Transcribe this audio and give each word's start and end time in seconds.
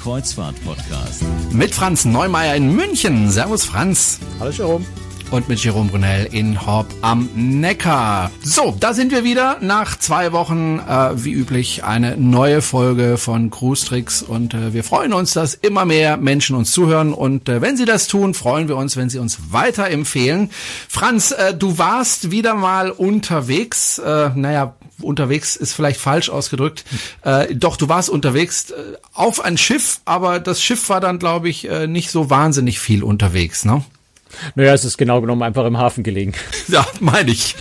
Kreuzfahrt-Podcast. 0.00 1.24
Mit 1.52 1.74
Franz 1.74 2.06
Neumeier 2.06 2.54
in 2.54 2.74
München. 2.74 3.30
Servus 3.30 3.64
Franz. 3.64 4.18
Hallo 4.38 4.50
Jerome. 4.50 4.84
Und 5.30 5.48
mit 5.48 5.62
Jerome 5.62 5.90
Brunel 5.90 6.26
in 6.32 6.66
Horb 6.66 6.86
am 7.02 7.28
Neckar. 7.34 8.32
So, 8.42 8.74
da 8.80 8.94
sind 8.94 9.12
wir 9.12 9.22
wieder. 9.24 9.58
Nach 9.60 9.96
zwei 9.96 10.32
Wochen, 10.32 10.80
äh, 10.80 11.22
wie 11.22 11.32
üblich, 11.32 11.84
eine 11.84 12.16
neue 12.16 12.62
Folge 12.62 13.16
von 13.16 13.50
Cruise 13.50 13.86
Tricks. 13.86 14.22
Und 14.22 14.54
äh, 14.54 14.72
wir 14.72 14.82
freuen 14.82 15.12
uns, 15.12 15.34
dass 15.34 15.54
immer 15.54 15.84
mehr 15.84 16.16
Menschen 16.16 16.56
uns 16.56 16.72
zuhören. 16.72 17.12
Und 17.12 17.48
äh, 17.48 17.60
wenn 17.60 17.76
sie 17.76 17.84
das 17.84 18.08
tun, 18.08 18.34
freuen 18.34 18.68
wir 18.68 18.76
uns, 18.76 18.96
wenn 18.96 19.10
sie 19.10 19.18
uns 19.18 19.38
weiterempfehlen. 19.52 20.50
Franz, 20.88 21.30
äh, 21.30 21.54
du 21.54 21.78
warst 21.78 22.30
wieder 22.30 22.54
mal 22.54 22.90
unterwegs. 22.90 23.98
Äh, 23.98 24.30
naja, 24.34 24.74
unterwegs 25.02 25.56
ist 25.56 25.72
vielleicht 25.72 26.00
falsch 26.00 26.30
ausgedrückt. 26.30 26.84
Äh, 27.22 27.54
doch, 27.54 27.76
du 27.76 27.88
warst 27.88 28.10
unterwegs 28.10 28.70
äh, 28.70 28.96
auf 29.12 29.40
ein 29.40 29.58
Schiff, 29.58 30.00
aber 30.04 30.40
das 30.40 30.62
Schiff 30.62 30.88
war 30.88 31.00
dann, 31.00 31.18
glaube 31.18 31.48
ich, 31.48 31.68
äh, 31.68 31.86
nicht 31.86 32.10
so 32.10 32.30
wahnsinnig 32.30 32.80
viel 32.80 33.02
unterwegs, 33.02 33.64
ne? 33.64 33.84
Naja, 34.54 34.74
es 34.74 34.84
ist 34.84 34.98
genau 34.98 35.20
genommen 35.20 35.42
einfach 35.42 35.64
im 35.66 35.78
Hafen 35.78 36.02
gelegen. 36.02 36.32
Ja, 36.68 36.86
meine 37.00 37.32
ich. 37.32 37.56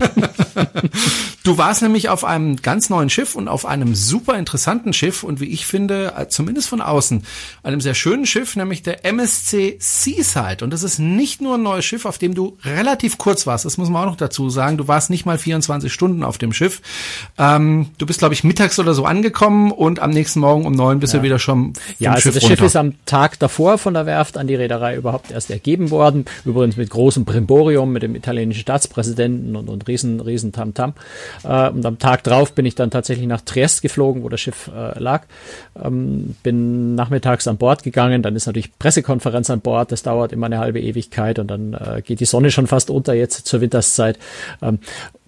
du 1.43 1.57
warst 1.57 1.81
nämlich 1.81 2.09
auf 2.09 2.23
einem 2.23 2.57
ganz 2.57 2.91
neuen 2.91 3.09
Schiff 3.09 3.33
und 3.33 3.47
auf 3.47 3.65
einem 3.65 3.95
super 3.95 4.37
interessanten 4.37 4.93
Schiff 4.93 5.23
und 5.23 5.39
wie 5.39 5.47
ich 5.47 5.65
finde, 5.65 6.13
äh, 6.15 6.27
zumindest 6.27 6.69
von 6.69 6.79
außen, 6.79 7.23
einem 7.63 7.81
sehr 7.81 7.95
schönen 7.95 8.27
Schiff, 8.27 8.55
nämlich 8.55 8.83
der 8.83 9.03
MSC 9.03 9.77
Seaside. 9.79 10.63
Und 10.63 10.71
das 10.71 10.84
ist 10.84 10.99
nicht 10.99 11.41
nur 11.41 11.55
ein 11.55 11.63
neues 11.63 11.85
Schiff, 11.85 12.05
auf 12.05 12.20
dem 12.20 12.35
du 12.35 12.57
relativ 12.63 13.17
kurz 13.17 13.48
warst. 13.48 13.65
Das 13.65 13.79
muss 13.79 13.89
man 13.89 14.04
auch 14.04 14.11
noch 14.11 14.17
dazu 14.17 14.51
sagen. 14.51 14.77
Du 14.77 14.87
warst 14.87 15.09
nicht 15.09 15.26
mal 15.26 15.39
24 15.39 15.91
Stunden 15.91 16.23
auf 16.23 16.37
dem 16.37 16.54
Schiff. 16.54 16.81
Ähm, 17.39 17.87
du 17.98 18.05
bist, 18.05 18.20
glaube 18.20 18.35
ich, 18.35 18.43
mittags 18.43 18.77
oder 18.77 18.93
so 18.93 19.05
angekommen 19.05 19.71
und 19.71 19.99
am 19.99 20.11
nächsten 20.11 20.41
Morgen 20.41 20.67
um 20.67 20.73
neun 20.73 20.99
bist 20.99 21.13
ja. 21.13 21.20
du 21.20 21.26
wieder 21.26 21.39
schon 21.39 21.59
vom 21.59 21.73
Ja, 21.99 22.11
also 22.11 22.23
Schiff 22.23 22.35
das 22.35 22.43
runter. 22.43 22.55
Schiff 22.57 22.65
ist 22.65 22.76
am 22.76 23.05
Tag 23.05 23.39
davor 23.39 23.77
von 23.77 23.93
der 23.93 24.05
Werft 24.05 24.37
an 24.37 24.48
die 24.48 24.55
Reederei 24.55 24.95
überhaupt 24.95 25.31
erst 25.31 25.49
ergeben 25.49 25.89
worden. 25.89 26.26
Über 26.45 26.59
übrigens 26.60 26.77
mit 26.77 26.90
großem 26.90 27.26
Brimborium, 27.26 27.91
mit 27.91 28.04
dem 28.04 28.15
italienischen 28.15 28.62
Staatspräsidenten 28.62 29.55
und, 29.55 29.70
und 29.70 29.88
riesen, 29.88 30.20
riesen 30.20 30.52
Tamtam. 30.52 30.93
Äh, 31.43 31.70
und 31.70 31.85
am 31.85 31.99
Tag 31.99 32.24
drauf 32.24 32.54
bin 32.54 32.66
ich 32.66 32.76
dann 32.76 32.91
tatsächlich 32.91 33.27
nach 33.27 33.41
Triest 33.41 33.82
geflogen, 33.82 34.24
wo 34.24 34.29
das 34.29 34.41
Schiff 34.41 34.70
äh, 34.74 34.99
lag. 34.99 35.26
Ähm, 35.82 36.35
bin 36.43 36.96
nachmittags 36.96 37.48
an 37.48 37.57
Bord 37.57 37.84
gegangen, 37.84 38.21
dann 38.21 38.35
ist 38.35 38.46
natürlich 38.46 38.77
Pressekonferenz 38.77 39.49
an 39.49 39.62
Bord, 39.62 39.91
das 39.91 40.04
dauert 40.04 40.32
immer 40.32 40.48
eine 40.48 40.60
halbe 40.60 40.79
Ewigkeit 40.79 41.40
und 41.40 41.48
dann 41.48 41.74
äh, 41.74 42.01
geht 42.01 42.20
die 42.20 42.26
Sonne 42.26 42.51
schon 42.51 42.68
fast 42.68 42.90
unter 42.90 43.13
jetzt 43.13 43.48
zur 43.48 43.62
Winterszeit. 43.62 44.20
Ähm, 44.62 44.79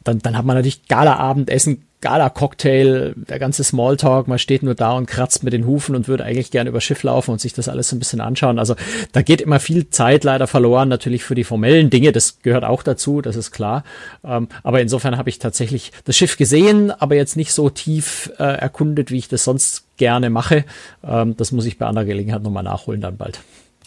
dann, 0.04 0.20
dann 0.20 0.38
hat 0.38 0.46
man 0.46 0.56
natürlich 0.56 0.88
Gala-Abendessen 0.88 1.84
Gala-Cocktail, 2.02 3.14
der 3.16 3.40
ganze 3.40 3.64
Smalltalk, 3.64 4.28
man 4.28 4.40
steht 4.40 4.64
nur 4.64 4.76
da 4.76 4.94
und 4.94 5.06
kratzt 5.06 5.44
mit 5.44 5.54
den 5.54 5.66
Hufen 5.66 5.96
und 5.96 6.08
würde 6.08 6.26
eigentlich 6.26 6.52
gerne 6.52 6.70
über 6.70 6.82
Schiff 6.82 7.04
laufen 7.04 7.32
und 7.32 7.40
sich 7.40 7.54
das 7.54 7.70
alles 7.70 7.90
so 7.90 7.96
ein 7.96 8.00
bisschen 8.00 8.22
anschauen. 8.22 8.60
Also 8.60 8.76
da 9.12 9.22
geht 9.22 9.40
immer 9.40 9.60
viel 9.60 9.90
Zeit 9.90 10.24
leider 10.24 10.48
verloren, 10.48 10.90
natürlich 10.90 11.24
für 11.24 11.36
die 11.36 11.44
formellen 11.44 11.90
Dinge, 11.90 12.12
das 12.12 12.42
gehört 12.42 12.64
auch 12.64 12.84
dazu, 12.84 13.22
das 13.22 13.36
ist 13.36 13.52
klar. 13.52 13.84
Ähm, 14.24 14.48
aber 14.64 14.82
insofern 14.82 15.18
habe 15.18 15.30
ich 15.30 15.40
tatsächlich 15.40 15.92
das 16.06 16.18
Schiff 16.18 16.38
gesehen, 16.38 16.92
aber 16.92 17.16
jetzt 17.16 17.38
nicht 17.38 17.54
so 17.54 17.70
tief 17.70 18.32
äh, 18.40 18.44
erkundet, 18.44 19.12
wie 19.12 19.20
ich 19.20 19.28
das 19.28 19.44
sonst 19.44 19.86
gerne 19.98 20.30
mache. 20.30 20.66
Ähm, 21.04 21.38
das 21.38 21.52
muss 21.52 21.66
ich 21.66 21.78
bei 21.78 21.86
anderer 21.86 22.06
Gelegenheit 22.06 22.42
nochmal 22.42 22.64
nachholen 22.64 23.02
dann 23.02 23.18
bald. 23.18 23.40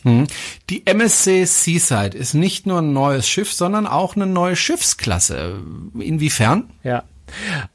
Hm. 0.03 0.27
Die 0.71 0.87
MSC 0.87 1.45
Seaside 1.47 2.17
ist 2.17 2.35
nicht 2.35 2.67
nur 2.67 2.79
ein 2.79 2.93
neues 2.93 3.27
Schiff, 3.27 3.53
sondern 3.53 3.87
auch 3.87 4.17
eine 4.17 4.27
neue 4.27 4.55
Schiffsklasse. 4.55 5.61
Inwiefern? 5.99 6.71
Ja, 6.85 7.05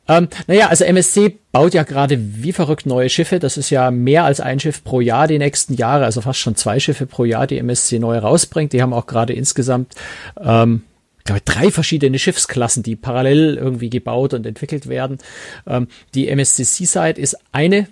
ähm, 0.07 0.27
naja, 0.47 0.67
also 0.67 0.83
MSC 0.83 1.37
baut 1.51 1.73
ja 1.73 1.83
gerade 1.83 2.17
wie 2.19 2.53
verrückt 2.53 2.85
neue 2.85 3.09
Schiffe. 3.09 3.39
Das 3.39 3.57
ist 3.57 3.69
ja 3.69 3.91
mehr 3.91 4.23
als 4.23 4.39
ein 4.39 4.59
Schiff 4.59 4.83
pro 4.83 5.01
Jahr 5.01 5.27
die 5.27 5.39
nächsten 5.39 5.73
Jahre, 5.73 6.05
also 6.05 6.21
fast 6.21 6.39
schon 6.39 6.55
zwei 6.55 6.79
Schiffe 6.79 7.05
pro 7.05 7.25
Jahr, 7.25 7.47
die 7.47 7.57
MSC 7.57 7.99
neu 7.99 8.17
rausbringt. 8.17 8.73
Die 8.73 8.81
haben 8.81 8.93
auch 8.93 9.07
gerade 9.07 9.33
insgesamt 9.33 9.95
ähm, 10.39 10.83
glaube 11.29 11.41
drei 11.45 11.71
verschiedene 11.71 12.17
Schiffsklassen, 12.17 12.83
die 12.83 12.95
parallel 12.95 13.55
irgendwie 13.55 13.89
gebaut 13.89 14.33
und 14.33 14.45
entwickelt 14.45 14.87
werden. 14.87 15.19
Ähm, 15.67 15.87
die 16.15 16.27
MSC 16.27 16.63
Seaside 16.63 17.21
ist 17.21 17.37
eine 17.51 17.87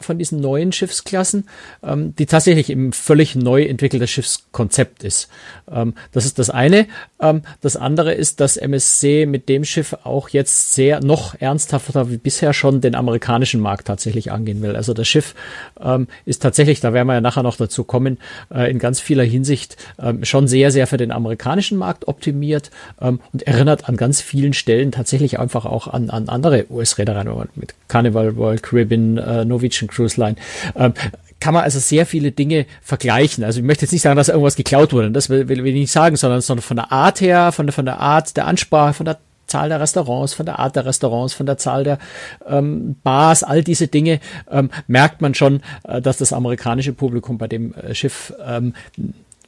von 0.00 0.18
diesen 0.18 0.40
neuen 0.40 0.72
Schiffsklassen, 0.72 1.48
ähm, 1.82 2.14
die 2.16 2.26
tatsächlich 2.26 2.70
im 2.70 2.92
völlig 2.92 3.36
neu 3.36 3.64
entwickelter 3.64 4.06
Schiffskonzept 4.06 5.04
ist. 5.04 5.28
Ähm, 5.70 5.94
das 6.12 6.24
ist 6.24 6.38
das 6.38 6.50
eine. 6.50 6.86
Ähm, 7.20 7.42
das 7.60 7.76
andere 7.76 8.12
ist, 8.12 8.40
dass 8.40 8.56
MSC 8.56 9.26
mit 9.26 9.48
dem 9.48 9.64
Schiff 9.64 9.96
auch 10.04 10.28
jetzt 10.28 10.74
sehr 10.74 11.00
noch 11.00 11.40
ernsthafter 11.40 12.10
wie 12.10 12.16
bisher 12.16 12.52
schon 12.52 12.80
den 12.80 12.94
amerikanischen 12.94 13.60
Markt 13.60 13.86
tatsächlich 13.86 14.32
angehen 14.32 14.62
will. 14.62 14.76
Also 14.76 14.94
das 14.94 15.08
Schiff 15.08 15.34
ähm, 15.80 16.08
ist 16.24 16.42
tatsächlich, 16.42 16.80
da 16.80 16.92
werden 16.92 17.08
wir 17.08 17.14
ja 17.14 17.20
nachher 17.20 17.42
noch 17.42 17.56
dazu 17.56 17.84
kommen, 17.84 18.18
äh, 18.52 18.70
in 18.70 18.78
ganz 18.78 19.00
vieler 19.00 19.24
Hinsicht 19.24 19.76
ähm, 19.98 20.24
schon 20.24 20.48
sehr, 20.48 20.70
sehr 20.70 20.86
für 20.86 20.96
den 20.96 21.12
amerikanischen 21.12 21.78
Markt 21.78 22.08
optimiert 22.08 22.70
ähm, 23.00 23.20
und 23.32 23.42
erinnert 23.42 23.88
an 23.88 23.96
ganz 23.96 24.20
vielen 24.20 24.52
Stellen 24.52 24.92
tatsächlich 24.92 25.38
einfach 25.38 25.64
auch 25.64 25.88
an, 25.88 26.10
an 26.10 26.28
andere 26.28 26.66
US-Reedereien 26.70 27.24
mit 27.54 27.74
Carnival, 27.88 28.36
World 28.36 28.62
Caribbean, 28.62 29.18
äh, 29.18 29.44
Norwegian 29.74 29.88
Cruise 29.88 30.20
Line. 30.20 30.36
Ähm, 30.76 30.94
kann 31.40 31.54
man 31.54 31.64
also 31.64 31.78
sehr 31.78 32.06
viele 32.06 32.32
Dinge 32.32 32.66
vergleichen. 32.80 33.44
Also 33.44 33.60
ich 33.60 33.66
möchte 33.66 33.84
jetzt 33.84 33.92
nicht 33.92 34.02
sagen, 34.02 34.16
dass 34.16 34.28
irgendwas 34.28 34.56
geklaut 34.56 34.92
wurde, 34.92 35.10
das 35.10 35.28
will, 35.28 35.48
will, 35.48 35.66
ich 35.66 35.74
nicht 35.74 35.92
sagen, 35.92 36.16
sondern, 36.16 36.40
sondern 36.40 36.62
von 36.62 36.76
der 36.76 36.90
Art 36.90 37.20
her, 37.20 37.52
von 37.52 37.66
der, 37.66 37.72
von 37.72 37.84
der 37.84 38.00
Art 38.00 38.36
der 38.36 38.46
Ansprache, 38.46 38.94
von 38.94 39.04
der 39.04 39.18
Zahl 39.46 39.68
der 39.68 39.78
Restaurants, 39.78 40.32
von 40.32 40.46
der 40.46 40.58
Art 40.58 40.74
der 40.74 40.86
Restaurants, 40.86 41.34
von 41.34 41.44
der 41.44 41.58
Zahl 41.58 41.84
der 41.84 41.98
ähm, 42.46 42.96
Bars, 43.02 43.42
all 43.42 43.62
diese 43.62 43.88
Dinge, 43.88 44.20
ähm, 44.50 44.70
merkt 44.86 45.20
man 45.20 45.34
schon, 45.34 45.60
äh, 45.86 46.00
dass 46.00 46.16
das 46.16 46.32
amerikanische 46.32 46.94
Publikum 46.94 47.36
bei 47.36 47.46
dem 47.46 47.74
äh, 47.74 47.94
Schiff 47.94 48.32
ähm, 48.42 48.72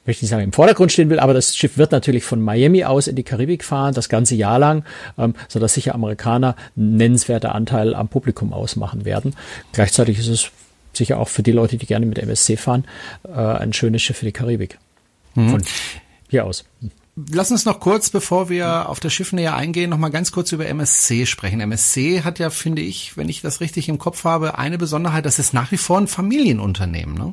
möchte 0.07 0.25
nicht 0.25 0.31
sagen 0.31 0.45
im 0.45 0.53
Vordergrund 0.53 0.93
stehen 0.93 1.11
will, 1.11 1.19
aber 1.19 1.35
das 1.35 1.57
Schiff 1.57 1.79
wird 1.79 1.93
natürlich 1.93 2.25
von 2.25 2.41
Miami 2.41 2.85
aus 2.85 3.07
in 3.07 3.17
die 3.17 3.23
Karibik 3.23 3.65
fahren, 3.65 3.95
das 3.95 4.09
ganze 4.09 4.35
Jahr 4.35 4.59
lang, 4.59 4.85
ähm, 5.19 5.35
sodass 5.49 5.75
sicher 5.75 5.95
Amerikaner 5.95 6.57
einen 6.77 6.97
nennenswerter 6.97 7.55
Anteil 7.55 7.95
am 7.95 8.09
Publikum 8.09 8.53
ausmachen 8.53 9.05
werden. 9.05 9.35
Gleichzeitig 9.73 10.19
ist 10.19 10.29
es 10.29 10.51
sicher 10.93 11.19
auch 11.19 11.29
für 11.29 11.43
die 11.43 11.53
Leute, 11.53 11.77
die 11.77 11.87
gerne 11.87 12.07
mit 12.07 12.19
MSC 12.19 12.57
fahren, 12.57 12.85
äh, 13.25 13.31
ein 13.31 13.73
schönes 13.73 14.03
Schiff 14.03 14.19
für 14.19 14.27
die 14.27 14.33
Karibik. 14.33 14.79
Mhm. 15.35 15.51
Von 15.51 15.63
hier 16.29 16.45
aus. 16.45 16.65
Lass 17.31 17.51
uns 17.51 17.65
noch 17.65 17.81
kurz, 17.81 18.11
bevor 18.11 18.51
wir 18.51 18.91
auf 18.91 19.01
das 19.01 19.13
Schiff 19.15 19.33
näher 19.33 19.55
eingehen, 19.55 19.89
noch 19.89 19.97
mal 19.97 20.11
ganz 20.11 20.33
kurz 20.33 20.53
über 20.53 20.67
MSC 20.67 21.25
sprechen. 21.25 21.61
MSC 21.61 22.23
hat 22.23 22.39
ja, 22.39 22.51
finde 22.51 22.83
ich, 22.83 23.17
wenn 23.17 23.31
ich 23.31 23.41
das 23.41 23.61
richtig 23.61 23.89
im 23.89 23.97
Kopf 23.97 24.25
habe, 24.25 24.59
eine 24.59 24.77
Besonderheit, 24.77 25.25
das 25.25 25.39
ist 25.39 25.55
nach 25.55 25.73
wie 25.73 25.79
vor 25.79 25.99
ein 25.99 26.09
Familienunternehmen, 26.09 27.15
ne? 27.15 27.33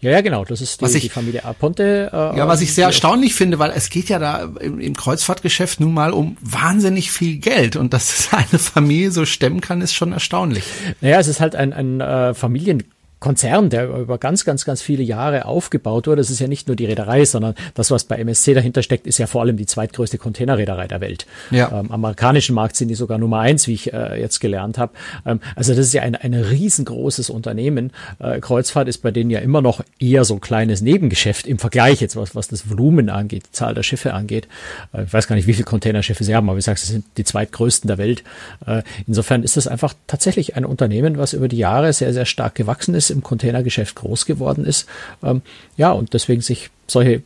Ja, 0.00 0.10
ja, 0.10 0.20
genau. 0.20 0.44
Das 0.44 0.60
ist 0.60 0.80
die, 0.80 0.84
ich, 0.86 1.02
die 1.02 1.08
Familie 1.08 1.44
Aponte. 1.44 2.10
Äh, 2.12 2.38
ja, 2.38 2.48
was 2.48 2.60
ich 2.60 2.74
sehr 2.74 2.86
erstaunlich 2.86 3.34
finde, 3.34 3.58
weil 3.58 3.70
es 3.70 3.90
geht 3.90 4.08
ja 4.08 4.18
da 4.18 4.50
im, 4.60 4.80
im, 4.80 4.96
Kreuzfahrtgeschäft 4.96 5.80
nun 5.80 5.94
mal 5.94 6.12
um 6.12 6.36
wahnsinnig 6.40 7.10
viel 7.10 7.38
Geld 7.38 7.76
und 7.76 7.92
dass 7.92 8.08
das 8.08 8.32
eine 8.50 8.58
Familie 8.58 9.10
so 9.10 9.24
stemmen 9.24 9.60
kann, 9.60 9.80
ist 9.80 9.94
schon 9.94 10.12
erstaunlich. 10.12 10.64
Naja, 11.00 11.18
es 11.18 11.28
ist 11.28 11.40
halt 11.40 11.56
ein, 11.56 11.72
ein 11.72 12.00
äh, 12.00 12.34
Familien 12.34 12.84
Konzern, 13.26 13.70
der 13.70 13.88
über 13.88 14.18
ganz, 14.18 14.44
ganz, 14.44 14.64
ganz 14.64 14.82
viele 14.82 15.02
Jahre 15.02 15.46
aufgebaut 15.46 16.06
wurde. 16.06 16.20
Das 16.20 16.30
ist 16.30 16.38
ja 16.38 16.46
nicht 16.46 16.68
nur 16.68 16.76
die 16.76 16.84
Reederei, 16.84 17.24
sondern 17.24 17.56
das, 17.74 17.90
was 17.90 18.04
bei 18.04 18.18
MSC 18.18 18.54
dahinter 18.54 18.84
steckt, 18.84 19.04
ist 19.04 19.18
ja 19.18 19.26
vor 19.26 19.40
allem 19.40 19.56
die 19.56 19.66
zweitgrößte 19.66 20.16
Containerreederei 20.16 20.86
der 20.86 21.00
Welt. 21.00 21.26
Ja. 21.50 21.72
Ähm, 21.72 21.90
am 21.90 22.04
amerikanischen 22.04 22.54
Markt 22.54 22.76
sind 22.76 22.86
die 22.86 22.94
sogar 22.94 23.18
Nummer 23.18 23.40
eins, 23.40 23.66
wie 23.66 23.74
ich 23.74 23.92
äh, 23.92 24.20
jetzt 24.20 24.38
gelernt 24.38 24.78
habe. 24.78 24.92
Ähm, 25.26 25.40
also 25.56 25.74
das 25.74 25.86
ist 25.86 25.92
ja 25.92 26.02
ein, 26.02 26.14
ein 26.14 26.34
riesengroßes 26.34 27.28
Unternehmen. 27.28 27.90
Äh, 28.20 28.38
Kreuzfahrt 28.38 28.86
ist 28.86 28.98
bei 28.98 29.10
denen 29.10 29.30
ja 29.30 29.40
immer 29.40 29.60
noch 29.60 29.82
eher 29.98 30.24
so 30.24 30.34
ein 30.34 30.40
kleines 30.40 30.80
Nebengeschäft 30.80 31.48
im 31.48 31.58
Vergleich 31.58 32.00
jetzt, 32.00 32.14
was, 32.14 32.36
was 32.36 32.46
das 32.46 32.70
Volumen 32.70 33.10
angeht, 33.10 33.46
die 33.46 33.50
Zahl 33.50 33.74
der 33.74 33.82
Schiffe 33.82 34.14
angeht. 34.14 34.46
Äh, 34.92 35.02
ich 35.02 35.12
weiß 35.12 35.26
gar 35.26 35.34
nicht, 35.34 35.48
wie 35.48 35.54
viele 35.54 35.64
Containerschiffe 35.64 36.22
sie 36.22 36.36
haben, 36.36 36.48
aber 36.48 36.60
ich 36.60 36.64
sage, 36.64 36.78
sie 36.78 36.92
sind 36.92 37.04
die 37.16 37.24
zweitgrößten 37.24 37.88
der 37.88 37.98
Welt. 37.98 38.22
Äh, 38.66 38.84
insofern 39.08 39.42
ist 39.42 39.56
das 39.56 39.66
einfach 39.66 39.94
tatsächlich 40.06 40.54
ein 40.54 40.64
Unternehmen, 40.64 41.18
was 41.18 41.32
über 41.32 41.48
die 41.48 41.56
Jahre 41.56 41.92
sehr, 41.92 42.12
sehr 42.12 42.24
stark 42.24 42.54
gewachsen 42.54 42.94
ist 42.94 43.15
im 43.16 43.22
Containergeschäft 43.22 43.96
groß 43.96 44.26
geworden 44.26 44.64
ist. 44.64 44.86
Ähm, 45.22 45.42
ja, 45.76 45.92
und 45.92 46.14
deswegen 46.14 46.42
sich 46.42 46.70
solche 46.86 47.22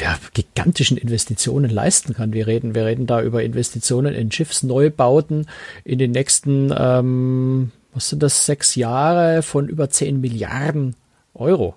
ja, 0.00 0.18
gigantischen 0.34 0.96
Investitionen 0.96 1.70
leisten 1.70 2.14
kann. 2.14 2.32
Wir 2.32 2.46
reden, 2.46 2.74
wir 2.74 2.84
reden 2.84 3.06
da 3.06 3.22
über 3.22 3.42
Investitionen 3.42 4.14
in 4.14 4.30
Schiffsneubauten 4.30 5.46
in 5.84 5.98
den 5.98 6.10
nächsten, 6.10 6.72
ähm, 6.76 7.72
was 7.94 8.10
sind 8.10 8.22
das, 8.22 8.44
sechs 8.44 8.74
Jahre 8.74 9.42
von 9.42 9.68
über 9.68 9.88
zehn 9.88 10.20
Milliarden 10.20 10.96
Euro. 11.34 11.76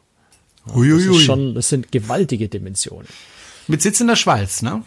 Das, 0.66 0.76
ist 0.78 1.22
schon, 1.22 1.56
das 1.56 1.70
sind 1.70 1.92
gewaltige 1.92 2.48
Dimensionen. 2.48 3.08
Mit 3.68 3.82
Sitz 3.82 4.00
in 4.00 4.08
der 4.08 4.16
Schweiz, 4.16 4.62
ne? 4.62 4.84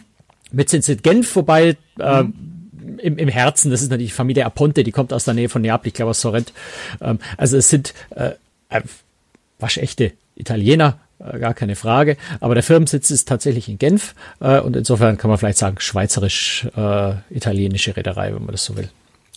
Mit 0.51 0.69
Sitz 0.69 0.87
in 0.89 1.01
Genf, 1.01 1.35
wobei 1.35 1.77
äh, 1.99 2.23
mhm 2.23 2.57
im, 2.97 3.17
im 3.17 3.27
Herzen, 3.27 3.71
das 3.71 3.81
ist 3.81 3.89
natürlich 3.89 4.11
die 4.11 4.15
Familie 4.15 4.45
Aponte, 4.45 4.83
die 4.83 4.91
kommt 4.91 5.13
aus 5.13 5.25
der 5.25 5.33
Nähe 5.33 5.49
von 5.49 5.61
Neapel, 5.61 5.87
ich 5.87 5.93
glaube 5.93 6.11
aus 6.11 6.21
Sorrent. 6.21 6.53
Ähm, 7.01 7.19
also 7.37 7.57
es 7.57 7.69
sind 7.69 7.93
äh, 8.11 8.31
äh, 8.69 8.81
waschechte 9.59 10.13
Italiener, 10.35 10.99
äh, 11.19 11.37
gar 11.39 11.53
keine 11.53 11.75
Frage. 11.75 12.15
Aber 12.39 12.53
der 12.53 12.63
Firmensitz 12.63 13.11
ist 13.11 13.27
tatsächlich 13.27 13.67
in 13.69 13.77
Genf 13.77 14.15
äh, 14.39 14.59
und 14.59 14.75
insofern 14.75 15.17
kann 15.17 15.29
man 15.29 15.37
vielleicht 15.37 15.57
sagen 15.57 15.77
schweizerisch-italienische 15.79 17.91
äh, 17.91 17.95
Reederei, 17.95 18.33
wenn 18.33 18.45
man 18.45 18.53
das 18.53 18.65
so 18.65 18.77
will. 18.77 18.89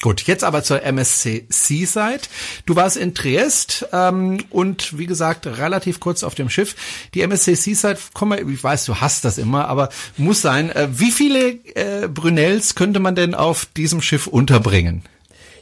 Gut, 0.03 0.23
jetzt 0.23 0.45
aber 0.45 0.63
zur 0.63 0.83
MSC 0.83 1.45
Seaside. 1.51 2.23
Du 2.65 2.75
warst 2.75 2.97
in 2.97 3.15
Triest 3.15 3.87
ähm, 3.93 4.43
und 4.49 4.97
wie 4.97 5.05
gesagt 5.05 5.47
relativ 5.47 6.01
kurz 6.01 6.23
auf 6.23 6.35
dem 6.35 6.49
Schiff. 6.49 6.75
Die 7.13 7.21
MSC 7.21 7.55
Seaside, 7.55 7.99
komm 8.15 8.31
mal, 8.31 8.49
ich 8.49 8.65
weiß, 8.65 8.87
du 8.87 8.97
hast 8.97 9.27
das 9.27 9.37
immer, 9.37 9.69
aber 9.69 9.91
muss 10.17 10.41
sein. 10.41 10.71
Äh, 10.71 10.89
wie 10.93 11.11
viele 11.11 11.51
äh, 11.75 12.09
Brunels 12.09 12.77
könnte 12.77 12.99
man 12.99 13.15
denn 13.15 13.35
auf 13.35 13.67
diesem 13.67 14.01
Schiff 14.01 14.27
unterbringen? 14.27 15.03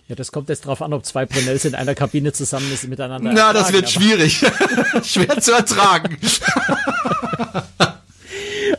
Ja, 0.09 0.17
das 0.17 0.33
kommt 0.33 0.49
jetzt 0.49 0.65
drauf 0.65 0.81
an, 0.81 0.95
ob 0.95 1.05
zwei 1.05 1.27
Brunels 1.27 1.67
in 1.67 1.75
einer 1.75 1.95
Kabine 1.95 2.33
zusammen 2.33 2.73
ist, 2.73 2.89
miteinander. 2.89 3.31
Na, 3.33 3.53
das 3.53 3.73
wird 3.73 3.91
schwierig. 3.91 4.39
Schwer 5.05 5.39
zu 5.39 5.53
ertragen. 5.53 6.17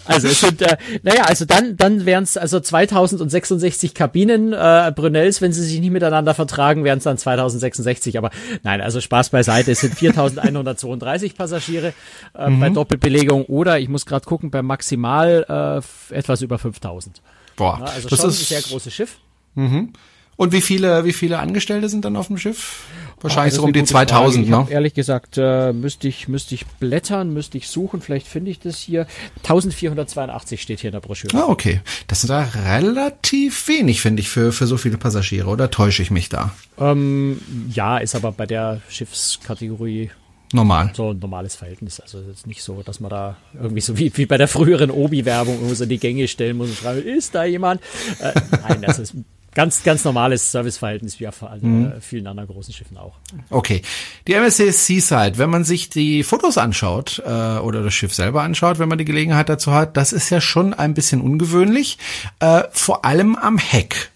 Also 0.06 0.28
es 0.28 0.42
sind, 0.42 0.64
äh, 0.64 0.78
naja, 1.04 1.26
also 1.26 1.46
dann, 1.46 1.78
dann 1.78 2.08
wären 2.08 2.24
es 2.24 2.36
also 2.36 2.60
2066 2.60 3.94
Kabinen 3.94 4.54
äh, 4.54 4.92
Brunels, 4.96 5.40
wenn 5.40 5.54
sie 5.54 5.62
sich 5.62 5.80
nicht 5.80 5.92
miteinander 5.92 6.34
vertragen, 6.34 6.84
wären 6.84 6.98
es 6.98 7.04
dann 7.04 7.20
2066. 7.20 8.18
Aber 8.18 8.32
nein, 8.64 8.82
also 8.82 9.00
Spaß 9.00 9.30
beiseite, 9.30 9.72
es 9.72 9.82
sind 9.82 9.94
4132 9.94 11.36
Passagiere 11.36 11.94
äh, 12.36 12.50
mhm. 12.50 12.60
bei 12.60 12.70
Doppelbelegung 12.70 13.46
oder 13.46 13.80
ich 13.80 13.88
muss 13.88 14.08
gerade 14.08 14.26
gucken, 14.26 14.50
bei 14.50 14.64
maximal 14.64 15.84
äh, 16.12 16.16
etwas 16.16 16.42
über 16.42 16.58
5000. 16.58 17.22
Boah, 17.56 17.78
ja, 17.80 17.86
also 17.86 18.10
das 18.10 18.20
schon 18.20 18.30
ist 18.32 18.42
ein 18.42 18.46
sehr 18.46 18.62
großes 18.64 18.92
Schiff. 18.92 19.18
Mhm. 19.54 19.94
Und 20.40 20.54
wie 20.54 20.62
viele, 20.62 21.04
wie 21.04 21.12
viele 21.12 21.40
Angestellte 21.40 21.90
sind 21.90 22.06
dann 22.06 22.16
auf 22.16 22.28
dem 22.28 22.38
Schiff? 22.38 22.86
Wahrscheinlich 23.20 23.56
so 23.56 23.64
um 23.64 23.74
die 23.74 23.84
2000, 23.84 24.48
ne? 24.48 24.68
Ehrlich 24.70 24.94
gesagt, 24.94 25.38
äh, 25.38 25.74
müsste 25.74 26.08
ich, 26.08 26.30
müsste 26.30 26.56
ich 26.56 26.66
blättern, 26.66 27.34
müsste 27.34 27.58
ich 27.58 27.68
suchen, 27.68 28.00
vielleicht 28.00 28.26
finde 28.26 28.50
ich 28.50 28.58
das 28.58 28.78
hier. 28.78 29.06
1482 29.44 30.62
steht 30.62 30.80
hier 30.80 30.92
in 30.92 30.94
der 30.94 31.02
Broschüre. 31.02 31.38
Ah, 31.38 31.50
okay. 31.50 31.82
Das 32.08 32.22
sind 32.22 32.30
da 32.30 32.50
relativ 32.70 33.68
wenig, 33.68 34.00
finde 34.00 34.22
ich, 34.22 34.30
für, 34.30 34.54
für 34.54 34.66
so 34.66 34.78
viele 34.78 34.98
Passagiere, 34.98 35.50
oder 35.50 35.72
täusche 35.72 36.04
ich 36.04 36.10
mich 36.10 36.30
da? 36.30 36.54
Ähm, 36.78 37.42
ja, 37.74 37.98
ist 37.98 38.16
aber 38.16 38.32
bei 38.32 38.46
der 38.46 38.80
Schiffskategorie 38.88 40.10
normal. 40.54 40.92
So 40.96 41.10
ein 41.10 41.20
normales 41.20 41.58
Verhältnis. 41.58 42.00
Also 42.00 42.20
es 42.20 42.28
ist 42.38 42.48
nicht 42.48 42.64
so, 42.64 42.82
dass 42.82 43.02
man 43.02 43.10
da 43.10 43.36
irgendwie 43.56 43.82
so 43.82 43.98
wie, 43.98 44.16
wie 44.16 44.26
bei 44.26 44.38
der 44.38 44.48
früheren 44.48 44.90
Obi-Werbung 44.90 45.56
irgendwo 45.56 45.76
so 45.76 45.84
in 45.84 45.90
die 45.90 46.00
Gänge 46.00 46.30
stellen 46.30 46.56
muss 46.56 46.70
und 46.70 46.78
schreiben, 46.78 47.06
ist 47.06 47.36
da 47.36 47.44
jemand? 47.44 47.82
Äh, 48.22 48.32
nein, 48.66 48.82
das 48.84 49.00
ist 49.00 49.16
Ganz, 49.56 49.84
ganz 49.84 50.04
normales 50.04 50.52
Serviceverhältnis 50.52 51.20
wie 51.20 51.28
auf 51.28 51.42
mhm. 51.62 51.94
äh, 51.94 52.02
vielen 52.02 52.28
anderen 52.28 52.48
großen 52.48 52.74
Schiffen 52.74 52.98
auch. 52.98 53.16
Okay. 53.50 53.82
Die 54.28 54.34
MSC 54.34 54.72
Seaside, 54.72 55.38
wenn 55.38 55.50
man 55.50 55.64
sich 55.64 55.90
die 55.90 56.24
Fotos 56.24 56.58
anschaut 56.58 57.22
äh, 57.26 57.30
oder 57.30 57.84
das 57.84 57.94
Schiff 57.94 58.14
selber 58.14 58.44
anschaut, 58.44 58.78
wenn 58.78 58.90
man 58.90 59.00
die 59.00 59.06
Gelegenheit 59.06 59.50
dazu 59.50 59.74
hat, 59.74 59.98
das 59.98 60.14
ist 60.14 60.30
ja 60.30 60.40
schon 60.40 60.74
ein 60.74 60.94
bisschen 60.94 61.22
ungewöhnlich, 61.22 61.98
äh, 62.40 62.64
vor 62.72 63.06
allem 63.06 63.36
am 63.36 63.58
Heck. 63.58 64.12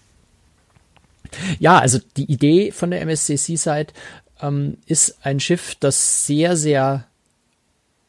Ja, 1.58 1.78
also 1.78 1.98
die 2.16 2.30
Idee 2.30 2.70
von 2.70 2.92
der 2.92 3.00
MSC 3.02 3.36
Seaside 3.36 3.92
ähm, 4.40 4.78
ist 4.86 5.18
ein 5.22 5.40
Schiff, 5.40 5.74
das 5.80 6.26
sehr, 6.26 6.56
sehr 6.56 7.06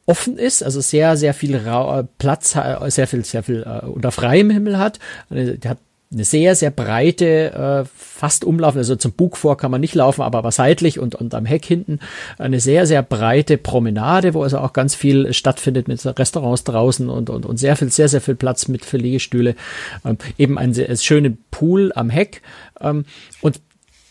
offen 0.05 0.37
ist, 0.37 0.61
also 0.63 0.81
sehr, 0.81 1.17
sehr 1.17 1.33
viel 1.33 1.57
Ra 1.57 2.07
Platz, 2.19 2.51
sehr 2.87 3.07
viel, 3.07 3.25
sehr 3.25 3.43
viel 3.43 3.63
äh, 3.63 3.85
unter 3.85 4.11
freiem 4.11 4.51
Himmel 4.51 4.77
hat. 4.77 4.99
Die 5.29 5.67
hat 5.67 5.79
eine 6.11 6.23
sehr, 6.23 6.55
sehr 6.55 6.71
breite, 6.71 7.85
äh, 7.85 7.89
fast 7.95 8.45
umlaufen, 8.45 8.77
also 8.77 8.95
zum 8.95 9.11
Bug 9.11 9.37
vor 9.37 9.57
kann 9.57 9.71
man 9.71 9.81
nicht 9.81 9.95
laufen, 9.95 10.21
aber, 10.21 10.37
aber 10.37 10.51
seitlich 10.51 10.99
und, 10.99 11.15
und 11.15 11.33
am 11.33 11.45
Heck 11.45 11.65
hinten 11.65 11.99
eine 12.37 12.59
sehr, 12.59 12.85
sehr 12.85 13.01
breite 13.01 13.57
Promenade, 13.57 14.33
wo 14.33 14.43
also 14.43 14.59
auch 14.59 14.73
ganz 14.73 14.95
viel 14.95 15.33
stattfindet 15.33 15.87
mit 15.87 16.05
Restaurants 16.05 16.63
draußen 16.63 17.09
und, 17.09 17.29
und, 17.29 17.45
und 17.45 17.57
sehr 17.57 17.75
viel, 17.75 17.89
sehr, 17.89 18.07
sehr 18.07 18.21
viel 18.21 18.35
Platz 18.35 18.67
mit 18.67 18.85
für 18.85 18.97
Liegestühle. 18.97 19.55
Ähm, 20.05 20.17
eben 20.37 20.57
ein 20.57 20.73
sehr, 20.73 20.95
schönen 20.95 21.43
Pool 21.51 21.91
am 21.95 22.09
Heck. 22.09 22.41
Ähm, 22.79 23.05
und 23.41 23.59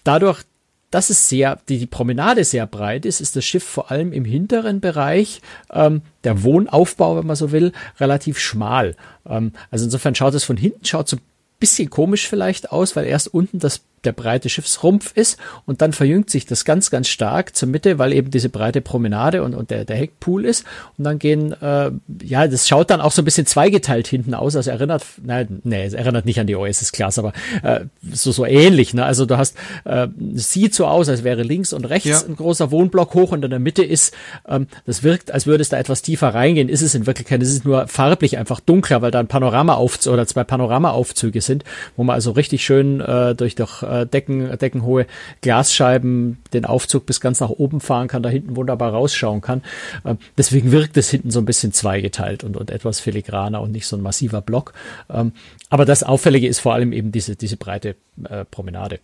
dadurch, 0.02 0.42
dass 0.90 1.10
es 1.10 1.28
sehr, 1.28 1.58
die, 1.68 1.78
die 1.78 1.86
Promenade 1.86 2.44
sehr 2.44 2.66
breit 2.66 3.06
ist, 3.06 3.20
ist 3.20 3.36
das 3.36 3.44
Schiff 3.44 3.64
vor 3.64 3.90
allem 3.90 4.12
im 4.12 4.24
hinteren 4.24 4.80
Bereich, 4.80 5.40
ähm, 5.72 6.02
der 6.24 6.42
Wohnaufbau, 6.42 7.16
wenn 7.16 7.26
man 7.26 7.36
so 7.36 7.52
will, 7.52 7.72
relativ 7.98 8.38
schmal. 8.38 8.96
Ähm, 9.26 9.52
also 9.70 9.84
insofern 9.84 10.14
schaut 10.14 10.34
es 10.34 10.44
von 10.44 10.56
hinten, 10.56 10.84
schaut 10.84 11.08
so 11.08 11.16
bisschen 11.64 11.88
komisch 11.88 12.28
vielleicht 12.28 12.72
aus, 12.72 12.94
weil 12.94 13.06
erst 13.06 13.32
unten 13.32 13.58
das 13.58 13.80
der 14.04 14.12
breite 14.12 14.48
Schiffsrumpf 14.48 15.12
ist. 15.14 15.38
Und 15.66 15.82
dann 15.82 15.92
verjüngt 15.92 16.30
sich 16.30 16.46
das 16.46 16.64
ganz, 16.64 16.90
ganz 16.90 17.08
stark 17.08 17.56
zur 17.56 17.68
Mitte, 17.68 17.98
weil 17.98 18.12
eben 18.12 18.30
diese 18.30 18.48
breite 18.48 18.80
Promenade 18.80 19.42
und, 19.42 19.54
und 19.54 19.70
der, 19.70 19.84
der 19.84 19.96
Heckpool 19.96 20.44
ist. 20.44 20.64
Und 20.98 21.04
dann 21.04 21.18
gehen, 21.18 21.52
äh, 21.60 21.90
ja, 22.22 22.46
das 22.46 22.68
schaut 22.68 22.90
dann 22.90 23.00
auch 23.00 23.12
so 23.12 23.22
ein 23.22 23.24
bisschen 23.24 23.46
zweigeteilt 23.46 24.06
hinten 24.06 24.34
aus, 24.34 24.56
also 24.56 24.70
erinnert, 24.70 25.04
nein, 25.22 25.60
nee, 25.64 25.84
es 25.84 25.94
erinnert 25.94 26.26
nicht 26.26 26.40
an 26.40 26.46
die 26.46 26.56
OSS-Class, 26.56 27.18
aber 27.18 27.32
äh, 27.62 27.80
so, 28.12 28.32
so 28.32 28.44
ähnlich, 28.44 28.94
ne, 28.94 29.04
also 29.04 29.26
du 29.26 29.36
hast, 29.36 29.56
äh, 29.84 30.08
sieht 30.34 30.74
so 30.74 30.86
aus, 30.86 31.08
als 31.08 31.24
wäre 31.24 31.42
links 31.42 31.72
und 31.72 31.84
rechts 31.84 32.08
ja. 32.08 32.20
ein 32.26 32.36
großer 32.36 32.70
Wohnblock 32.70 33.14
hoch 33.14 33.32
und 33.32 33.44
in 33.44 33.50
der 33.50 33.58
Mitte 33.58 33.84
ist, 33.84 34.14
ähm, 34.48 34.66
das 34.86 35.02
wirkt, 35.02 35.30
als 35.30 35.46
würde 35.46 35.62
es 35.62 35.68
da 35.68 35.78
etwas 35.78 36.02
tiefer 36.02 36.28
reingehen, 36.28 36.68
ist 36.68 36.82
es 36.82 36.94
in 36.94 37.06
Wirklichkeit, 37.06 37.42
es 37.42 37.50
ist 37.50 37.64
nur 37.64 37.86
farblich 37.88 38.38
einfach 38.38 38.60
dunkler, 38.60 39.02
weil 39.02 39.10
da 39.10 39.20
ein 39.20 39.26
Panoramaaufzug 39.26 40.12
oder 40.12 40.26
zwei 40.26 40.44
Panoramaaufzüge 40.44 41.40
sind, 41.40 41.64
wo 41.96 42.04
man 42.04 42.14
also 42.14 42.32
richtig 42.32 42.64
schön 42.64 43.00
äh, 43.00 43.34
durch, 43.34 43.54
durch 43.54 43.82
äh, 43.82 43.93
äh, 43.94 44.06
Decken, 44.06 44.56
deckenhohe 44.58 45.06
Glasscheiben 45.40 46.38
den 46.52 46.64
Aufzug 46.64 47.06
bis 47.06 47.20
ganz 47.20 47.40
nach 47.40 47.50
oben 47.50 47.80
fahren 47.80 48.08
kann, 48.08 48.22
da 48.22 48.28
hinten 48.28 48.56
wunderbar 48.56 48.92
rausschauen 48.92 49.40
kann. 49.40 49.62
Äh, 50.04 50.16
deswegen 50.36 50.72
wirkt 50.72 50.96
es 50.96 51.10
hinten 51.10 51.30
so 51.30 51.38
ein 51.38 51.44
bisschen 51.44 51.72
zweigeteilt 51.72 52.44
und, 52.44 52.56
und 52.56 52.70
etwas 52.70 53.00
filigraner 53.00 53.60
und 53.60 53.72
nicht 53.72 53.86
so 53.86 53.96
ein 53.96 54.02
massiver 54.02 54.40
Block. 54.40 54.72
Ähm, 55.10 55.32
aber 55.70 55.84
das 55.84 56.02
Auffällige 56.02 56.48
ist 56.48 56.60
vor 56.60 56.74
allem 56.74 56.92
eben 56.92 57.12
diese, 57.12 57.36
diese 57.36 57.56
breite 57.56 57.96
äh, 58.28 58.44
Promenade. 58.44 59.00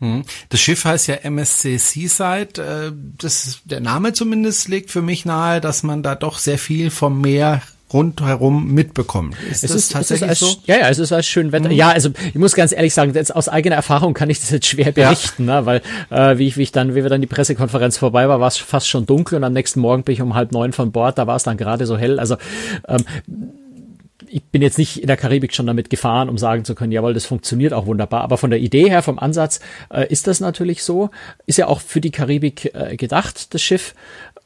Hm. 0.00 0.24
Das 0.48 0.60
Schiff 0.60 0.84
heißt 0.84 1.08
ja 1.08 1.16
MSC 1.16 1.76
Seaside. 1.76 2.62
Äh, 2.62 2.92
das, 3.18 3.60
der 3.64 3.80
Name 3.80 4.12
zumindest 4.12 4.68
legt 4.68 4.90
für 4.90 5.02
mich 5.02 5.24
nahe, 5.24 5.60
dass 5.60 5.82
man 5.82 6.02
da 6.02 6.14
doch 6.14 6.38
sehr 6.38 6.58
viel 6.58 6.90
vom 6.90 7.20
Meer 7.20 7.62
rundherum 7.92 8.72
mitbekommen. 8.72 9.34
Ist 9.50 9.64
es 9.64 9.72
das 9.72 9.82
ist, 9.82 9.92
tatsächlich 9.92 10.30
es 10.30 10.40
ist 10.42 10.48
als, 10.48 10.54
so? 10.54 10.60
Ja, 10.66 10.78
ja, 10.78 10.88
es 10.88 10.98
ist 10.98 11.12
als 11.12 11.26
schön 11.26 11.52
Wetter. 11.52 11.68
Mhm. 11.68 11.74
Ja, 11.74 11.90
also 11.90 12.10
ich 12.28 12.36
muss 12.36 12.54
ganz 12.54 12.72
ehrlich 12.72 12.94
sagen, 12.94 13.14
jetzt 13.14 13.34
aus 13.34 13.48
eigener 13.48 13.76
Erfahrung 13.76 14.14
kann 14.14 14.30
ich 14.30 14.40
das 14.40 14.50
jetzt 14.50 14.66
schwer 14.66 14.92
berichten, 14.92 15.46
ja. 15.46 15.60
ne? 15.60 15.66
weil 15.66 15.82
äh, 16.10 16.38
wie, 16.38 16.46
ich, 16.46 16.56
wie 16.56 16.62
ich 16.62 16.72
dann, 16.72 16.94
wie 16.94 17.02
wir 17.02 17.10
dann 17.10 17.20
die 17.20 17.26
Pressekonferenz 17.26 17.98
vorbei 17.98 18.28
war, 18.28 18.40
war 18.40 18.48
es 18.48 18.56
fast 18.56 18.88
schon 18.88 19.06
dunkel 19.06 19.36
und 19.36 19.44
am 19.44 19.52
nächsten 19.52 19.80
Morgen 19.80 20.04
bin 20.04 20.14
ich 20.14 20.22
um 20.22 20.34
halb 20.34 20.52
neun 20.52 20.72
von 20.72 20.92
Bord, 20.92 21.18
da 21.18 21.26
war 21.26 21.36
es 21.36 21.42
dann 21.42 21.56
gerade 21.56 21.86
so 21.86 21.96
hell. 21.96 22.18
Also 22.20 22.36
ähm, 22.88 23.04
ich 24.30 24.44
bin 24.44 24.62
jetzt 24.62 24.78
nicht 24.78 25.00
in 25.00 25.06
der 25.08 25.16
Karibik 25.16 25.54
schon 25.54 25.66
damit 25.66 25.90
gefahren, 25.90 26.28
um 26.28 26.38
sagen 26.38 26.64
zu 26.64 26.74
können, 26.74 26.92
jawohl, 26.92 27.14
das 27.14 27.26
funktioniert 27.26 27.72
auch 27.72 27.86
wunderbar. 27.86 28.22
Aber 28.22 28.38
von 28.38 28.50
der 28.50 28.60
Idee 28.60 28.88
her, 28.88 29.02
vom 29.02 29.18
Ansatz, 29.18 29.60
äh, 29.92 30.06
ist 30.08 30.26
das 30.26 30.40
natürlich 30.40 30.84
so. 30.84 31.10
Ist 31.46 31.58
ja 31.58 31.66
auch 31.66 31.80
für 31.80 32.00
die 32.00 32.12
Karibik 32.12 32.72
äh, 32.74 32.96
gedacht, 32.96 33.52
das 33.54 33.62
Schiff. 33.62 33.94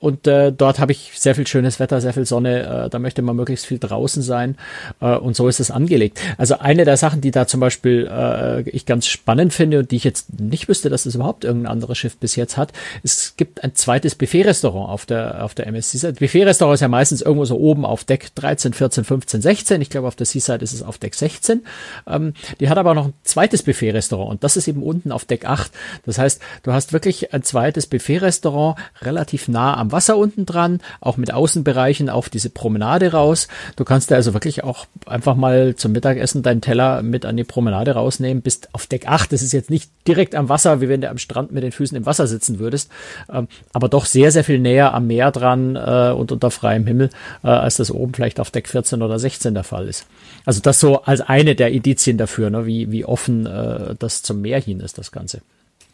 Und 0.04 0.26
äh, 0.26 0.52
dort 0.52 0.80
habe 0.80 0.92
ich 0.92 1.12
sehr 1.14 1.34
viel 1.34 1.46
schönes 1.46 1.80
Wetter, 1.80 1.98
sehr 2.02 2.12
viel 2.12 2.26
Sonne. 2.26 2.84
Äh, 2.84 2.90
da 2.90 2.98
möchte 2.98 3.22
man 3.22 3.36
möglichst 3.36 3.64
viel 3.64 3.78
draußen 3.78 4.22
sein. 4.22 4.58
Äh, 5.00 5.16
und 5.16 5.34
so 5.34 5.48
ist 5.48 5.60
es 5.60 5.70
angelegt. 5.70 6.20
Also 6.36 6.58
eine 6.58 6.84
der 6.84 6.98
Sachen, 6.98 7.22
die 7.22 7.30
da 7.30 7.46
zum 7.46 7.58
Beispiel 7.58 8.06
äh, 8.12 8.68
ich 8.68 8.84
ganz 8.84 9.06
spannend 9.06 9.54
finde 9.54 9.78
und 9.78 9.90
die 9.90 9.96
ich 9.96 10.04
jetzt 10.04 10.38
nicht 10.38 10.68
wüsste, 10.68 10.90
dass 10.90 11.06
es 11.06 11.14
überhaupt 11.14 11.44
irgendein 11.44 11.72
anderes 11.72 11.96
Schiff 11.96 12.18
bis 12.18 12.36
jetzt 12.36 12.58
hat, 12.58 12.74
es 13.02 13.34
gibt 13.38 13.64
ein 13.64 13.74
zweites 13.74 14.14
Buffet-Restaurant 14.14 14.90
auf 14.90 15.06
der, 15.06 15.42
auf 15.42 15.54
der 15.54 15.68
MS 15.68 15.92
Seaside. 15.92 16.20
Buffet-Restaurant 16.20 16.74
ist 16.74 16.80
ja 16.82 16.88
meistens 16.88 17.22
irgendwo 17.22 17.46
so 17.46 17.56
oben 17.56 17.86
auf 17.86 18.04
Deck 18.04 18.34
13, 18.34 18.74
14, 18.74 19.04
15, 19.04 19.40
16. 19.40 19.80
Ich 19.80 19.88
glaube, 19.88 20.06
auf 20.06 20.16
der 20.16 20.26
Seaside 20.26 20.62
ist 20.62 20.74
es 20.74 20.82
auf 20.82 20.98
Deck 20.98 21.14
16. 21.14 21.64
Ähm, 22.06 22.34
die 22.60 22.68
hat 22.68 22.76
aber 22.76 22.92
noch 22.92 23.06
ein 23.06 23.14
zweites 23.22 23.62
Buffet-Restaurant 23.62 24.32
und 24.32 24.44
das 24.44 24.58
ist 24.58 24.68
eben 24.68 24.82
unten 24.82 25.12
auf 25.12 25.24
Deck 25.24 25.46
8. 25.46 25.72
Das 26.04 26.18
heißt, 26.18 26.42
du 26.62 26.74
hast 26.74 26.92
wirklich 26.92 27.32
ein 27.32 27.42
zweites 27.42 27.86
Buffet-Restaurant 27.86 28.76
relativ 29.00 29.48
nah 29.48 29.78
am 29.78 29.93
Wasser 29.94 30.18
unten 30.18 30.44
dran, 30.44 30.80
auch 31.00 31.16
mit 31.16 31.32
Außenbereichen 31.32 32.10
auf 32.10 32.28
diese 32.28 32.50
Promenade 32.50 33.12
raus. 33.12 33.48
Du 33.76 33.84
kannst 33.84 34.10
da 34.10 34.16
also 34.16 34.34
wirklich 34.34 34.64
auch 34.64 34.86
einfach 35.06 35.36
mal 35.36 35.76
zum 35.76 35.92
Mittagessen 35.92 36.42
deinen 36.42 36.60
Teller 36.60 37.02
mit 37.02 37.24
an 37.24 37.36
die 37.36 37.44
Promenade 37.44 37.92
rausnehmen, 37.92 38.42
bist 38.42 38.68
auf 38.72 38.86
Deck 38.86 39.08
8. 39.08 39.32
Das 39.32 39.40
ist 39.40 39.52
jetzt 39.52 39.70
nicht 39.70 39.90
direkt 40.06 40.34
am 40.34 40.48
Wasser, 40.48 40.80
wie 40.80 40.88
wenn 40.88 41.00
du 41.00 41.08
am 41.08 41.18
Strand 41.18 41.52
mit 41.52 41.62
den 41.62 41.72
Füßen 41.72 41.96
im 41.96 42.04
Wasser 42.04 42.26
sitzen 42.26 42.58
würdest, 42.58 42.90
ähm, 43.32 43.48
aber 43.72 43.88
doch 43.88 44.04
sehr, 44.04 44.32
sehr 44.32 44.44
viel 44.44 44.58
näher 44.58 44.92
am 44.92 45.06
Meer 45.06 45.30
dran 45.30 45.76
äh, 45.76 46.12
und 46.14 46.32
unter 46.32 46.50
freiem 46.50 46.86
Himmel, 46.86 47.10
äh, 47.42 47.48
als 47.48 47.76
das 47.76 47.90
oben 47.90 48.12
vielleicht 48.12 48.40
auf 48.40 48.50
Deck 48.50 48.68
14 48.68 49.00
oder 49.00 49.18
16 49.18 49.54
der 49.54 49.64
Fall 49.64 49.88
ist. 49.88 50.06
Also 50.44 50.60
das 50.60 50.80
so 50.80 51.02
als 51.02 51.20
eine 51.20 51.54
der 51.54 51.70
Indizien 51.70 52.18
dafür, 52.18 52.50
ne, 52.50 52.66
wie, 52.66 52.90
wie 52.90 53.04
offen 53.04 53.46
äh, 53.46 53.94
das 53.98 54.22
zum 54.22 54.40
Meer 54.40 54.60
hin 54.60 54.80
ist, 54.80 54.98
das 54.98 55.12
Ganze. 55.12 55.40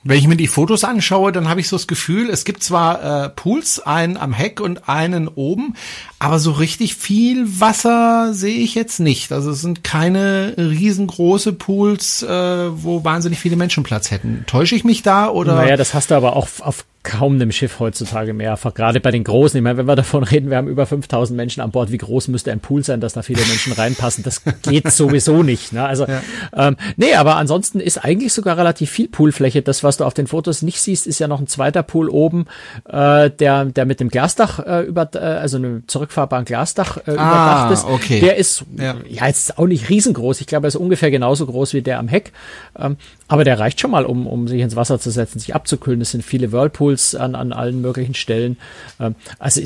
Wenn 0.03 0.19
ich 0.19 0.27
mir 0.27 0.37
die 0.37 0.47
Fotos 0.47 0.83
anschaue, 0.83 1.31
dann 1.31 1.49
habe 1.49 1.61
ich 1.61 1.69
so 1.69 1.77
das 1.77 1.87
Gefühl, 1.87 2.31
es 2.31 2.47
gibt 2.47 2.63
zwar 2.63 3.25
äh, 3.25 3.29
Pools, 3.29 3.81
einen 3.81 4.17
am 4.17 4.33
Heck 4.33 4.61
und 4.61 4.89
einen 4.89 5.29
oben, 5.29 5.75
aber 6.19 6.39
so 6.39 6.53
richtig 6.53 6.95
viel 6.97 7.61
Wasser 7.61 8.33
sehe 8.33 8.59
ich 8.59 8.75
jetzt 8.75 9.01
nicht. 9.01 9.31
Also 9.31 9.51
es 9.51 9.61
sind 9.61 9.85
keine 9.85 10.55
riesengroße 10.57 11.53
Pools, 11.53 12.23
äh, 12.23 12.29
wo 12.29 13.05
wahnsinnig 13.05 13.41
viele 13.41 13.57
Menschen 13.57 13.83
Platz 13.83 14.11
hätten. 14.11 14.45
Täusche 14.47 14.75
ich 14.75 14.85
mich 14.85 15.03
da 15.03 15.29
oder? 15.29 15.55
Naja, 15.55 15.77
das 15.77 15.93
hast 15.93 16.11
du 16.11 16.15
aber 16.15 16.35
auch 16.35 16.49
auf 16.61 16.87
kaum 17.03 17.35
einem 17.35 17.51
Schiff 17.51 17.81
heutzutage 17.81 18.35
mehr. 18.35 18.59
Gerade 18.75 19.01
bei 19.01 19.11
den 19.11 19.25
Großen. 19.25 19.57
Ich 19.57 19.63
meine, 19.63 19.79
wenn 19.79 19.87
wir 19.87 19.97
davon 19.97 20.23
reden, 20.23 20.51
wir 20.51 20.59
haben 20.59 20.69
über 20.69 20.85
5000 20.85 21.35
Menschen 21.35 21.63
an 21.63 21.71
Bord. 21.71 21.91
Wie 21.91 21.99
groß 21.99 22.29
müsste 22.29 22.53
ein 22.53 22.61
Pool 22.61 22.85
sein, 22.85 23.01
dass 23.01 23.15
da 23.15 23.23
viele 23.23 23.41
Menschen 23.47 23.73
reinpassen? 23.73 24.23
Das 24.23 24.43
geht 24.63 24.91
sowieso 24.91 25.43
nicht. 25.43 25.73
Ne? 25.73 25.83
Also, 25.83 26.07
ja. 26.07 26.21
ähm, 26.55 26.77
nee, 26.97 27.15
aber 27.15 27.37
ansonsten 27.37 27.81
ist 27.81 28.05
eigentlich 28.05 28.35
sogar 28.35 28.59
relativ 28.59 28.91
viel 28.91 29.09
Poolfläche. 29.09 29.63
Das, 29.63 29.83
was 29.83 29.97
du 29.97 30.05
auf 30.05 30.13
den 30.13 30.27
Fotos 30.27 30.61
nicht 30.61 30.81
siehst, 30.81 31.07
ist 31.07 31.19
ja 31.19 31.27
noch 31.27 31.41
ein 31.41 31.47
zweiter 31.47 31.83
Pool 31.83 32.11
oben, 32.11 32.47
äh, 32.87 33.31
der, 33.31 33.65
der 33.65 33.87
mit 33.87 34.01
dem 34.01 34.11
Glasdach 34.11 34.59
äh, 34.59 34.83
über, 34.83 35.09
äh, 35.15 35.19
also 35.19 35.57
einem 35.57 35.85
zurückfahrbaren 35.87 36.45
Glasdach 36.45 36.99
äh, 36.99 37.13
ah, 37.13 37.13
überdacht 37.13 37.73
ist. 37.73 37.85
Okay. 37.87 38.21
Der 38.21 38.37
ist 38.37 38.65
ja. 38.77 38.97
ja 39.09 39.27
jetzt 39.27 39.59
auch 39.59 39.67
nicht 39.67 39.89
riesengroß. 39.89 40.43
Ich 40.43 40.47
glaube, 40.47 40.67
er 40.67 40.69
ist 40.69 40.77
ungefähr 40.77 41.11
genauso 41.11 41.47
groß 41.47 41.73
wie 41.73 41.81
der 41.81 41.99
am 41.99 42.09
Heck. 42.09 42.33
Ähm, 42.79 42.99
aber 43.27 43.45
der 43.45 43.59
reicht 43.59 43.81
schon 43.81 43.93
mal, 43.93 44.05
um, 44.05 44.27
um 44.27 44.49
sich 44.49 44.61
ins 44.61 44.77
Wasser 44.77 44.99
zu 44.99 45.11
setzen, 45.11 45.39
sich 45.39 45.55
abzukühlen. 45.55 46.01
Es 46.01 46.11
sind 46.11 46.25
viele 46.25 46.53
Whirlpools 46.53 46.90
an, 47.15 47.35
an 47.35 47.53
allen 47.53 47.81
möglichen 47.81 48.15
Stellen. 48.15 48.57
Ähm, 48.99 49.15
also 49.39 49.61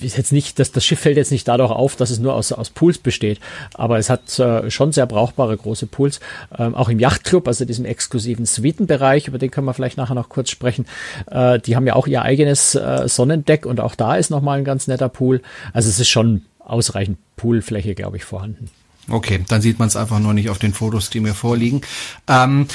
ist 0.00 0.16
jetzt 0.16 0.32
nicht, 0.32 0.58
dass 0.58 0.72
das 0.72 0.84
Schiff 0.84 1.00
fällt 1.00 1.16
jetzt 1.16 1.30
nicht 1.30 1.48
dadurch 1.48 1.70
auf, 1.70 1.96
dass 1.96 2.10
es 2.10 2.18
nur 2.18 2.34
aus, 2.34 2.52
aus 2.52 2.70
Pools 2.70 2.98
besteht, 2.98 3.40
aber 3.74 3.98
es 3.98 4.10
hat 4.10 4.38
äh, 4.38 4.70
schon 4.70 4.92
sehr 4.92 5.06
brauchbare 5.06 5.56
große 5.56 5.86
Pools. 5.86 6.20
Ähm, 6.56 6.74
auch 6.74 6.88
im 6.88 6.98
Yachtclub, 6.98 7.48
also 7.48 7.64
diesem 7.64 7.84
exklusiven 7.84 8.46
Suitenbereich, 8.46 9.28
über 9.28 9.38
den 9.38 9.50
können 9.50 9.66
wir 9.66 9.74
vielleicht 9.74 9.96
nachher 9.96 10.14
noch 10.14 10.28
kurz 10.28 10.50
sprechen. 10.50 10.86
Äh, 11.30 11.58
die 11.60 11.76
haben 11.76 11.86
ja 11.86 11.94
auch 11.94 12.06
ihr 12.06 12.22
eigenes 12.22 12.74
äh, 12.74 13.08
Sonnendeck 13.08 13.66
und 13.66 13.80
auch 13.80 13.94
da 13.94 14.16
ist 14.16 14.30
nochmal 14.30 14.58
ein 14.58 14.64
ganz 14.64 14.86
netter 14.86 15.08
Pool. 15.08 15.40
Also 15.72 15.88
es 15.88 15.98
ist 15.98 16.08
schon 16.08 16.42
ausreichend 16.58 17.18
Poolfläche, 17.36 17.94
glaube 17.94 18.16
ich, 18.16 18.24
vorhanden. 18.24 18.70
Okay, 19.08 19.44
dann 19.48 19.60
sieht 19.60 19.78
man 19.78 19.88
es 19.88 19.96
einfach 19.96 20.18
nur 20.18 20.32
nicht 20.32 20.48
auf 20.48 20.58
den 20.58 20.72
Fotos, 20.72 21.10
die 21.10 21.20
mir 21.20 21.34
vorliegen. 21.34 21.82
Ähm, 22.26 22.66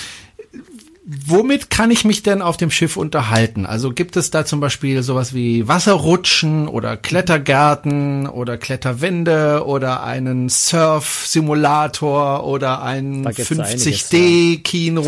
womit 1.26 1.72
kann 1.72 1.90
ich 1.90 2.06
mich 2.06 2.22
denn 2.22 2.44
auf 2.44 2.58
dem 2.58 2.70
Schiff 2.70 2.96
unterhalten? 2.96 3.66
Also 3.66 3.92
gibt 3.94 4.16
es 4.16 4.30
da 4.30 4.46
zum 4.46 4.60
Beispiel 4.60 5.02
sowas 5.02 5.34
wie 5.34 5.68
Wasserrutschen 5.68 6.68
oder 6.68 6.98
Klettergärten 6.98 8.28
oder 8.28 8.58
Kletterwände 8.58 9.66
oder 9.66 10.04
einen 10.04 10.50
Surf-Simulator 10.50 12.46
oder 12.46 12.84
ein 12.84 13.26
50D-Kino 13.26 15.02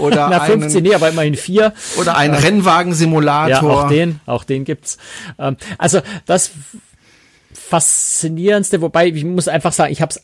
oder 0.00 0.28
Na, 0.30 0.40
15, 0.40 0.76
einen, 0.76 0.88
nee, 0.88 0.94
aber 0.94 1.08
immerhin 1.08 1.36
vier. 1.36 1.72
Oder 1.98 2.18
ein 2.18 2.34
äh, 2.34 2.38
Rennwagensimulator. 2.38 3.70
Ja, 3.70 3.84
auch 3.84 3.88
den, 3.88 4.20
auch 4.26 4.44
den 4.44 4.64
gibt's. 4.64 4.98
Ähm, 5.38 5.56
also 5.78 6.02
das 6.26 6.50
faszinierendste, 7.54 8.82
wobei 8.82 9.06
ich 9.08 9.24
muss 9.24 9.48
einfach 9.48 9.72
sagen, 9.72 9.90
ich 9.90 10.02
habe 10.02 10.10
es 10.10 10.20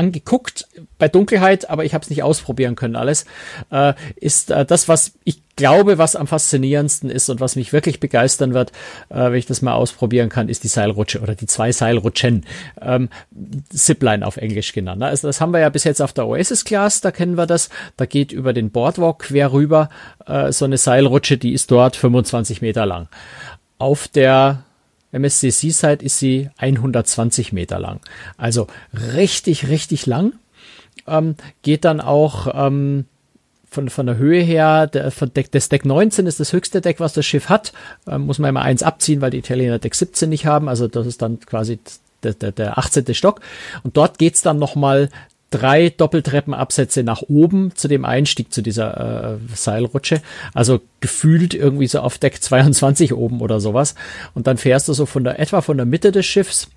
angeguckt 0.00 0.66
bei 0.98 1.08
Dunkelheit, 1.08 1.68
aber 1.68 1.84
ich 1.84 1.92
habe 1.92 2.02
es 2.02 2.08
nicht 2.08 2.22
ausprobieren 2.22 2.74
können 2.74 2.96
alles, 2.96 3.26
äh, 3.70 3.92
ist 4.16 4.50
äh, 4.50 4.64
das, 4.64 4.88
was 4.88 5.12
ich 5.24 5.42
glaube, 5.56 5.98
was 5.98 6.16
am 6.16 6.26
faszinierendsten 6.26 7.10
ist 7.10 7.28
und 7.28 7.38
was 7.40 7.54
mich 7.54 7.74
wirklich 7.74 8.00
begeistern 8.00 8.54
wird, 8.54 8.72
äh, 9.10 9.30
wenn 9.30 9.34
ich 9.34 9.44
das 9.44 9.60
mal 9.60 9.74
ausprobieren 9.74 10.30
kann, 10.30 10.48
ist 10.48 10.64
die 10.64 10.68
Seilrutsche 10.68 11.20
oder 11.20 11.34
die 11.34 11.44
zwei 11.44 11.70
Seilrutschen, 11.70 12.46
ähm, 12.80 13.10
Zipline 13.68 14.26
auf 14.26 14.38
Englisch 14.38 14.72
genannt. 14.72 15.02
Also 15.02 15.26
das 15.28 15.42
haben 15.42 15.52
wir 15.52 15.60
ja 15.60 15.68
bis 15.68 15.84
jetzt 15.84 16.00
auf 16.00 16.14
der 16.14 16.26
Oasis 16.26 16.64
Class, 16.64 17.02
da 17.02 17.10
kennen 17.10 17.36
wir 17.36 17.46
das. 17.46 17.68
Da 17.98 18.06
geht 18.06 18.32
über 18.32 18.54
den 18.54 18.70
Boardwalk 18.70 19.18
quer 19.18 19.52
rüber 19.52 19.90
äh, 20.26 20.50
so 20.50 20.64
eine 20.64 20.78
Seilrutsche, 20.78 21.36
die 21.36 21.52
ist 21.52 21.70
dort 21.70 21.94
25 21.94 22.62
Meter 22.62 22.86
lang. 22.86 23.08
Auf 23.76 24.08
der 24.08 24.64
MSC 25.12 25.50
Seaside 25.50 26.04
ist 26.04 26.18
sie 26.18 26.50
120 26.58 27.52
Meter 27.52 27.78
lang. 27.78 28.00
Also 28.36 28.66
richtig, 29.14 29.68
richtig 29.68 30.06
lang. 30.06 30.32
Ähm, 31.06 31.36
geht 31.62 31.84
dann 31.84 32.00
auch 32.00 32.48
ähm, 32.54 33.06
von, 33.70 33.88
von 33.88 34.06
der 34.06 34.16
Höhe 34.16 34.42
her, 34.42 34.86
der, 34.86 35.10
von 35.10 35.32
Deck, 35.32 35.50
das 35.52 35.68
Deck 35.68 35.84
19 35.84 36.26
ist 36.26 36.40
das 36.40 36.52
höchste 36.52 36.80
Deck, 36.80 37.00
was 37.00 37.12
das 37.12 37.24
Schiff 37.24 37.48
hat. 37.48 37.72
Ähm, 38.08 38.22
muss 38.22 38.38
man 38.38 38.50
immer 38.50 38.62
eins 38.62 38.82
abziehen, 38.82 39.20
weil 39.20 39.30
die 39.30 39.38
Italiener 39.38 39.78
Deck 39.78 39.94
17 39.94 40.28
nicht 40.28 40.46
haben. 40.46 40.68
Also 40.68 40.88
das 40.88 41.06
ist 41.06 41.22
dann 41.22 41.40
quasi 41.40 41.78
der, 42.22 42.34
der, 42.34 42.52
der 42.52 42.78
18. 42.78 43.14
Stock. 43.14 43.40
Und 43.82 43.96
dort 43.96 44.18
geht's 44.18 44.42
dann 44.42 44.58
nochmal 44.58 45.08
drei 45.50 45.90
Doppeltreppenabsätze 45.90 47.02
nach 47.02 47.22
oben 47.22 47.74
zu 47.74 47.88
dem 47.88 48.04
Einstieg 48.04 48.52
zu 48.52 48.62
dieser 48.62 49.34
äh, 49.34 49.54
Seilrutsche. 49.54 50.22
Also 50.54 50.80
gefühlt 51.00 51.54
irgendwie 51.54 51.88
so 51.88 52.00
auf 52.00 52.18
Deck 52.18 52.42
22 52.42 53.12
oben 53.14 53.40
oder 53.40 53.60
sowas. 53.60 53.94
Und 54.34 54.46
dann 54.46 54.56
fährst 54.56 54.88
du 54.88 54.92
so 54.92 55.06
von 55.06 55.24
der, 55.24 55.40
etwa 55.40 55.60
von 55.60 55.76
der 55.76 55.86
Mitte 55.86 56.12
des 56.12 56.26
Schiffs 56.26 56.68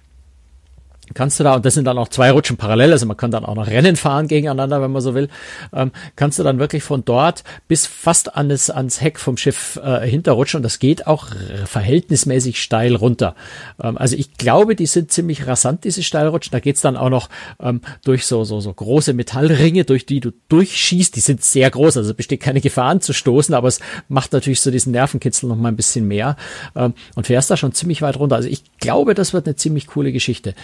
kannst 1.14 1.40
du 1.40 1.44
da, 1.44 1.56
und 1.56 1.66
das 1.66 1.74
sind 1.74 1.86
dann 1.86 1.98
auch 1.98 2.08
zwei 2.08 2.32
Rutschen 2.32 2.58
parallel, 2.58 2.92
also 2.92 3.06
man 3.06 3.18
kann 3.18 3.32
dann 3.32 3.46
auch 3.46 3.56
noch 3.56 3.68
Rennen 3.68 3.96
fahren 3.96 4.28
gegeneinander, 4.28 4.82
wenn 4.82 4.92
man 4.92 5.02
so 5.02 5.14
will, 5.14 5.30
ähm, 5.74 5.92
kannst 6.16 6.40
du 6.40 6.44
dann 6.44 6.60
wirklich 6.60 6.84
von 6.84 7.06
dort 7.06 7.44
bis 7.68 7.86
fast 7.86 8.36
an 8.36 8.50
das, 8.50 8.70
ans 8.70 9.02
Heck 9.02 9.20
vom 9.20 9.38
Schiff 9.38 9.80
äh, 9.84 10.08
hinterrutschen 10.08 10.60
und 10.60 10.64
das 10.64 10.80
geht 10.80 11.08
auch 11.08 11.28
verhältnismäßig 11.66 12.62
steil 12.62 12.96
runter. 12.96 13.36
Ähm, 13.82 13.98
also 13.98 14.16
ich 14.16 14.34
glaube, 14.38 14.76
die 14.76 14.86
sind 14.86 15.12
ziemlich 15.12 15.48
rasant, 15.48 15.84
diese 15.84 16.04
Steilrutschen. 16.04 16.52
Da 16.52 16.60
geht's 16.60 16.82
dann 16.82 16.98
auch 16.98 17.10
noch 17.10 17.30
ähm, 17.60 17.82
durch 18.04 18.26
so, 18.26 18.44
so, 18.44 18.60
so 18.60 18.74
große 18.74 19.14
Metallringe, 19.14 19.84
durch 19.86 20.06
die 20.06 20.20
du 20.20 20.32
durchschießt. 20.50 21.16
Die 21.16 21.20
sind 21.20 21.44
sehr 21.44 21.70
groß, 21.70 21.98
also 21.98 22.14
besteht 22.14 22.42
keine 22.42 22.62
Gefahr 22.62 22.90
anzustoßen, 22.90 23.54
aber 23.54 23.68
es 23.68 23.80
macht 24.08 24.34
natürlich 24.34 24.62
so 24.62 24.72
diesen 24.72 24.92
Nervenkitzel 24.92 25.50
noch 25.50 25.56
mal 25.56 25.70
ein 25.70 25.76
bisschen 25.76 26.08
mehr 26.08 26.36
ähm, 26.76 26.94
und 27.16 27.28
fährst 27.28 27.52
da 27.52 27.58
schon 27.58 27.74
ziemlich 27.74 28.02
weit 28.02 28.18
runter. 28.18 28.36
Also 28.36 28.50
ich 28.50 28.64
glaube, 28.80 29.14
das 29.14 29.34
wird 29.34 29.48
eine 29.48 29.56
ziemlich 29.56 29.88
coole 29.88 30.12
Geschichte 30.12 30.56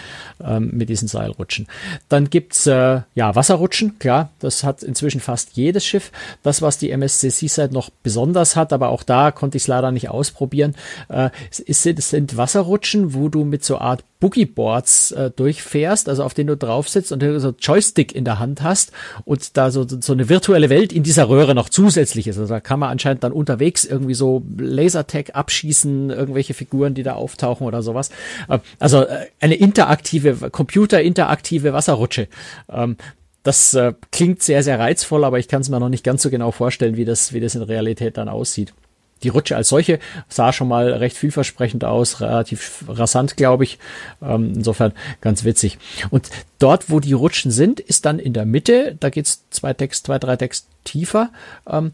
ähm, 0.44 0.70
mit 0.72 0.88
diesen 0.88 1.08
Seilrutschen. 1.08 1.66
Dann 2.08 2.30
gibt's 2.30 2.66
äh, 2.66 3.00
ja 3.14 3.34
Wasserrutschen, 3.34 3.98
klar, 3.98 4.30
das 4.38 4.64
hat 4.64 4.82
inzwischen 4.82 5.20
fast 5.20 5.52
jedes 5.52 5.84
Schiff. 5.84 6.12
Das, 6.42 6.62
was 6.62 6.78
die 6.78 6.90
MSC 6.90 7.30
Seaside 7.30 7.72
noch 7.72 7.90
besonders 8.02 8.56
hat, 8.56 8.72
aber 8.72 8.88
auch 8.90 9.02
da 9.02 9.30
konnte 9.30 9.56
ich 9.56 9.64
es 9.64 9.68
leider 9.68 9.92
nicht 9.92 10.08
ausprobieren, 10.08 10.74
äh, 11.08 11.30
es, 11.66 11.82
sind, 11.82 12.02
sind 12.02 12.36
Wasserrutschen, 12.36 13.14
wo 13.14 13.28
du 13.28 13.44
mit 13.44 13.64
so 13.64 13.78
Art 13.78 14.04
Boogieboards 14.20 15.12
äh, 15.12 15.30
durchfährst, 15.30 16.08
also 16.08 16.22
auf 16.22 16.34
denen 16.34 16.48
du 16.48 16.56
drauf 16.56 16.88
sitzt 16.88 17.10
und 17.10 17.22
so 17.40 17.54
Joystick 17.58 18.14
in 18.14 18.24
der 18.24 18.38
Hand 18.38 18.62
hast 18.62 18.92
und 19.24 19.56
da 19.56 19.70
so, 19.70 19.86
so 19.88 20.12
eine 20.12 20.28
virtuelle 20.28 20.68
Welt 20.68 20.92
in 20.92 21.02
dieser 21.02 21.28
Röhre 21.28 21.54
noch 21.54 21.70
zusätzlich 21.70 22.26
ist. 22.26 22.38
Also 22.38 22.52
da 22.52 22.60
kann 22.60 22.78
man 22.78 22.90
anscheinend 22.90 23.24
dann 23.24 23.32
unterwegs 23.32 23.84
irgendwie 23.84 24.14
so 24.14 24.44
Lasertag 24.58 25.34
abschießen, 25.34 26.10
irgendwelche 26.10 26.52
Figuren, 26.52 26.94
die 26.94 27.02
da 27.02 27.14
auftauchen 27.14 27.66
oder 27.66 27.82
sowas. 27.82 28.10
Äh, 28.48 28.58
also 28.78 29.02
äh, 29.02 29.26
eine 29.40 29.54
interaktive, 29.54 30.29
computerinteraktive 30.34 31.72
Wasserrutsche. 31.72 32.28
Ähm, 32.70 32.96
das 33.42 33.74
äh, 33.74 33.94
klingt 34.12 34.42
sehr, 34.42 34.62
sehr 34.62 34.78
reizvoll, 34.78 35.24
aber 35.24 35.38
ich 35.38 35.48
kann 35.48 35.62
es 35.62 35.68
mir 35.68 35.80
noch 35.80 35.88
nicht 35.88 36.04
ganz 36.04 36.22
so 36.22 36.30
genau 36.30 36.50
vorstellen, 36.50 36.96
wie 36.96 37.04
das, 37.04 37.32
wie 37.32 37.40
das 37.40 37.54
in 37.54 37.62
Realität 37.62 38.16
dann 38.18 38.28
aussieht. 38.28 38.74
Die 39.22 39.28
Rutsche 39.28 39.56
als 39.56 39.68
solche 39.68 39.98
sah 40.28 40.52
schon 40.52 40.68
mal 40.68 40.92
recht 40.92 41.16
vielversprechend 41.16 41.84
aus, 41.84 42.20
relativ 42.20 42.84
rasant, 42.88 43.36
glaube 43.36 43.64
ich. 43.64 43.78
Ähm, 44.22 44.52
insofern 44.56 44.92
ganz 45.20 45.44
witzig. 45.44 45.78
Und 46.10 46.30
dort, 46.58 46.90
wo 46.90 47.00
die 47.00 47.12
Rutschen 47.12 47.50
sind, 47.50 47.80
ist 47.80 48.06
dann 48.06 48.18
in 48.18 48.32
der 48.32 48.46
Mitte, 48.46 48.96
da 48.98 49.10
geht's 49.10 49.44
zwei 49.50 49.74
Text, 49.74 50.06
zwei, 50.06 50.18
drei 50.18 50.36
Text 50.36 50.66
tiefer, 50.84 51.30
ähm, 51.66 51.92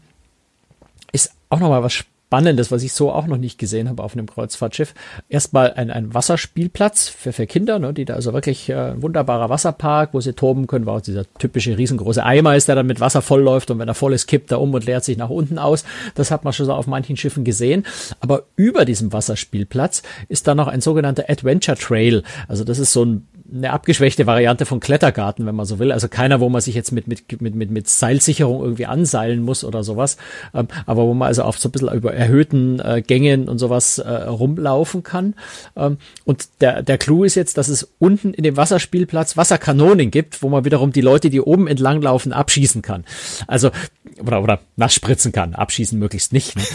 ist 1.11 1.31
auch 1.49 1.59
nochmal 1.59 1.83
was 1.83 1.93
Spannendes, 1.93 2.16
was 2.29 2.83
ich 2.83 2.93
so 2.93 3.11
auch 3.11 3.27
noch 3.27 3.37
nicht 3.37 3.57
gesehen 3.57 3.89
habe 3.89 4.03
auf 4.03 4.13
einem 4.13 4.27
Kreuzfahrtschiff. 4.27 4.93
Erstmal 5.29 5.73
ein, 5.73 5.89
ein 5.91 6.13
Wasserspielplatz 6.13 7.07
für, 7.09 7.31
für 7.31 7.47
Kinder, 7.47 7.79
ne, 7.79 7.93
die 7.93 8.05
da 8.05 8.15
also 8.15 8.33
wirklich 8.33 8.69
äh, 8.69 8.91
ein 8.91 9.01
wunderbarer 9.01 9.49
Wasserpark, 9.49 10.13
wo 10.13 10.19
sie 10.19 10.33
toben 10.33 10.67
können, 10.67 10.87
auch 10.87 11.01
dieser 11.01 11.25
typische 11.37 11.77
riesengroße 11.77 12.23
Eimer 12.23 12.55
ist, 12.55 12.67
der 12.67 12.75
dann 12.75 12.87
mit 12.87 12.99
Wasser 12.99 13.21
voll 13.21 13.41
läuft 13.41 13.71
und 13.71 13.79
wenn 13.79 13.87
er 13.87 13.93
voll 13.93 14.13
ist, 14.13 14.27
kippt 14.27 14.51
er 14.51 14.61
um 14.61 14.73
und 14.73 14.85
leert 14.85 15.03
sich 15.03 15.17
nach 15.17 15.29
unten 15.29 15.57
aus. 15.57 15.85
Das 16.15 16.31
hat 16.31 16.43
man 16.43 16.53
schon 16.53 16.65
so 16.65 16.73
auf 16.73 16.87
manchen 16.87 17.17
Schiffen 17.17 17.43
gesehen. 17.43 17.85
Aber 18.19 18.43
über 18.55 18.85
diesem 18.85 19.13
Wasserspielplatz 19.13 20.03
ist 20.27 20.47
dann 20.47 20.57
noch 20.57 20.67
ein 20.67 20.81
sogenannter 20.81 21.25
Adventure 21.29 21.77
Trail. 21.77 22.23
Also 22.47 22.63
das 22.63 22.79
ist 22.79 22.93
so 22.93 23.05
ein 23.05 23.27
eine 23.53 23.71
abgeschwächte 23.71 24.27
Variante 24.27 24.65
von 24.65 24.79
Klettergarten, 24.79 25.45
wenn 25.45 25.55
man 25.55 25.65
so 25.65 25.79
will. 25.79 25.91
Also 25.91 26.07
keiner, 26.07 26.39
wo 26.39 26.49
man 26.49 26.61
sich 26.61 26.75
jetzt 26.75 26.91
mit, 26.91 27.07
mit, 27.07 27.41
mit, 27.41 27.55
mit, 27.55 27.71
mit 27.71 27.87
Seilsicherung 27.87 28.61
irgendwie 28.61 28.85
anseilen 28.85 29.41
muss 29.41 29.63
oder 29.63 29.83
sowas. 29.83 30.17
Ähm, 30.53 30.67
aber 30.85 31.03
wo 31.07 31.13
man 31.13 31.27
also 31.27 31.43
auf 31.43 31.57
so 31.57 31.69
ein 31.69 31.71
bisschen 31.71 31.93
über 31.93 32.13
erhöhten 32.13 32.79
äh, 32.79 33.01
Gängen 33.01 33.47
und 33.47 33.57
sowas 33.57 33.99
äh, 33.99 34.09
rumlaufen 34.09 35.03
kann. 35.03 35.35
Ähm, 35.75 35.97
und 36.25 36.47
der, 36.61 36.83
der 36.83 36.97
Clou 36.97 37.23
ist 37.23 37.35
jetzt, 37.35 37.57
dass 37.57 37.67
es 37.67 37.87
unten 37.99 38.33
in 38.33 38.43
dem 38.43 38.57
Wasserspielplatz 38.57 39.37
Wasserkanonen 39.37 40.11
gibt, 40.11 40.41
wo 40.41 40.49
man 40.49 40.65
wiederum 40.65 40.91
die 40.91 41.01
Leute, 41.01 41.29
die 41.29 41.41
oben 41.41 41.67
entlang 41.67 42.01
laufen, 42.01 42.33
abschießen 42.33 42.81
kann. 42.81 43.05
Also, 43.47 43.71
oder, 44.21 44.41
oder 44.41 44.59
nass 44.75 44.93
spritzen 44.93 45.31
kann. 45.31 45.53
Abschießen 45.53 45.97
möglichst 45.97 46.33
nicht. 46.33 46.55
Ne? 46.55 46.63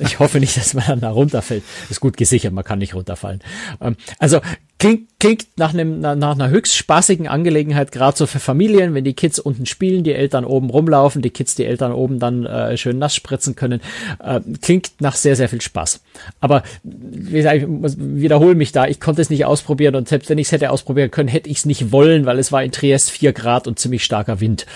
Ich 0.00 0.18
hoffe 0.18 0.40
nicht, 0.40 0.56
dass 0.56 0.74
man 0.74 0.84
dann 0.86 1.00
da 1.00 1.10
runterfällt. 1.10 1.62
Ist 1.90 2.00
gut 2.00 2.16
gesichert, 2.16 2.52
man 2.52 2.64
kann 2.64 2.78
nicht 2.78 2.94
runterfallen. 2.94 3.40
Ähm, 3.80 3.96
also 4.18 4.40
klingt, 4.78 5.08
klingt 5.20 5.46
nach, 5.56 5.72
einem, 5.72 6.00
nach 6.00 6.34
einer 6.34 6.48
höchst 6.48 6.76
spaßigen 6.76 7.28
Angelegenheit, 7.28 7.92
gerade 7.92 8.16
so 8.16 8.26
für 8.26 8.40
Familien, 8.40 8.94
wenn 8.94 9.04
die 9.04 9.14
Kids 9.14 9.38
unten 9.38 9.66
spielen, 9.66 10.02
die 10.02 10.12
Eltern 10.12 10.44
oben 10.44 10.70
rumlaufen, 10.70 11.22
die 11.22 11.30
Kids 11.30 11.54
die 11.54 11.64
Eltern 11.64 11.92
oben 11.92 12.18
dann 12.18 12.46
äh, 12.46 12.76
schön 12.76 12.98
nass 12.98 13.14
spritzen 13.14 13.54
können. 13.54 13.80
Äh, 14.18 14.40
klingt 14.60 14.92
nach 15.00 15.14
sehr, 15.14 15.36
sehr 15.36 15.48
viel 15.48 15.60
Spaß. 15.60 16.00
Aber 16.40 16.62
wie 16.82 17.32
gesagt, 17.32 17.56
ich 17.56 17.66
wiederhole 17.68 18.54
mich 18.54 18.72
da, 18.72 18.86
ich 18.86 19.00
konnte 19.00 19.22
es 19.22 19.30
nicht 19.30 19.44
ausprobieren 19.44 19.94
und 19.94 20.08
selbst 20.08 20.30
wenn 20.30 20.38
ich 20.38 20.48
es 20.48 20.52
hätte 20.52 20.70
ausprobieren 20.70 21.10
können, 21.10 21.28
hätte 21.28 21.48
ich 21.48 21.58
es 21.58 21.66
nicht 21.66 21.92
wollen, 21.92 22.26
weil 22.26 22.38
es 22.38 22.50
war 22.50 22.64
in 22.64 22.72
Triest 22.72 23.10
vier 23.10 23.32
Grad 23.32 23.66
und 23.66 23.78
ziemlich 23.78 24.04
starker 24.04 24.40
Wind. 24.40 24.66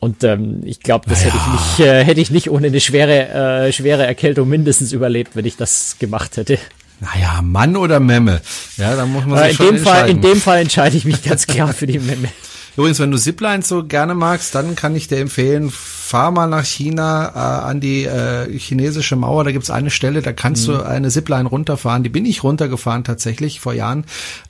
Und 0.00 0.24
ähm, 0.24 0.62
ich 0.64 0.80
glaube, 0.80 1.04
das 1.08 1.20
Naja. 1.24 1.32
hätte 1.34 1.36
ich 1.44 1.52
nicht, 1.78 1.86
äh, 1.86 2.04
hätte 2.04 2.20
ich 2.22 2.30
nicht 2.30 2.50
ohne 2.50 2.66
eine 2.68 2.80
schwere, 2.80 3.66
äh, 3.66 3.72
schwere 3.72 4.06
Erkältung 4.06 4.48
mindestens 4.48 4.92
überlebt, 4.92 5.36
wenn 5.36 5.44
ich 5.44 5.56
das 5.56 5.96
gemacht 5.98 6.36
hätte. 6.38 6.58
Naja, 7.00 7.40
Mann 7.42 7.76
oder 7.76 8.00
Memme. 8.00 8.40
Ja, 8.78 8.96
da 8.96 9.06
muss 9.06 9.24
man 9.26 9.38
Äh, 9.38 9.50
sich 9.50 9.60
in 9.60 9.66
schon 9.66 9.74
dem 9.76 9.84
Fall, 9.84 10.08
in 10.10 10.20
dem 10.22 10.40
Fall 10.40 10.60
entscheide 10.60 10.96
ich 10.96 11.04
mich 11.04 11.22
ganz 11.22 11.46
klar 11.46 11.72
für 11.72 11.86
die 11.86 11.98
Memme. 11.98 12.28
Übrigens, 12.80 12.98
wenn 12.98 13.10
du 13.10 13.18
Ziplines 13.18 13.68
so 13.68 13.84
gerne 13.84 14.14
magst, 14.14 14.54
dann 14.54 14.74
kann 14.74 14.96
ich 14.96 15.06
dir 15.08 15.18
empfehlen, 15.18 15.70
fahr 15.70 16.30
mal 16.30 16.46
nach 16.46 16.64
China 16.64 17.28
äh, 17.34 17.68
an 17.68 17.80
die 17.80 18.04
äh, 18.04 18.50
chinesische 18.58 19.16
Mauer. 19.16 19.44
Da 19.44 19.52
gibt's 19.52 19.70
eine 19.70 19.90
Stelle, 19.90 20.22
da 20.22 20.32
kannst 20.32 20.66
Mhm. 20.66 20.72
du 20.72 20.86
eine 20.86 21.08
Zipline 21.10 21.48
runterfahren. 21.48 22.02
Die 22.02 22.08
bin 22.08 22.24
ich 22.24 22.42
runtergefahren 22.42 23.04
tatsächlich 23.04 23.60
vor 23.60 23.74
Jahren. 23.74 24.04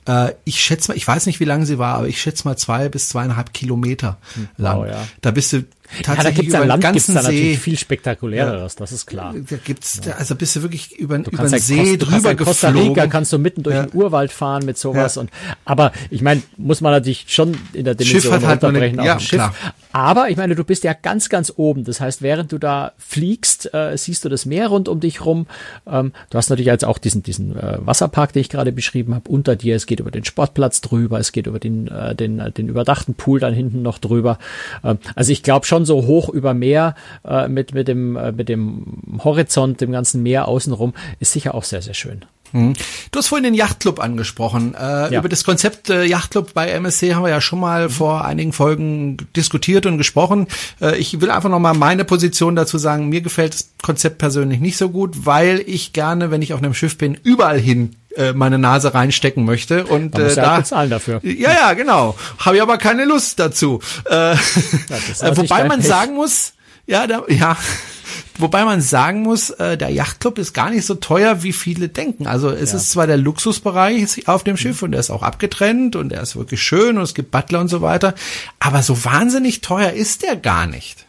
Äh, 0.07 0.31
ich 0.45 0.61
schätze 0.61 0.89
mal, 0.91 0.97
ich 0.97 1.07
weiß 1.07 1.25
nicht, 1.25 1.39
wie 1.39 1.45
lang 1.45 1.65
sie 1.65 1.77
war, 1.77 1.95
aber 1.95 2.07
ich 2.07 2.21
schätze 2.21 2.47
mal 2.47 2.55
zwei 2.57 2.89
bis 2.89 3.09
zweieinhalb 3.09 3.53
Kilometer 3.53 4.17
lang. 4.57 4.77
Wow, 4.79 4.87
ja. 4.87 4.97
Da 5.21 5.31
bist 5.31 5.53
du 5.53 5.63
Ja, 5.97 6.01
da 6.03 6.15
tatsächlich 6.15 6.35
gibt's 6.35 6.53
über 6.55 6.63
den 6.63 6.67
Land 6.69 6.83
gibt's 6.83 7.07
da 7.07 7.13
See. 7.13 7.31
natürlich 7.31 7.59
viel 7.59 7.77
spektakuläreres, 7.77 8.75
das 8.75 8.91
ist 8.91 9.05
klar. 9.05 9.33
Da 9.49 9.55
gibt's, 9.63 9.99
da, 10.01 10.11
also 10.11 10.35
bist 10.35 10.55
du 10.55 10.61
wirklich 10.61 10.97
über, 10.97 11.17
über 11.17 11.31
kannst 11.31 11.53
den 11.69 11.77
ja 11.77 11.83
See 11.85 11.97
du 11.97 12.05
kannst 12.05 12.11
drüber 12.25 12.29
ja 12.29 12.31
in 12.31 12.37
Costa 12.45 12.71
geflogen. 12.71 12.89
Rica 12.93 13.07
kannst 13.07 13.33
du 13.33 13.37
mitten 13.39 13.63
durch 13.63 13.75
Ja. 13.75 13.83
den 13.85 13.95
Urwald 13.99 14.31
fahren 14.31 14.65
mit 14.65 14.77
sowas 14.77 15.15
Ja. 15.15 15.21
und 15.21 15.29
aber 15.65 15.91
ich 16.09 16.21
meine, 16.21 16.41
muss 16.57 16.81
man 16.81 16.91
natürlich 16.91 17.25
schon 17.27 17.57
in 17.73 17.85
der 17.85 17.93
Schiff 17.93 18.23
Dimension 18.23 18.33
hat 18.33 18.45
halt 18.45 18.61
nur 18.61 18.69
eine- 18.69 18.79
runterbrechen 18.79 18.99
auf 18.99 19.05
ja, 19.05 19.19
Schiff. 19.19 19.29
klar. 19.37 19.55
Aber 19.93 20.29
ich 20.29 20.37
meine, 20.37 20.55
du 20.55 20.63
bist 20.63 20.85
ja 20.85 20.93
ganz, 20.93 21.27
ganz 21.27 21.51
oben. 21.57 21.83
Das 21.83 21.99
heißt, 21.99 22.21
während 22.21 22.53
du 22.53 22.57
da 22.57 22.93
fliegst, 22.97 23.73
äh, 23.73 23.97
siehst 23.97 24.23
du 24.23 24.29
das 24.29 24.45
Meer 24.45 24.67
rund 24.69 24.87
um 24.87 25.01
dich 25.01 25.25
rum. 25.25 25.47
Ähm, 25.85 26.13
du 26.29 26.37
hast 26.37 26.49
natürlich 26.49 26.67
jetzt 26.67 26.85
auch 26.85 26.97
diesen, 26.97 27.23
diesen 27.23 27.57
äh, 27.57 27.77
Wasserpark, 27.79 28.31
den 28.31 28.39
ich 28.41 28.47
gerade 28.49 28.71
beschrieben 28.71 29.13
habe, 29.15 29.29
unter 29.29 29.57
dir. 29.57 29.75
Es 29.75 29.85
geht 29.87 29.99
über 29.99 30.09
den 30.11 30.23
Sportplatz 30.23 30.79
drüber, 30.79 31.19
es 31.19 31.33
geht 31.33 31.45
über 31.47 31.59
den, 31.59 31.89
äh, 31.89 32.15
den, 32.15 32.39
äh, 32.39 32.51
den 32.53 32.69
überdachten 32.69 33.15
Pool 33.15 33.41
dann 33.41 33.53
hinten 33.53 33.81
noch 33.81 33.97
drüber. 33.99 34.39
Ähm, 34.81 34.97
also 35.15 35.33
ich 35.33 35.43
glaube 35.43 35.65
schon 35.65 35.80
so 35.85 36.05
hoch 36.05 36.29
über 36.29 36.53
Meer 36.53 36.95
äh, 37.25 37.47
mit, 37.47 37.73
mit, 37.73 37.87
dem, 37.87 38.15
äh, 38.15 38.31
mit 38.31 38.49
dem 38.49 39.19
Horizont, 39.23 39.81
dem 39.81 39.91
ganzen 39.91 40.23
Meer 40.23 40.47
außenrum, 40.47 40.93
ist 41.19 41.33
sicher 41.33 41.55
auch 41.55 41.63
sehr, 41.63 41.81
sehr 41.81 41.93
schön. 41.93 42.25
Du 42.53 42.73
hast 43.17 43.27
vorhin 43.27 43.45
den 43.45 43.53
Yachtclub 43.53 44.01
angesprochen. 44.01 44.75
Äh, 44.75 45.13
Ja. 45.13 45.19
Über 45.19 45.29
das 45.29 45.45
Konzept 45.45 45.89
äh, 45.89 46.03
Yachtclub 46.03 46.53
bei 46.53 46.69
MSC 46.69 47.13
haben 47.15 47.23
wir 47.23 47.29
ja 47.29 47.39
schon 47.39 47.61
mal 47.61 47.89
vor 47.89 48.25
einigen 48.25 48.51
Folgen 48.51 49.15
diskutiert 49.35 49.85
und 49.85 49.97
gesprochen. 49.97 50.47
Äh, 50.81 50.97
ich 50.97 51.21
will 51.21 51.31
einfach 51.31 51.49
noch 51.49 51.59
mal 51.59 51.73
meine 51.73 52.03
Position 52.03 52.57
dazu 52.57 52.77
sagen. 52.77 53.07
Mir 53.07 53.21
gefällt 53.21 53.53
das 53.53 53.69
Konzept 53.81 54.17
persönlich 54.17 54.59
nicht 54.59 54.75
so 54.75 54.89
gut, 54.89 55.25
weil 55.25 55.63
ich 55.65 55.93
gerne, 55.93 56.29
wenn 56.29 56.41
ich 56.41 56.53
auf 56.53 56.61
einem 56.61 56.73
Schiff 56.73 56.97
bin, 56.97 57.17
überall 57.23 57.57
hin 57.59 57.95
äh, 58.15 58.33
meine 58.33 58.57
Nase 58.57 58.93
reinstecken 58.93 59.45
möchte 59.45 59.85
und 59.85 60.17
äh, 60.17 60.35
da 60.35 60.57
bezahlen 60.57 60.89
dafür. 60.89 61.19
ja, 61.23 61.51
ja, 61.51 61.73
genau. 61.73 62.15
Habe 62.39 62.57
ich 62.57 62.61
aber 62.61 62.77
keine 62.77 63.05
Lust 63.05 63.39
dazu. 63.39 63.79
Äh, 64.09 64.33
äh, 64.33 64.35
natürlich 64.89 65.37
wobei 65.37 65.63
man 65.65 65.79
Pech. 65.79 65.89
sagen 65.89 66.15
muss, 66.15 66.53
ja, 66.87 67.07
da, 67.07 67.23
ja. 67.27 67.57
Wobei 68.37 68.65
man 68.65 68.81
sagen 68.81 69.21
muss, 69.21 69.51
äh, 69.51 69.77
der 69.77 69.89
Yachtclub 69.89 70.37
ist 70.39 70.53
gar 70.53 70.71
nicht 70.71 70.85
so 70.85 70.95
teuer, 70.95 71.43
wie 71.43 71.53
viele 71.53 71.89
denken. 71.89 72.27
Also 72.27 72.49
es 72.49 72.73
ist 72.73 72.91
zwar 72.91 73.05
der 73.05 73.17
Luxusbereich 73.17 74.27
auf 74.27 74.43
dem 74.43 74.57
Schiff 74.57 74.81
und 74.81 74.91
der 74.91 74.99
ist 74.99 75.11
auch 75.11 75.21
abgetrennt 75.21 75.95
und 75.95 76.09
der 76.09 76.21
ist 76.21 76.35
wirklich 76.35 76.61
schön 76.61 76.97
und 76.97 77.03
es 77.03 77.13
gibt 77.13 77.31
Butler 77.31 77.59
und 77.59 77.67
so 77.67 77.81
weiter, 77.81 78.15
aber 78.59 78.81
so 78.81 79.05
wahnsinnig 79.05 79.61
teuer 79.61 79.91
ist 79.91 80.23
der 80.23 80.35
gar 80.35 80.65
nicht. 80.65 81.05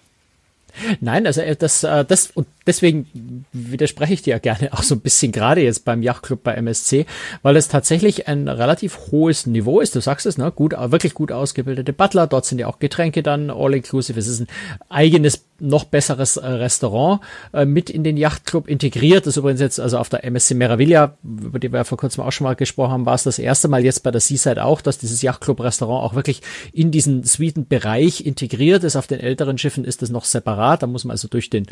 Nein, 1.00 1.26
also 1.26 1.40
äh, 1.40 1.56
das, 1.56 1.84
äh, 1.84 2.04
das 2.04 2.30
und 2.34 2.46
deswegen 2.66 3.44
widerspreche 3.52 4.14
ich 4.14 4.22
dir 4.22 4.30
ja 4.32 4.38
gerne 4.38 4.72
auch 4.72 4.82
so 4.82 4.94
ein 4.94 5.00
bisschen 5.00 5.32
gerade 5.32 5.62
jetzt 5.62 5.84
beim 5.84 6.02
Yachtclub 6.02 6.42
bei 6.42 6.54
MSC, 6.54 7.06
weil 7.42 7.56
es 7.56 7.68
tatsächlich 7.68 8.28
ein 8.28 8.48
relativ 8.48 8.98
hohes 9.10 9.46
Niveau 9.46 9.80
ist. 9.80 9.94
Du 9.94 10.00
sagst 10.00 10.26
es, 10.26 10.38
ne? 10.38 10.50
Gut, 10.50 10.72
wirklich 10.72 11.14
gut 11.14 11.32
ausgebildete 11.32 11.92
Butler. 11.92 12.26
Dort 12.26 12.46
sind 12.46 12.58
ja 12.58 12.66
auch 12.66 12.78
Getränke 12.78 13.22
dann 13.22 13.50
all 13.50 13.74
inclusive. 13.74 14.18
Es 14.18 14.26
ist 14.26 14.40
ein 14.40 14.46
eigenes, 14.88 15.44
noch 15.62 15.84
besseres 15.84 16.36
äh, 16.36 16.46
Restaurant 16.46 17.20
äh, 17.52 17.64
mit 17.64 17.88
in 17.88 18.04
den 18.04 18.16
Yachtclub 18.16 18.68
integriert. 18.68 19.26
Das 19.26 19.34
ist 19.34 19.36
übrigens 19.38 19.60
jetzt 19.60 19.80
also 19.80 19.98
auf 19.98 20.08
der 20.08 20.24
MSC 20.24 20.54
Meraviglia, 20.54 21.16
über 21.22 21.58
die 21.58 21.72
wir 21.72 21.78
ja 21.78 21.84
vor 21.84 21.98
kurzem 21.98 22.24
auch 22.24 22.32
schon 22.32 22.44
mal 22.44 22.56
gesprochen 22.56 22.92
haben, 22.92 23.06
war 23.06 23.14
es 23.14 23.22
das 23.22 23.38
erste 23.38 23.68
Mal 23.68 23.84
jetzt 23.84 24.02
bei 24.02 24.10
der 24.10 24.20
Seaside 24.20 24.64
auch, 24.64 24.80
dass 24.80 24.98
dieses 24.98 25.22
Yachtclub-Restaurant 25.22 26.04
auch 26.04 26.14
wirklich 26.14 26.42
in 26.72 26.90
diesen 26.90 27.22
Suitenbereich 27.22 28.26
integriert 28.26 28.84
ist. 28.84 28.96
Auf 28.96 29.06
den 29.06 29.20
älteren 29.20 29.56
Schiffen 29.56 29.84
ist 29.84 30.02
es 30.02 30.10
noch 30.10 30.24
separat. 30.24 30.82
Da 30.82 30.86
muss 30.86 31.04
man 31.04 31.12
also 31.12 31.28
durch 31.28 31.48
den 31.48 31.66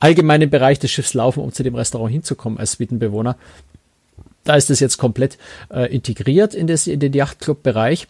allgemeinen 0.00 0.19
Bereich 0.50 0.78
des 0.78 0.90
Schiffs 0.90 1.14
laufen, 1.14 1.40
um 1.40 1.52
zu 1.52 1.62
dem 1.62 1.74
Restaurant 1.74 2.12
hinzukommen 2.12 2.58
als 2.58 2.72
Suitenbewohner. 2.72 3.36
Da 4.44 4.54
ist 4.56 4.70
es 4.70 4.80
jetzt 4.80 4.96
komplett 4.96 5.38
äh, 5.70 5.92
integriert 5.94 6.54
in, 6.54 6.66
das, 6.66 6.86
in 6.86 7.00
den 7.00 7.12
Yachtclub-Bereich. 7.12 8.06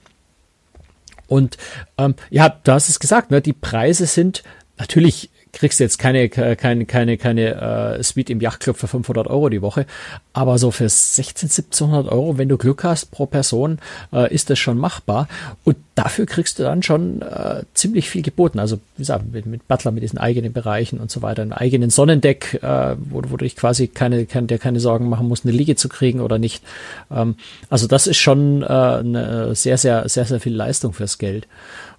Und 1.27 1.59
ähm, 1.99 2.15
ja, 2.31 2.49
du 2.49 2.73
hast 2.73 2.89
es 2.89 3.01
gesagt, 3.01 3.31
ne, 3.31 3.41
die 3.41 3.53
Preise 3.53 4.07
sind 4.07 4.43
natürlich 4.79 5.31
kriegst 5.53 5.81
du 5.81 5.85
jetzt 5.85 5.99
keine 5.99 6.29
keine 6.29 6.87
keine 6.87 7.17
keine 7.19 7.99
äh, 7.99 8.03
Suite 8.03 8.31
im 8.31 8.41
Yachtclub 8.41 8.77
für 8.77 8.89
500 8.89 9.27
Euro 9.27 9.49
die 9.49 9.63
Woche, 9.63 9.87
aber 10.33 10.59
so 10.59 10.71
für 10.71 10.89
16 10.89 11.49
1700 11.49 12.11
Euro, 12.11 12.39
wenn 12.39 12.49
du 12.49 12.57
Glück 12.57 12.85
hast 12.85 13.11
pro 13.11 13.27
Person, 13.27 13.79
äh, 14.13 14.33
ist 14.33 14.51
das 14.51 14.59
schon 14.59 14.79
machbar 14.79 15.29
und 15.65 15.77
dafür 15.95 16.27
kriegst 16.27 16.59
du 16.59 16.63
dann 16.63 16.83
schon 16.83 17.23
äh, 17.23 17.65
ziemlich 17.75 18.09
viel 18.09 18.23
geboten. 18.23 18.59
Also 18.59 18.79
gesagt 19.01 19.33
mit, 19.33 19.47
mit 19.47 19.67
Butler 19.69 19.91
mit 19.91 20.03
diesen 20.03 20.19
eigenen 20.19 20.53
Bereichen 20.53 21.01
und 21.01 21.11
so 21.11 21.23
weiter, 21.23 21.43
einem 21.43 21.53
eigenen 21.53 21.91
Sonnendeck, 21.91 22.61
äh, 22.63 22.97
wo, 22.99 23.23
wo 23.29 23.37
du 23.37 23.45
dich 23.45 23.57
quasi 23.57 23.89
keine, 23.89 24.27
keine 24.27 24.47
der 24.47 24.59
keine 24.59 24.81
Sorgen 24.81 25.09
machen 25.09 25.29
musst, 25.29 25.45
eine 25.45 25.53
Liege 25.53 25.77
zu 25.77 25.89
kriegen 25.89 26.21
oder 26.21 26.39
nicht. 26.39 26.63
Ähm, 27.11 27.35
also 27.69 27.87
das 27.87 28.07
ist 28.07 28.19
schon 28.19 28.63
äh, 28.63 28.67
eine 28.67 29.55
sehr 29.55 29.79
sehr 29.79 30.09
sehr 30.09 30.25
sehr 30.25 30.41
viel 30.41 30.55
Leistung 30.55 30.93
fürs 30.93 31.19
Geld. 31.19 31.49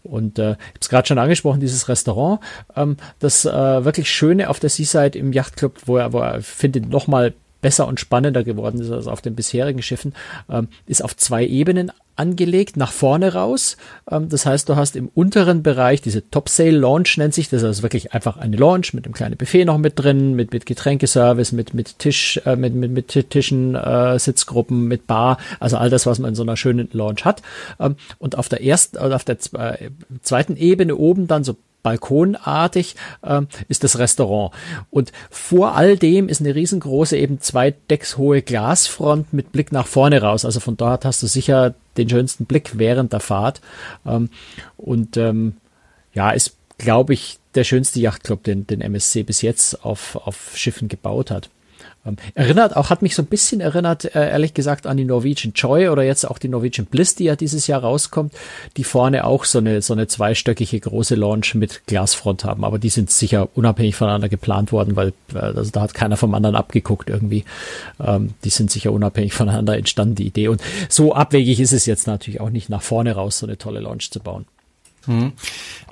Und 0.04 0.40
äh, 0.40 0.52
ich 0.52 0.58
habe 0.58 0.80
es 0.80 0.90
gerade 0.90 1.08
schon 1.08 1.20
angesprochen, 1.20 1.60
dieses 1.60 1.88
Restaurant, 1.88 2.40
ähm, 2.76 2.98
das 3.20 3.46
äh, 3.46 3.86
wirklich 3.86 4.10
Schöne 4.10 4.50
auf 4.50 4.60
der 4.60 4.70
Seaside 4.70 5.18
im 5.18 5.32
Yachtclub, 5.32 5.82
wo 5.86 5.98
er, 5.98 6.14
wo 6.14 6.20
er 6.20 6.42
finde, 6.42 6.82
noch 6.82 7.08
mal 7.08 7.34
besser 7.62 7.88
und 7.88 8.00
spannender 8.00 8.44
geworden 8.44 8.82
ist 8.82 8.92
als 8.92 9.08
auf 9.08 9.22
den 9.22 9.36
bisherigen 9.36 9.82
Schiffen, 9.82 10.14
ähm, 10.50 10.68
ist 10.88 11.04
auf 11.04 11.16
zwei 11.16 11.46
Ebenen 11.46 11.92
angelegt, 12.16 12.76
nach 12.78 12.92
vorne 12.92 13.34
raus. 13.34 13.78
Ähm, 14.10 14.30
das 14.30 14.46
heißt, 14.46 14.68
du 14.68 14.76
hast 14.76 14.96
im 14.96 15.08
unteren 15.08 15.64
Bereich 15.64 16.02
diese 16.02 16.30
Top 16.30 16.50
Sail 16.50 16.76
Lounge 16.76 17.10
nennt 17.18 17.34
sich 17.34 17.50
das, 17.50 17.64
also 17.64 17.84
wirklich 17.84 18.14
einfach 18.14 18.38
eine 18.38 18.58
Lounge 18.58 18.88
mit 18.94 19.06
einem 19.06 19.14
kleinen 19.14 19.38
Buffet 19.38 19.66
noch 19.66 19.78
mit 19.78 19.94
drin, 19.98 20.36
mit, 20.36 20.52
mit 20.52 20.66
Getränkeservice, 20.66 21.52
mit, 21.54 21.74
mit 21.74 22.00
Tisch, 22.00 22.42
äh, 22.46 22.56
mit, 22.56 22.76
mit, 22.76 22.92
mit 22.92 23.30
Tischen, 23.30 23.76
äh, 23.76 24.20
Sitzgruppen, 24.20 24.88
mit 24.88 25.08
Bar, 25.08 25.38
also 25.60 25.78
all 25.78 25.90
das, 25.90 26.06
was 26.06 26.20
man 26.20 26.30
in 26.30 26.36
so 26.36 26.44
einer 26.44 26.58
schönen 26.58 26.90
Lounge 26.92 27.22
hat. 27.24 27.42
Ähm, 27.80 27.96
und 28.20 28.38
auf 28.38 28.50
der 28.50 28.64
ersten, 28.64 28.98
oder 28.98 29.16
auf 29.16 29.24
der 29.24 29.40
zwe- 29.40 29.92
zweiten 30.22 30.58
Ebene 30.58 30.96
oben 30.96 31.28
dann 31.28 31.44
so 31.44 31.56
balkonartig 31.84 32.96
ähm, 33.24 33.48
ist 33.68 33.84
das 33.84 33.98
Restaurant. 33.98 34.54
Und 34.90 35.12
vor 35.30 35.76
all 35.76 35.98
dem 35.98 36.30
ist 36.30 36.42
eine 36.42 36.56
riesengroße, 36.56 37.18
eben 37.18 37.40
zwei 37.42 37.72
Decks 37.72 38.18
hohe 38.18 38.42
Glasfront 38.42 39.34
mit 39.34 39.52
Blick 39.52 39.72
nach 39.72 39.88
vorne 39.88 40.22
raus. 40.22 40.46
Also 40.46 40.60
von 40.60 40.78
dort 40.78 41.06
hast 41.06 41.24
du 41.24 41.28
sicher 41.28 41.74
den 41.98 42.10
schönsten 42.10 42.46
Blick 42.46 42.72
während 42.78 43.14
der 43.14 43.20
Fahrt. 43.20 43.62
Ähm, 44.06 44.30
und 44.78 45.18
ähm, 45.18 45.58
ja, 46.14 46.32
ist, 46.32 46.56
glaube 46.78 47.14
ich, 47.14 47.40
der 47.56 47.64
schönste 47.64 48.00
Yachtclub, 48.00 48.44
den, 48.44 48.66
den 48.68 48.82
MSC 48.82 49.24
bis 49.24 49.42
jetzt 49.42 49.84
auf, 49.84 50.16
auf 50.16 50.52
Schiffen 50.56 50.88
gebaut 50.88 51.32
hat. 51.32 51.50
Ähm, 52.06 52.16
erinnert 52.34 52.76
auch, 52.76 52.90
hat 52.90 53.02
mich 53.02 53.16
so 53.16 53.22
ein 53.22 53.28
bisschen 53.28 53.62
erinnert, 53.62 54.16
äh, 54.16 54.30
ehrlich 54.30 54.54
gesagt, 54.54 54.88
an 54.88 54.98
die 54.98 55.06
Norwegian 55.06 55.54
Joy 55.54 55.90
oder 55.90 56.04
jetzt 56.04 56.26
auch 56.26 56.40
die 56.40 56.48
Norwegian 56.48 56.88
Bliss, 56.88 57.16
die 57.16 57.26
ja 57.26 57.36
dieses 57.36 57.68
Jahr 57.68 57.82
rauskommt, 57.82 58.34
die 58.78 58.84
vorne 58.84 59.26
auch 59.26 59.46
so 59.46 59.60
eine, 59.60 59.82
so 59.82 59.94
eine 59.94 60.08
zweistöckige 60.08 60.80
große 60.80 61.16
Launch 61.16 61.54
mit 61.56 61.86
Glasfront 61.86 62.44
haben. 62.44 62.64
Aber 62.64 62.80
die 62.80 62.90
sind 62.90 63.12
sicher 63.12 63.50
unabhängig 63.54 63.96
voneinander 63.96 64.30
geplant 64.30 64.72
worden, 64.72 64.96
weil 64.96 65.14
also 65.34 65.70
da 65.72 65.82
hat 65.82 65.94
keiner 65.94 66.18
vom 66.18 66.34
anderen 66.34 66.56
abgeguckt 66.56 67.10
irgendwie. 67.10 67.46
Ähm, 68.04 68.34
die 68.44 68.50
sind 68.50 68.72
sicher 68.72 68.92
unabhängig 68.92 69.34
voneinander 69.34 69.78
entstanden, 69.78 70.16
die 70.16 70.28
Idee. 70.28 70.48
Und 70.48 70.62
so 70.90 71.14
abwegig 71.14 71.60
ist 71.60 71.74
es 71.74 71.86
jetzt 71.86 72.08
natürlich 72.08 72.42
auch 72.42 72.50
nicht, 72.50 72.70
nach 72.70 72.82
vorne 72.82 73.14
raus 73.14 73.40
so 73.40 73.46
eine 73.46 73.58
tolle 73.58 73.80
Launch 73.80 74.12
zu 74.12 74.20
bauen. 74.20 74.46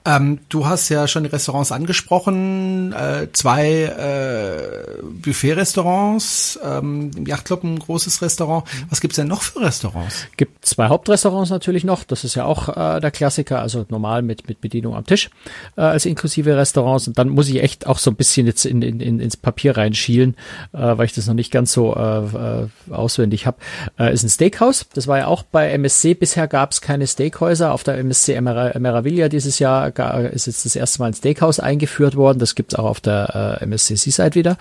Ähm, 0.05 0.39
du 0.49 0.65
hast 0.65 0.89
ja 0.89 1.07
schon 1.07 1.23
die 1.23 1.29
Restaurants 1.29 1.71
angesprochen, 1.71 2.93
äh, 2.93 3.27
zwei 3.33 3.83
äh, 3.83 5.01
Buffet-Restaurants, 5.03 6.59
ähm, 6.63 7.11
im 7.15 7.25
Yachtclub 7.25 7.63
ein 7.63 7.79
großes 7.79 8.21
Restaurant. 8.21 8.63
Was 8.89 9.01
gibt's 9.01 9.17
denn 9.17 9.27
noch 9.27 9.41
für 9.41 9.61
Restaurants? 9.61 10.27
Gibt 10.37 10.65
zwei 10.65 10.87
Hauptrestaurants 10.87 11.49
natürlich 11.49 11.83
noch. 11.83 12.03
Das 12.03 12.23
ist 12.23 12.35
ja 12.35 12.45
auch 12.45 12.69
äh, 12.69 12.99
der 13.01 13.11
Klassiker, 13.11 13.59
also 13.61 13.85
normal 13.89 14.21
mit, 14.21 14.47
mit 14.47 14.61
Bedienung 14.61 14.95
am 14.95 15.05
Tisch 15.05 15.29
äh, 15.75 15.81
als 15.81 16.05
inklusive 16.05 16.55
Restaurants. 16.55 17.07
Und 17.07 17.17
dann 17.17 17.29
muss 17.29 17.49
ich 17.49 17.61
echt 17.61 17.85
auch 17.85 17.99
so 17.99 18.09
ein 18.09 18.15
bisschen 18.15 18.47
jetzt 18.47 18.65
in, 18.65 18.81
in, 18.81 19.01
in, 19.01 19.19
ins 19.19 19.37
Papier 19.37 19.75
reinschielen, 19.77 20.35
äh, 20.73 20.77
weil 20.97 21.05
ich 21.05 21.13
das 21.13 21.27
noch 21.27 21.33
nicht 21.33 21.51
ganz 21.51 21.73
so 21.73 21.95
äh, 21.95 22.63
äh, 22.63 22.67
auswendig 22.93 23.45
habe. 23.45 23.57
Äh, 23.99 24.13
ist 24.13 24.23
ein 24.23 24.29
Steakhouse. 24.29 24.85
Das 24.93 25.07
war 25.07 25.17
ja 25.17 25.27
auch 25.27 25.43
bei 25.43 25.69
MSC. 25.71 26.13
Bisher 26.13 26.47
gab 26.47 26.71
es 26.71 26.81
keine 26.81 27.05
Steakhäuser. 27.05 27.73
Auf 27.73 27.83
der 27.83 27.97
MSC 27.97 28.35
Emera- 28.35 28.71
Meraviglia 28.99 29.29
dieses 29.29 29.59
Jahr 29.59 29.87
ist 30.31 30.47
jetzt 30.47 30.65
das 30.65 30.75
erste 30.75 30.99
Mal 30.99 31.07
ein 31.07 31.13
Steakhouse 31.13 31.59
eingeführt 31.59 32.15
worden. 32.15 32.39
Das 32.39 32.55
gibt's 32.55 32.75
auch 32.75 32.85
auf 32.85 32.99
der 32.99 33.59
äh, 33.61 33.63
MSC 33.63 33.95
Seaside 33.95 34.35
wieder. 34.35 34.57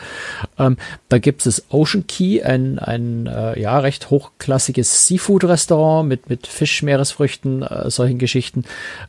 Ähm, 0.58 0.76
da 1.08 1.18
gibt 1.18 1.46
es 1.46 1.64
Ocean 1.70 2.06
Key, 2.06 2.42
ein, 2.42 2.78
ein 2.78 3.26
äh, 3.26 3.60
ja 3.60 3.78
recht 3.80 4.10
hochklassiges 4.10 5.06
Seafood-Restaurant 5.06 6.08
mit, 6.08 6.28
mit 6.28 6.46
Fisch, 6.46 6.82
Meeresfrüchten, 6.82 7.62
äh, 7.62 7.90
solchen 7.90 8.18
Geschichten. 8.18 8.64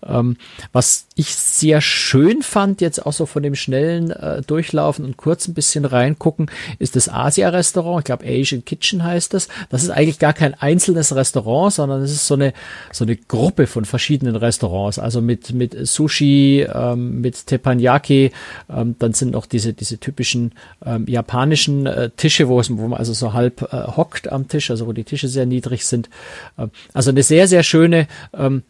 Ähm, 0.06 0.38
was 0.72 1.06
ich 1.15 1.36
sehr 1.36 1.82
schön 1.82 2.42
fand, 2.42 2.82
jetzt 2.82 3.06
auch 3.06 3.13
so 3.13 3.26
von 3.26 3.44
dem 3.44 3.56
schnellen 3.56 4.12
äh, 4.12 4.42
Durchlaufen 4.42 5.06
und 5.06 5.18
kurz 5.18 5.48
ein 5.48 5.54
bisschen 5.54 5.86
reingucken, 5.86 6.50
ist 6.80 6.96
das 6.96 7.10
Asia-Restaurant. 7.10 8.00
Ich 8.00 8.06
glaube, 8.06 8.26
Asian 8.26 8.65
Kitchen 8.65 9.04
heißt 9.04 9.34
das. 9.34 9.48
Das 9.70 9.84
ist 9.84 9.89
eigentlich 9.89 10.20
gar 10.20 10.34
kein 10.34 10.54
einzelnes 10.54 11.15
Restaurant, 11.15 11.74
sondern 11.74 12.02
es 12.02 12.12
ist 12.12 12.26
so 12.26 12.36
eine, 12.36 12.54
so 12.92 13.04
eine 13.04 13.15
Gruppe 13.15 13.68
von 13.68 13.86
verschiedenen 13.86 14.36
Restaurants. 14.36 14.98
Also 15.00 15.18
mit, 15.21 15.53
mit 15.53 15.88
Sushi, 15.88 16.65
ähm, 16.73 17.21
mit 17.21 17.47
Teppanyaki, 17.47 18.32
ähm, 18.69 18.95
dann 18.99 19.13
sind 19.13 19.32
noch 19.32 19.45
diese, 19.45 19.73
diese 19.73 19.97
typischen 19.97 20.53
ähm, 20.86 21.05
japanischen 21.08 21.86
äh, 21.86 22.10
Tische, 22.15 22.47
wo, 22.47 22.60
es, 22.60 22.75
wo 22.75 22.88
man 22.88 22.99
also 22.99 23.13
so 23.13 23.34
halb 23.34 23.62
äh, 23.73 23.88
hockt 23.95 24.32
am 24.32 24.47
Tisch, 24.47 24.71
also 24.71 24.88
wo 24.88 24.93
die 24.93 25.03
Tische 25.03 25.27
sehr 25.27 25.45
niedrig 25.45 25.86
sind. 25.86 26.10
Ähm, 26.58 26.71
also 26.93 27.12
eine 27.12 27.23
sehr, 27.23 27.47
sehr 27.47 27.63
schöne 27.63 28.08
ähm, 28.34 28.63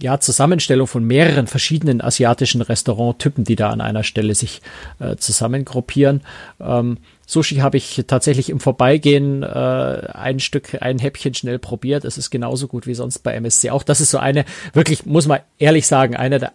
ja, 0.00 0.20
Zusammenstellung 0.20 0.86
von 0.86 1.04
mehreren 1.04 1.46
verschiedenen 1.46 2.00
asiatischen 2.00 2.62
Restauranttypen, 2.62 3.44
die 3.44 3.56
da 3.56 3.70
an 3.70 3.80
einer 3.80 4.04
Stelle 4.04 4.34
sich 4.34 4.60
äh, 4.98 5.16
zusammengruppieren. 5.16 6.22
Ähm, 6.60 6.98
Sushi 7.30 7.58
habe 7.58 7.76
ich 7.76 8.02
tatsächlich 8.08 8.50
im 8.50 8.58
Vorbeigehen 8.58 9.44
äh, 9.44 9.46
ein 9.46 10.40
Stück, 10.40 10.82
ein 10.82 10.98
Häppchen 10.98 11.32
schnell 11.32 11.60
probiert. 11.60 12.04
Es 12.04 12.18
ist 12.18 12.30
genauso 12.30 12.66
gut 12.66 12.88
wie 12.88 12.94
sonst 12.94 13.20
bei 13.20 13.34
MSC. 13.34 13.70
Auch 13.70 13.84
das 13.84 14.00
ist 14.00 14.10
so 14.10 14.18
eine, 14.18 14.44
wirklich, 14.72 15.06
muss 15.06 15.28
man 15.28 15.38
ehrlich 15.56 15.86
sagen, 15.86 16.16
eine 16.16 16.40
der 16.40 16.52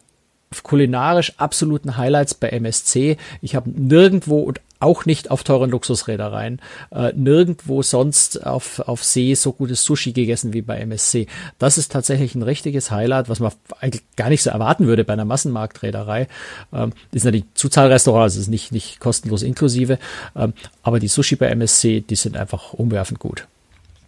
kulinarisch 0.63 1.33
absoluten 1.37 1.95
Highlights 1.95 2.33
bei 2.33 2.49
MSC. 2.49 3.15
Ich 3.41 3.55
habe 3.55 3.69
nirgendwo 3.69 4.41
und 4.41 4.59
auch 4.79 5.05
nicht 5.05 5.31
auf 5.31 5.43
teuren 5.43 5.69
Luxusreedereien, 5.71 6.61
äh, 6.91 7.13
nirgendwo 7.15 7.81
sonst 7.81 8.45
auf, 8.45 8.79
auf 8.79 9.03
See 9.03 9.33
so 9.35 9.53
gutes 9.53 9.83
Sushi 9.83 10.11
gegessen 10.11 10.53
wie 10.53 10.61
bei 10.61 10.77
MSC. 10.79 11.27
Das 11.59 11.77
ist 11.77 11.91
tatsächlich 11.91 12.35
ein 12.35 12.43
richtiges 12.43 12.91
Highlight, 12.91 13.29
was 13.29 13.39
man 13.39 13.51
eigentlich 13.79 14.03
gar 14.15 14.29
nicht 14.29 14.43
so 14.43 14.49
erwarten 14.49 14.87
würde 14.87 15.03
bei 15.03 15.13
einer 15.13 15.25
Massenmarktreederei. 15.25 16.27
Ähm, 16.73 16.93
ist 17.11 17.25
natürlich 17.25 17.45
Zuzahlrestaurant, 17.53 18.23
also 18.23 18.39
ist 18.39 18.47
nicht, 18.47 18.71
nicht 18.71 18.99
kostenlos 18.99 19.43
inklusive, 19.43 19.97
ähm, 20.35 20.53
aber 20.83 20.99
die 20.99 21.07
Sushi 21.07 21.35
bei 21.35 21.47
MSC, 21.47 22.01
die 22.01 22.15
sind 22.15 22.37
einfach 22.37 22.73
umwerfend 22.73 23.19
gut. 23.19 23.47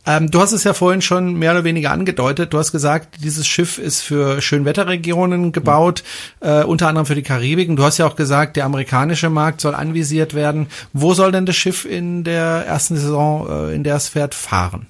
Ähm, 0.08 0.32
du 0.32 0.40
hast 0.40 0.54
es 0.54 0.64
ja 0.64 0.74
vorhin 0.74 1.02
schon 1.02 1.34
mehr 1.34 1.52
oder 1.52 1.66
weniger 1.66 1.92
angedeutet. 1.92 2.54
Du 2.54 2.58
hast 2.58 2.72
gesagt, 2.72 3.18
dieses 3.24 3.46
Schiff 3.46 3.78
ist 3.78 4.02
für 4.02 4.42
Schönwetterregionen 4.42 5.52
gebaut, 5.52 6.04
mhm. 6.42 6.48
äh, 6.48 6.64
unter 6.64 6.88
anderem 6.88 7.06
für 7.06 7.16
die 7.16 7.24
Karibik. 7.24 7.68
Und 7.68 7.76
du 7.76 7.84
hast 7.84 7.98
ja 7.98 8.08
auch 8.08 8.16
gesagt, 8.16 8.56
der 8.56 8.66
amerikanische 8.66 9.30
Markt 9.30 9.60
soll 9.60 9.76
anvisiert 9.76 10.34
werden. 10.34 10.68
Wo 10.94 11.14
soll 11.14 11.34
denn 11.34 11.46
das 11.46 11.58
Schiff 11.58 11.84
in 11.84 12.24
der 12.24 12.66
ersten 12.66 12.96
Saison, 12.96 13.48
äh, 13.50 13.76
in 13.76 13.84
der 13.84 13.98
es 13.98 14.08
fährt, 14.08 14.34
fahren? 14.34 14.88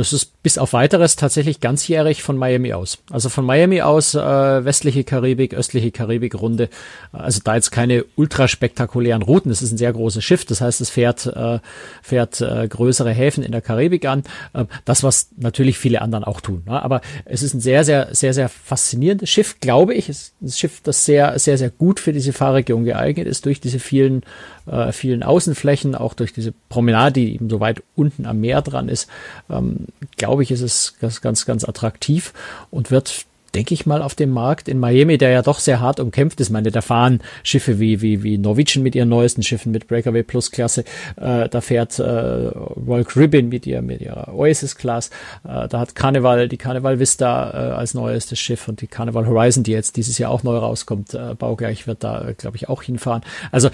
Das 0.00 0.14
ist 0.14 0.42
bis 0.42 0.56
auf 0.56 0.72
weiteres 0.72 1.16
tatsächlich 1.16 1.60
ganzjährig 1.60 2.22
von 2.22 2.38
Miami 2.38 2.72
aus. 2.72 2.98
Also 3.10 3.28
von 3.28 3.44
Miami 3.44 3.82
aus 3.82 4.14
äh, 4.14 4.18
westliche 4.64 5.04
Karibik, 5.04 5.52
östliche 5.52 5.90
Karibik-Runde. 5.90 6.70
Also 7.12 7.40
da 7.44 7.54
jetzt 7.54 7.70
keine 7.70 8.06
ultra 8.16 8.48
spektakulären 8.48 9.20
Routen. 9.20 9.52
Es 9.52 9.60
ist 9.60 9.72
ein 9.72 9.76
sehr 9.76 9.92
großes 9.92 10.24
Schiff. 10.24 10.46
Das 10.46 10.62
heißt, 10.62 10.80
es 10.80 10.88
fährt, 10.88 11.26
äh, 11.26 11.58
fährt 12.02 12.40
äh, 12.40 12.66
größere 12.66 13.10
Häfen 13.10 13.44
in 13.44 13.52
der 13.52 13.60
Karibik 13.60 14.06
an. 14.06 14.24
Äh, 14.54 14.64
das, 14.86 15.02
was 15.02 15.28
natürlich 15.36 15.76
viele 15.76 16.00
anderen 16.00 16.24
auch 16.24 16.40
tun. 16.40 16.62
Ne? 16.66 16.82
Aber 16.82 17.02
es 17.26 17.42
ist 17.42 17.52
ein 17.52 17.60
sehr, 17.60 17.84
sehr, 17.84 18.14
sehr, 18.14 18.32
sehr 18.32 18.48
faszinierendes 18.48 19.28
Schiff, 19.28 19.60
glaube 19.60 19.92
ich. 19.92 20.08
Es 20.08 20.18
ist 20.18 20.34
ein 20.40 20.48
Schiff, 20.48 20.80
das 20.82 21.04
sehr, 21.04 21.38
sehr, 21.38 21.58
sehr 21.58 21.68
gut 21.68 22.00
für 22.00 22.14
diese 22.14 22.32
Fahrregion 22.32 22.86
geeignet 22.86 23.26
ist 23.26 23.44
durch 23.44 23.60
diese 23.60 23.78
vielen, 23.78 24.22
äh, 24.66 24.92
vielen 24.92 25.22
Außenflächen, 25.22 25.94
auch 25.94 26.14
durch 26.14 26.32
diese 26.32 26.54
Promenade, 26.70 27.20
die 27.20 27.34
eben 27.34 27.50
so 27.50 27.60
weit 27.60 27.82
unten 27.94 28.24
am 28.24 28.40
Meer 28.40 28.62
dran 28.62 28.88
ist. 28.88 29.06
Ähm, 29.50 29.88
glaube 30.16 30.42
ich, 30.42 30.50
ist 30.50 30.62
es 30.62 30.94
ganz, 31.00 31.20
ganz, 31.20 31.46
ganz 31.46 31.64
attraktiv 31.64 32.32
und 32.70 32.90
wird 32.90 33.26
denke 33.54 33.74
ich 33.74 33.86
mal, 33.86 34.02
auf 34.02 34.14
dem 34.14 34.30
Markt 34.30 34.68
in 34.68 34.78
Miami, 34.78 35.18
der 35.18 35.30
ja 35.30 35.42
doch 35.42 35.58
sehr 35.58 35.80
hart 35.80 36.00
umkämpft 36.00 36.40
ist. 36.40 36.50
Meine, 36.50 36.70
da 36.70 36.80
fahren 36.80 37.20
Schiffe 37.42 37.80
wie, 37.80 38.00
wie, 38.00 38.22
wie 38.22 38.38
Norwegian 38.38 38.82
mit 38.82 38.94
ihren 38.94 39.08
neuesten 39.08 39.42
Schiffen 39.42 39.72
mit 39.72 39.88
Breakaway 39.88 40.22
Plus 40.22 40.50
Klasse. 40.50 40.84
Äh, 41.16 41.48
da 41.48 41.60
fährt 41.60 41.98
äh, 41.98 42.02
Royal 42.02 43.04
Caribbean 43.04 43.48
mit, 43.48 43.66
ihr, 43.66 43.82
mit 43.82 44.00
ihrer 44.00 44.32
Oasis 44.34 44.76
Class. 44.76 45.10
Äh, 45.44 45.68
da 45.68 45.80
hat 45.80 45.94
Carnival, 45.94 46.48
die 46.48 46.58
Carnival 46.58 46.98
Vista 46.98 47.50
äh, 47.50 47.72
als 47.72 47.94
neuestes 47.94 48.38
Schiff 48.38 48.68
und 48.68 48.80
die 48.80 48.86
Carnival 48.86 49.26
Horizon, 49.26 49.64
die 49.64 49.72
jetzt 49.72 49.96
dieses 49.96 50.18
Jahr 50.18 50.30
auch 50.30 50.42
neu 50.42 50.56
rauskommt, 50.56 51.14
äh, 51.14 51.34
baugleich 51.34 51.86
wird 51.86 52.04
da, 52.04 52.28
äh, 52.28 52.34
glaube 52.34 52.56
ich, 52.56 52.68
auch 52.68 52.82
hinfahren. 52.82 53.22
Also 53.50 53.70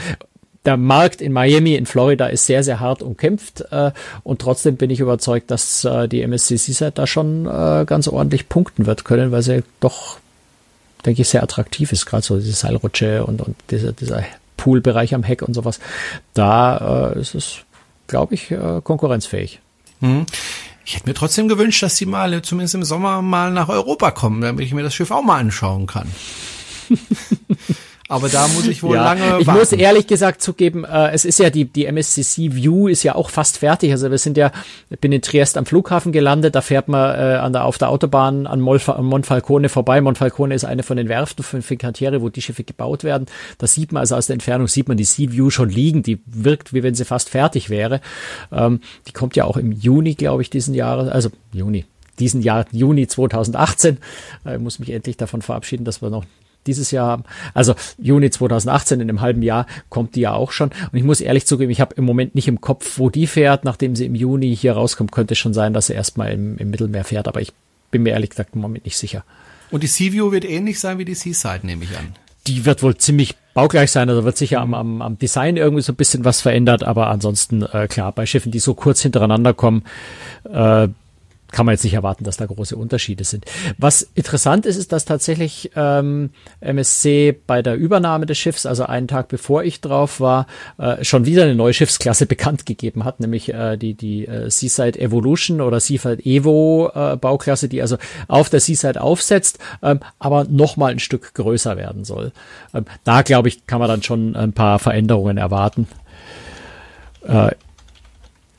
der 0.66 0.76
Markt 0.76 1.20
in 1.20 1.33
Miami, 1.33 1.74
in 1.74 1.87
Florida 1.87 2.26
ist 2.26 2.46
sehr, 2.46 2.62
sehr 2.62 2.81
hart 2.81 3.00
umkämpft 3.00 3.62
äh, 3.70 3.92
und 4.24 4.40
trotzdem 4.40 4.76
bin 4.76 4.90
ich 4.90 5.00
überzeugt, 5.00 5.50
dass 5.50 5.85
äh, 5.85 6.09
die 6.09 6.22
MSC 6.22 6.57
Seaside 6.57 6.92
da 6.92 7.07
schon 7.07 7.46
äh, 7.46 7.85
ganz 7.87 8.09
ordentlich 8.09 8.48
punkten 8.48 8.87
wird 8.87 9.05
können, 9.05 9.31
weil 9.31 9.42
sie 9.42 9.62
doch, 9.81 10.18
denke 11.05 11.22
ich, 11.22 11.29
sehr 11.29 11.42
attraktiv 11.42 11.92
ist, 11.92 12.07
gerade 12.07 12.24
so 12.24 12.37
diese 12.37 12.52
Seilrutsche 12.52 13.24
und, 13.24 13.40
und 13.40 13.57
dieser, 13.70 13.92
dieser 13.92 14.24
Poolbereich 14.57 15.14
am 15.14 15.22
Heck 15.22 15.42
und 15.42 15.55
sowas. 15.55 15.79
Da 16.35 17.12
äh, 17.12 17.20
ist 17.20 17.35
es, 17.35 17.59
glaube 18.09 18.35
ich, 18.35 18.50
äh, 18.50 18.81
konkurrenzfähig. 18.83 19.61
Mhm. 20.00 20.26
Ich 20.85 20.94
hätte 20.94 21.09
mir 21.09 21.14
trotzdem 21.14 21.48
gewünscht, 21.48 21.83
dass 21.83 21.96
sie 21.96 22.07
mal 22.07 22.42
zumindest 22.42 22.74
im 22.74 22.85
Sommer 22.85 23.22
mal 23.22 23.50
nach 23.50 23.68
Europa 23.68 24.11
kommen, 24.12 24.40
damit 24.40 24.64
ich 24.64 24.74
mir 24.74 24.83
das 24.83 24.94
Schiff 24.94 25.11
auch 25.11 25.22
mal 25.22 25.38
anschauen 25.38 25.87
kann. 25.87 26.11
Aber 28.09 28.29
da 28.29 28.47
muss 28.49 28.66
ich 28.69 28.83
wohl 28.83 28.95
ja, 28.95 29.14
lange 29.14 29.40
Ich 29.40 29.47
muss 29.49 29.73
ehrlich 29.73 30.07
gesagt 30.07 30.40
zugeben, 30.40 30.85
äh, 30.85 31.11
es 31.11 31.25
ist 31.25 31.38
ja 31.40 31.51
die, 31.51 31.64
die 31.64 31.87
MSCC 31.87 32.55
View 32.55 32.87
ist 32.87 33.03
ja 33.03 33.16
auch 33.16 33.31
fast 33.31 33.59
fertig. 33.59 33.90
Also 33.90 34.11
wir 34.11 34.19
sind 34.19 34.37
ja, 34.37 34.53
ich 34.90 35.01
bin 35.01 35.11
in 35.11 35.23
Triest 35.23 35.57
am 35.57 35.66
Flughafen 35.66 36.12
gelandet, 36.12 36.55
da 36.55 36.61
fährt 36.61 36.88
man 36.88 37.19
äh, 37.19 37.37
an 37.37 37.53
der, 37.53 37.64
auf 37.64 37.79
der 37.79 37.88
Autobahn 37.88 38.47
an, 38.47 38.61
Molfa, 38.61 39.01
Monfalcone 39.03 39.69
vorbei. 39.69 40.01
Monfalcone 40.01 40.55
ist 40.55 40.64
eine 40.64 40.85
von 40.85 40.97
den 40.97 41.09
Werften 41.09 41.42
von 41.42 41.62
Fincantieri, 41.62 42.23
wo 42.23 42.29
die 42.29 42.42
Schiffe 42.42 42.62
gebaut 42.62 43.03
werden. 43.03 43.27
Da 43.59 43.66
sieht 43.66 43.90
man 43.90 44.01
also 44.01 44.14
aus 44.14 44.27
der 44.27 44.35
Entfernung, 44.35 44.69
sieht 44.69 44.87
man 44.87 44.97
die 44.97 45.05
Sea 45.05 45.33
View 45.33 45.51
schon 45.51 45.69
liegen. 45.69 46.05
Die 46.05 46.21
wirkt, 46.27 46.73
wie 46.73 46.85
wenn 46.85 46.95
sie 46.95 47.05
fast 47.05 47.29
fertig 47.29 47.71
wäre. 47.71 48.01
Ähm, 48.53 48.81
die 49.09 49.12
kommt 49.12 49.35
ja 49.35 49.45
auch 49.45 49.57
im 49.57 49.73
Juni, 49.73 50.14
glaube 50.14 50.42
ich, 50.42 50.51
diesen 50.51 50.75
Jahres, 50.75 51.09
also 51.09 51.31
Juni, 51.53 51.87
diesen 52.21 52.40
Jahr, 52.40 52.66
Juni 52.71 53.09
2018. 53.09 53.99
Ich 54.45 54.51
äh, 54.51 54.59
muss 54.59 54.79
mich 54.79 54.90
endlich 54.90 55.16
davon 55.16 55.42
verabschieden, 55.42 55.85
dass 55.85 56.03
wir 56.03 56.11
noch 56.11 56.25
dieses 56.66 56.90
Jahr 56.90 57.07
haben. 57.07 57.24
Also 57.55 57.74
Juni 57.98 58.31
2018, 58.31 59.00
in 59.00 59.09
einem 59.09 59.20
halben 59.20 59.42
Jahr, 59.42 59.66
kommt 59.88 60.14
die 60.14 60.20
ja 60.20 60.33
auch 60.33 60.52
schon. 60.52 60.70
Und 60.92 60.98
ich 60.98 61.05
muss 61.05 61.20
ehrlich 61.20 61.46
zugeben, 61.46 61.70
ich 61.70 61.81
habe 61.81 61.94
im 61.94 62.05
Moment 62.05 62.35
nicht 62.35 62.48
im 62.48 62.61
Kopf, 62.61 62.98
wo 62.98 63.11
die 63.11 63.26
fährt. 63.26 63.64
Nachdem 63.64 63.96
sie 63.96 64.07
im 64.07 64.14
Juni 64.14 64.55
hier 64.57 64.74
rauskommt, 64.74 65.12
könnte 65.12 65.35
es 65.35 65.38
schon 65.38 65.55
sein, 65.55 65.72
dass 65.72 65.87
sie 65.87 65.94
erstmal 65.94 66.33
im, 66.33 66.59
im 66.59 66.70
Mittelmeer 66.70 67.05
fährt. 67.05 67.29
Aber 67.29 67.40
ich 67.40 67.52
bin 67.90 68.02
mir 68.02 68.11
ehrlich 68.11 68.31
gesagt 68.31 68.55
im 68.55 68.61
Moment 68.61 68.85
nicht 68.85 68.96
sicher. 68.96 69.24
Und 69.70 69.83
die 69.83 69.88
Seaview 69.88 70.31
wird 70.33 70.44
ähnlich 70.44 70.79
sein 70.81 70.98
wie 70.98 71.05
die 71.05 71.14
Seaside, 71.14 71.66
nehme 71.66 71.85
ich 71.85 71.96
an. 71.96 72.14
Die 72.46 72.64
wird 72.64 72.83
wohl 72.83 72.96
ziemlich 72.96 73.35
baugleich 73.55 73.90
sein, 73.90 74.09
also 74.09 74.24
wird 74.24 74.37
sicher 74.37 74.61
am, 74.61 74.74
am, 74.74 75.02
am 75.02 75.18
Design 75.18 75.57
irgendwie 75.57 75.83
so 75.83 75.92
ein 75.92 75.96
bisschen 75.96 76.24
was 76.24 76.40
verändert, 76.40 76.85
aber 76.85 77.09
ansonsten, 77.09 77.62
äh, 77.62 77.88
klar, 77.88 78.12
bei 78.12 78.26
Schiffen, 78.26 78.52
die 78.52 78.61
so 78.61 78.74
kurz 78.74 79.00
hintereinander 79.00 79.55
kommen, 79.55 79.83
äh, 80.44 80.88
kann 81.57 81.64
man 81.64 81.73
jetzt 81.73 81.85
nicht 81.85 81.95
erwarten, 81.95 82.23
dass 82.23 82.37
da 82.37 82.45
große 82.45 82.77
Unterschiede 82.77 83.25
sind. 83.25 83.47
Was 83.79 84.03
interessant 84.14 84.66
ist, 84.66 84.77
ist, 84.77 84.92
dass 84.92 85.07
tatsächlich 85.07 85.71
ähm, 85.75 86.29
MSC 86.61 87.35
bei 87.47 87.62
der 87.62 87.77
Übernahme 87.77 88.27
des 88.27 88.37
Schiffs, 88.37 88.66
also 88.66 88.85
einen 88.85 89.09
Tag 89.09 89.29
bevor 89.29 89.64
ich 89.64 89.81
drauf 89.81 90.21
war, 90.21 90.49
äh, 90.77 91.03
schon 91.03 91.25
wieder 91.25 91.45
eine 91.45 91.55
neue 91.55 91.73
Schiffsklasse 91.73 92.27
bekannt 92.27 92.66
gegeben 92.66 93.07
hat, 93.07 93.21
nämlich 93.21 93.55
äh, 93.55 93.79
die, 93.79 93.95
die 93.95 94.27
äh, 94.27 94.51
Seaside 94.51 95.01
Evolution 95.01 95.62
oder 95.62 95.81
Seaside 95.81 96.23
Evo 96.27 96.90
äh, 96.95 97.16
Bauklasse, 97.16 97.71
die 97.71 97.81
also 97.81 97.97
auf 98.29 98.51
der 98.51 98.61
Seaside 98.61 99.01
aufsetzt, 99.01 99.59
ähm, 99.83 100.01
aber 100.19 100.45
nochmal 100.45 100.92
ein 100.92 100.99
Stück 100.99 101.33
größer 101.33 101.79
werden 101.79 102.05
soll. 102.05 102.33
Ähm, 102.75 102.85
da 103.05 103.23
glaube 103.23 103.49
ich, 103.49 103.66
kann 103.66 103.79
man 103.79 103.88
dann 103.88 104.03
schon 104.03 104.37
ein 104.37 104.53
paar 104.53 104.79
Veränderungen 104.79 105.38
erwarten. 105.38 105.88
Äh, 107.27 107.53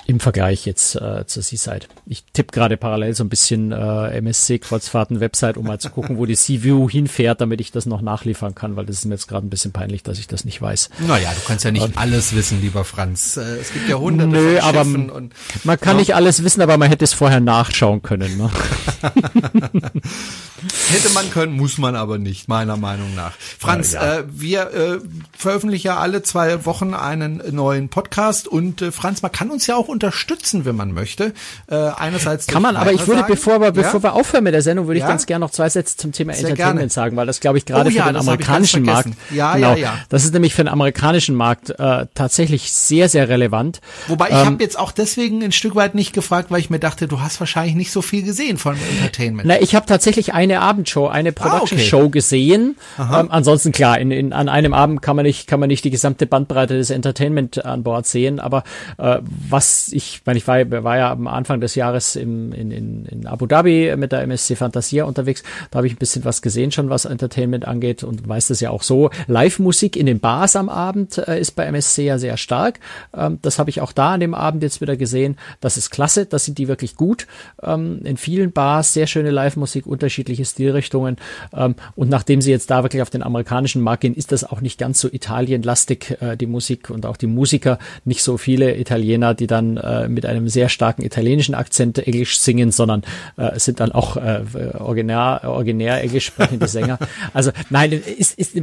im 0.08 0.22
Vergleich 0.22 0.66
jetzt 0.66 0.96
äh, 0.96 1.26
zur 1.28 1.44
Seaside. 1.44 1.88
Ich 2.06 2.24
tippe 2.32 2.54
gerade 2.54 2.78
parallel 2.78 3.14
so 3.14 3.26
ein 3.26 3.30
bisschen 3.30 3.74
äh, 3.74 4.18
MSC-Kreuzfahrten-Website, 4.18 5.58
um 5.58 5.66
mal 5.66 5.80
zu 5.80 5.90
gucken, 5.90 6.18
wo 6.18 6.26
die 6.26 6.36
Sea-View 6.36 6.90
hinfährt, 6.90 7.42
damit 7.42 7.60
ich 7.60 7.74
das 7.74 7.86
noch 7.86 8.02
nachliefern 8.02 8.56
kann, 8.56 8.78
weil 8.78 8.86
das 8.86 9.00
ist 9.00 9.06
mir 9.06 9.16
jetzt 9.16 9.28
gerade 9.28 9.46
ein 9.46 9.50
bisschen 9.50 9.74
peinlich, 9.74 10.04
dass 10.04 10.18
ich 10.18 10.28
das 10.28 10.46
nicht 10.46 10.62
weiß. 10.62 10.92
Naja, 11.06 11.30
du 11.34 11.46
kannst 11.46 11.66
ja 11.66 11.72
nicht 11.72 11.84
und, 11.84 11.98
alles 11.98 12.34
wissen, 12.34 12.62
lieber 12.62 12.86
Franz. 12.86 13.36
Äh, 13.36 13.58
es 13.58 13.74
gibt 13.74 13.90
ja 13.90 13.98
hunderte 13.98 14.32
nö, 14.32 14.56
von 14.56 14.64
aber 14.64 14.82
und, 14.82 15.34
man 15.66 15.80
kann 15.80 15.96
ja. 15.96 16.00
nicht 16.00 16.16
alles 16.16 16.42
wissen, 16.42 16.62
aber 16.62 16.78
man 16.78 16.88
hätte 16.88 17.04
es 17.04 17.12
vorher 17.14 17.42
nachschauen 17.42 18.02
können. 18.02 18.38
Ne? 18.38 18.50
Hätte 20.90 21.10
man 21.14 21.30
können, 21.30 21.54
muss 21.54 21.78
man 21.78 21.96
aber 21.96 22.18
nicht, 22.18 22.48
meiner 22.48 22.78
Meinung 22.78 23.14
nach. 23.16 23.34
Franz, 23.60 23.94
ja, 23.94 24.04
ja. 24.04 24.20
Äh, 24.20 24.24
wir 24.28 24.62
äh, 24.74 25.00
veröffentlichen 25.38 25.88
ja 25.88 25.98
alle 25.98 26.24
zwei 26.24 26.66
Wochen 26.66 26.94
einen 26.94 27.44
neuen 27.52 27.90
Podcast 27.90 28.48
und 28.48 28.82
äh, 28.82 28.92
Franz, 28.92 29.22
man 29.22 29.32
kann 29.32 29.52
uns 29.52 29.68
ja 29.68 29.76
auch 29.76 29.88
unterstützen, 29.88 30.66
wenn 30.66 30.76
man 30.76 30.92
möchte. 30.94 31.34
Äh, 31.68 31.76
einerseits 31.76 32.48
kann 32.48 32.62
man, 32.62 32.76
aber 32.76 32.92
ich 32.92 33.06
würde, 33.08 33.24
bevor 33.28 33.62
wir, 33.62 33.72
bevor 33.72 34.02
wir 34.02 34.14
aufhören 34.14 34.44
mit 34.44 34.54
der 34.54 34.62
Sendung, 34.62 34.88
würde 34.88 35.00
ich 35.00 35.06
ganz 35.06 35.26
gerne 35.26 35.46
noch 35.46 35.52
zwei 35.52 35.70
Sätze 35.70 35.98
zum 35.98 36.12
Thema 36.12 36.34
Sehr 36.34 36.50
Entertainment 36.50 36.80
gerne. 36.80 36.90
sagen, 36.90 37.16
weil 37.18 37.28
das 37.28 37.40
glaube 37.40 37.58
ich 37.58 37.66
gerade 37.66 37.90
oh, 37.90 37.94
für 37.94 38.04
den 38.04 38.16
amerikanischen 38.16 38.84
Markt, 38.84 39.10
ja, 39.32 39.54
genau, 39.54 39.74
ja, 39.74 39.78
ja. 39.78 39.98
das 40.10 40.26
ist 40.26 40.34
nämlich 40.34 40.54
für 40.54 40.64
den 40.64 40.70
amerikanischen 40.70 41.36
Markt 41.36 41.70
äh, 41.72 42.08
tatsächlich 42.14 42.72
sehr, 42.74 43.10
sehr 43.10 43.30
relevant. 43.30 43.82
Wobei 44.08 44.30
ich 44.30 44.36
ähm, 44.36 44.46
habe 44.46 44.64
jetzt 44.64 44.80
auch 44.80 44.92
deswegen 44.92 45.44
ein 45.44 45.52
Stück 45.52 45.76
weit 45.76 45.96
nicht 45.96 46.14
gefragt, 46.14 46.50
weil 46.50 46.60
ich 46.60 46.70
mir 46.70 46.80
dachte, 46.80 47.08
du 47.08 47.22
hast 47.22 47.40
wahrscheinlich 47.40 47.76
nicht 47.76 47.92
so 47.92 48.02
viel 48.02 48.24
gesehen 48.24 48.58
von 48.58 48.76
Entertainment. 48.90 49.48
Na, 49.48 49.62
ich 49.62 49.76
habe 49.76 49.86
tatsächlich 49.86 50.34
eine 50.34 50.62
Abendshow, 50.62 51.08
eine 51.08 51.32
Production 51.32 51.78
ah, 51.78 51.82
okay. 51.82 51.90
Show 51.90 52.10
gesehen. 52.10 52.78
Ähm, 53.00 53.28
ansonsten 53.30 53.72
klar, 53.72 54.00
in, 54.00 54.12
in, 54.12 54.34
an 54.34 54.50
einem 54.50 54.74
Abend 54.74 55.02
kann 55.02 55.16
man 55.16 55.26
nicht, 55.26 55.48
kann 55.48 55.60
man 55.60 55.68
nicht 55.68 55.84
die 55.84 55.90
gesamte 55.90 56.26
Bandbreite 56.26 56.76
des 56.78 56.90
Entertainment 56.90 57.64
an 57.66 57.84
Bord 57.84 58.06
sehen. 58.08 58.40
Aber 58.40 58.64
äh, 58.98 59.20
was 59.50 59.90
ich, 59.92 60.22
meine, 60.26 60.38
ich 60.38 60.48
war, 60.48 60.60
war 60.84 60.98
ja 60.98 61.12
am 61.12 61.28
Anfang 61.28 61.62
des 61.62 61.76
Jahres 61.76 62.16
im, 62.16 62.52
in, 62.54 62.72
in, 62.72 63.06
in 63.06 63.28
Abu 63.28 63.46
Dhabi 63.46 63.96
mit 63.98 64.12
der 64.12 64.22
MSC 64.22 64.56
Fantasia 64.56 65.06
unterwegs. 65.06 65.44
Da 65.72 65.78
habe 65.78 65.88
ich 65.88 65.94
ein 65.94 66.00
bisschen 66.00 66.26
was 66.26 66.42
gesehen 66.42 66.72
schon, 66.72 66.90
was 66.90 67.06
Entertainment 67.06 67.68
angeht 67.68 68.04
und 68.04 68.28
weiß 68.28 68.48
das 68.48 68.60
ja 68.60 68.70
auch 68.70 68.84
so. 68.84 69.10
Live-Musik 69.28 69.96
in 69.96 70.06
den 70.06 70.20
Bars 70.20 70.56
am 70.56 70.70
Abend 70.70 71.18
äh, 71.18 71.40
ist 71.40 71.52
bei 71.52 71.66
MSC 71.66 72.06
ja 72.06 72.18
sehr 72.18 72.38
stark. 72.38 72.80
Ähm, 73.16 73.40
das 73.42 73.60
habe 73.60 73.70
ich 73.70 73.82
auch 73.82 73.92
da 73.92 74.14
an 74.14 74.20
dem 74.20 74.34
Abend 74.34 74.64
jetzt 74.64 74.82
wieder 74.82 74.98
gesehen. 74.98 75.38
Das 75.62 75.78
ist 75.78 75.90
klasse, 75.90 76.26
das 76.26 76.46
sind 76.46 76.58
die 76.58 76.68
wirklich 76.68 76.96
gut. 76.96 77.28
Ähm, 77.62 78.02
in 78.04 78.18
vielen 78.18 78.52
Bars 78.52 78.77
sehr 78.84 79.08
schöne 79.08 79.32
Live-Musik, 79.32 79.86
unterschiedliche 79.86 80.46
Stilrichtungen. 80.46 81.18
Ähm, 81.54 81.76
und 81.96 82.10
nachdem 82.10 82.42
sie 82.42 82.52
jetzt 82.52 82.70
da 82.70 82.84
wirklich 82.84 83.02
auf 83.02 83.10
den 83.10 83.24
amerikanischen 83.24 83.82
Markt 83.82 84.02
gehen, 84.02 84.14
ist 84.14 84.32
das 84.32 84.44
auch 84.44 84.62
nicht 84.62 84.80
ganz 84.80 85.00
so 85.00 85.10
italienlastig, 85.12 86.18
äh, 86.22 86.38
die 86.38 86.48
Musik 86.48 86.90
und 86.90 87.06
auch 87.06 87.18
die 87.18 87.28
Musiker. 87.28 87.80
Nicht 88.06 88.24
so 88.24 88.38
viele 88.38 88.78
Italiener, 88.78 89.34
die 89.34 89.48
dann 89.48 89.78
äh, 89.78 90.08
mit 90.08 90.26
einem 90.26 90.48
sehr 90.48 90.70
starken 90.70 91.04
italienischen 91.04 91.56
Akzent 91.56 92.00
Englisch 92.00 92.40
singen, 92.40 92.72
sondern 92.72 93.04
äh, 93.38 93.60
sind 93.60 93.80
dann 93.80 93.92
auch 93.92 94.18
äh, 94.18 94.44
originär, 94.78 95.42
originär 95.44 96.02
englisch 96.02 96.26
sprechende 96.26 96.68
Sänger. 96.68 96.98
Also 97.34 97.52
nein, 97.70 97.92
ist, 97.92 98.38
ist, 98.40 98.54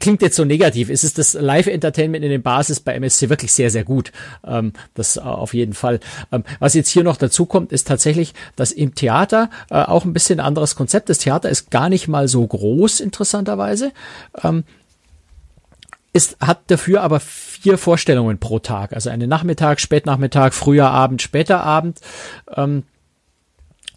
klingt 0.00 0.22
jetzt 0.22 0.36
so 0.36 0.44
negativ. 0.44 0.90
Es 0.90 1.04
ist 1.04 1.18
das 1.18 1.34
Live-Entertainment 1.34 2.24
in 2.24 2.30
den 2.30 2.42
Basis 2.42 2.80
bei 2.80 2.94
MSC 2.94 3.28
wirklich 3.28 3.52
sehr, 3.52 3.70
sehr 3.70 3.84
gut. 3.84 4.12
Ähm, 4.46 4.72
das 4.94 5.18
auf 5.18 5.54
jeden 5.54 5.72
Fall. 5.72 6.00
Ähm, 6.30 6.44
was 6.58 6.74
jetzt 6.74 6.88
hier 6.88 7.04
noch 7.04 7.16
dazu 7.16 7.46
kommt, 7.46 7.72
ist 7.72 7.86
tatsächlich, 7.88 8.34
dass 8.56 8.72
im 8.72 8.94
Theater 8.94 9.50
äh, 9.70 9.82
auch 9.82 10.04
ein 10.04 10.12
bisschen 10.12 10.40
anderes 10.40 10.76
Konzept. 10.76 11.08
Das 11.08 11.18
Theater 11.18 11.48
ist 11.48 11.70
gar 11.70 11.88
nicht 11.88 12.08
mal 12.08 12.28
so 12.28 12.46
groß, 12.46 13.00
interessanterweise. 13.00 13.92
Ähm, 14.42 14.64
ist, 16.12 16.36
hat 16.40 16.70
dafür 16.70 17.02
aber 17.02 17.20
vier 17.20 17.78
Vorstellungen 17.78 18.38
pro 18.38 18.58
Tag. 18.58 18.92
Also 18.92 19.08
eine 19.08 19.26
Nachmittag, 19.26 19.80
Spätnachmittag, 19.80 20.52
früher 20.52 20.90
Abend, 20.90 21.22
später 21.22 21.62
Abend. 21.62 22.00
Ähm, 22.54 22.84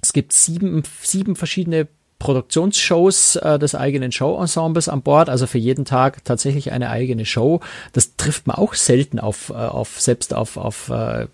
es 0.01 0.13
gibt 0.13 0.31
sieben, 0.33 0.83
sieben 1.01 1.35
verschiedene 1.35 1.87
Produktionsshows 2.19 3.35
äh, 3.37 3.59
des 3.59 3.75
eigenen 3.75 4.11
Showensembles 4.11 4.89
an 4.89 5.01
Bord, 5.01 5.29
also 5.29 5.47
für 5.47 5.57
jeden 5.57 5.85
Tag 5.85 6.23
tatsächlich 6.23 6.71
eine 6.71 6.89
eigene 6.89 7.25
Show. 7.25 7.59
Das 7.93 8.15
trifft 8.15 8.47
man 8.47 8.55
auch 8.55 8.73
selten 8.73 9.19
auf, 9.19 9.49
äh, 9.49 9.53
auf 9.53 9.99
selbst 9.99 10.33
auf, 10.33 10.57
auf 10.57 10.89
äh, 10.89 11.27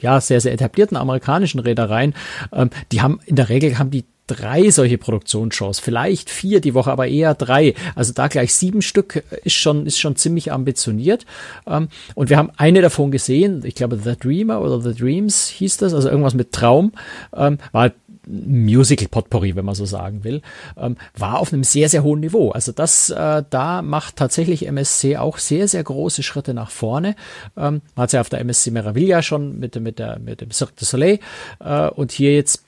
ja, 0.00 0.20
sehr, 0.20 0.40
sehr 0.40 0.52
etablierten 0.52 0.96
amerikanischen 0.96 1.60
Reedereien. 1.60 2.14
Ähm, 2.52 2.70
die 2.90 3.02
haben 3.02 3.20
in 3.26 3.36
der 3.36 3.48
Regel 3.48 3.78
haben 3.78 3.90
die 3.90 4.04
drei 4.26 4.70
solche 4.70 4.98
Produktionsshows, 4.98 5.80
vielleicht 5.80 6.30
vier 6.30 6.60
die 6.60 6.74
Woche, 6.74 6.92
aber 6.92 7.08
eher 7.08 7.34
drei. 7.34 7.74
Also 7.94 8.12
da 8.12 8.28
gleich 8.28 8.54
sieben 8.54 8.82
Stück 8.82 9.24
ist 9.44 9.54
schon, 9.54 9.86
ist 9.86 9.98
schon 9.98 10.16
ziemlich 10.16 10.52
ambitioniert. 10.52 11.26
Ähm, 11.66 11.88
und 12.14 12.30
wir 12.30 12.36
haben 12.36 12.50
eine 12.56 12.82
davon 12.82 13.10
gesehen, 13.10 13.62
ich 13.64 13.74
glaube 13.74 13.98
The 14.02 14.16
Dreamer 14.16 14.60
oder 14.60 14.80
The 14.80 14.94
Dreams 14.94 15.48
hieß 15.48 15.78
das, 15.78 15.92
also 15.92 16.08
irgendwas 16.08 16.34
mit 16.34 16.52
Traum, 16.52 16.92
ähm, 17.34 17.58
war 17.72 17.92
halt 18.22 18.46
Musical 18.46 19.08
Potpourri, 19.08 19.56
wenn 19.56 19.64
man 19.64 19.74
so 19.74 19.84
sagen 19.84 20.24
will, 20.24 20.42
ähm, 20.76 20.96
war 21.16 21.38
auf 21.38 21.52
einem 21.52 21.64
sehr, 21.64 21.88
sehr 21.88 22.02
hohen 22.02 22.20
Niveau. 22.20 22.50
Also 22.50 22.72
das, 22.72 23.10
äh, 23.10 23.42
da 23.48 23.82
macht 23.82 24.16
tatsächlich 24.16 24.66
MSC 24.66 25.16
auch 25.16 25.38
sehr, 25.38 25.68
sehr 25.68 25.82
große 25.82 26.22
Schritte 26.22 26.54
nach 26.54 26.70
vorne. 26.70 27.16
Ähm, 27.56 27.82
man 27.94 28.04
hat 28.04 28.12
ja 28.12 28.20
auf 28.20 28.28
der 28.28 28.40
MSC 28.40 28.70
Meraviglia 28.70 29.22
schon 29.22 29.58
mit, 29.58 29.80
mit, 29.80 29.98
der, 29.98 30.18
mit 30.18 30.40
dem 30.40 30.50
Cirque 30.50 30.74
du 30.76 30.84
Soleil 30.84 31.18
äh, 31.60 31.88
und 31.88 32.12
hier 32.12 32.34
jetzt 32.34 32.64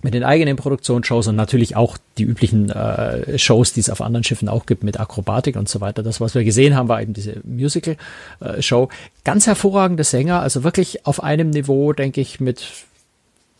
mit 0.00 0.14
den 0.14 0.24
eigenen 0.24 0.56
Produktionsshows 0.56 1.28
und 1.28 1.36
natürlich 1.36 1.76
auch 1.76 1.96
die 2.18 2.24
üblichen 2.24 2.70
äh, 2.70 3.38
Shows, 3.38 3.72
die 3.72 3.80
es 3.80 3.90
auf 3.90 4.00
anderen 4.00 4.24
Schiffen 4.24 4.48
auch 4.48 4.66
gibt 4.66 4.82
mit 4.82 4.98
Akrobatik 4.98 5.54
und 5.54 5.68
so 5.68 5.80
weiter. 5.80 6.02
Das, 6.02 6.20
was 6.20 6.34
wir 6.34 6.42
gesehen 6.42 6.74
haben, 6.74 6.88
war 6.88 7.00
eben 7.00 7.12
diese 7.12 7.40
Musical-Show. 7.44 8.84
Äh, 8.84 8.96
Ganz 9.24 9.46
hervorragende 9.46 10.02
Sänger, 10.02 10.40
also 10.40 10.64
wirklich 10.64 11.06
auf 11.06 11.22
einem 11.22 11.50
Niveau, 11.50 11.92
denke 11.92 12.20
ich, 12.20 12.40
mit 12.40 12.66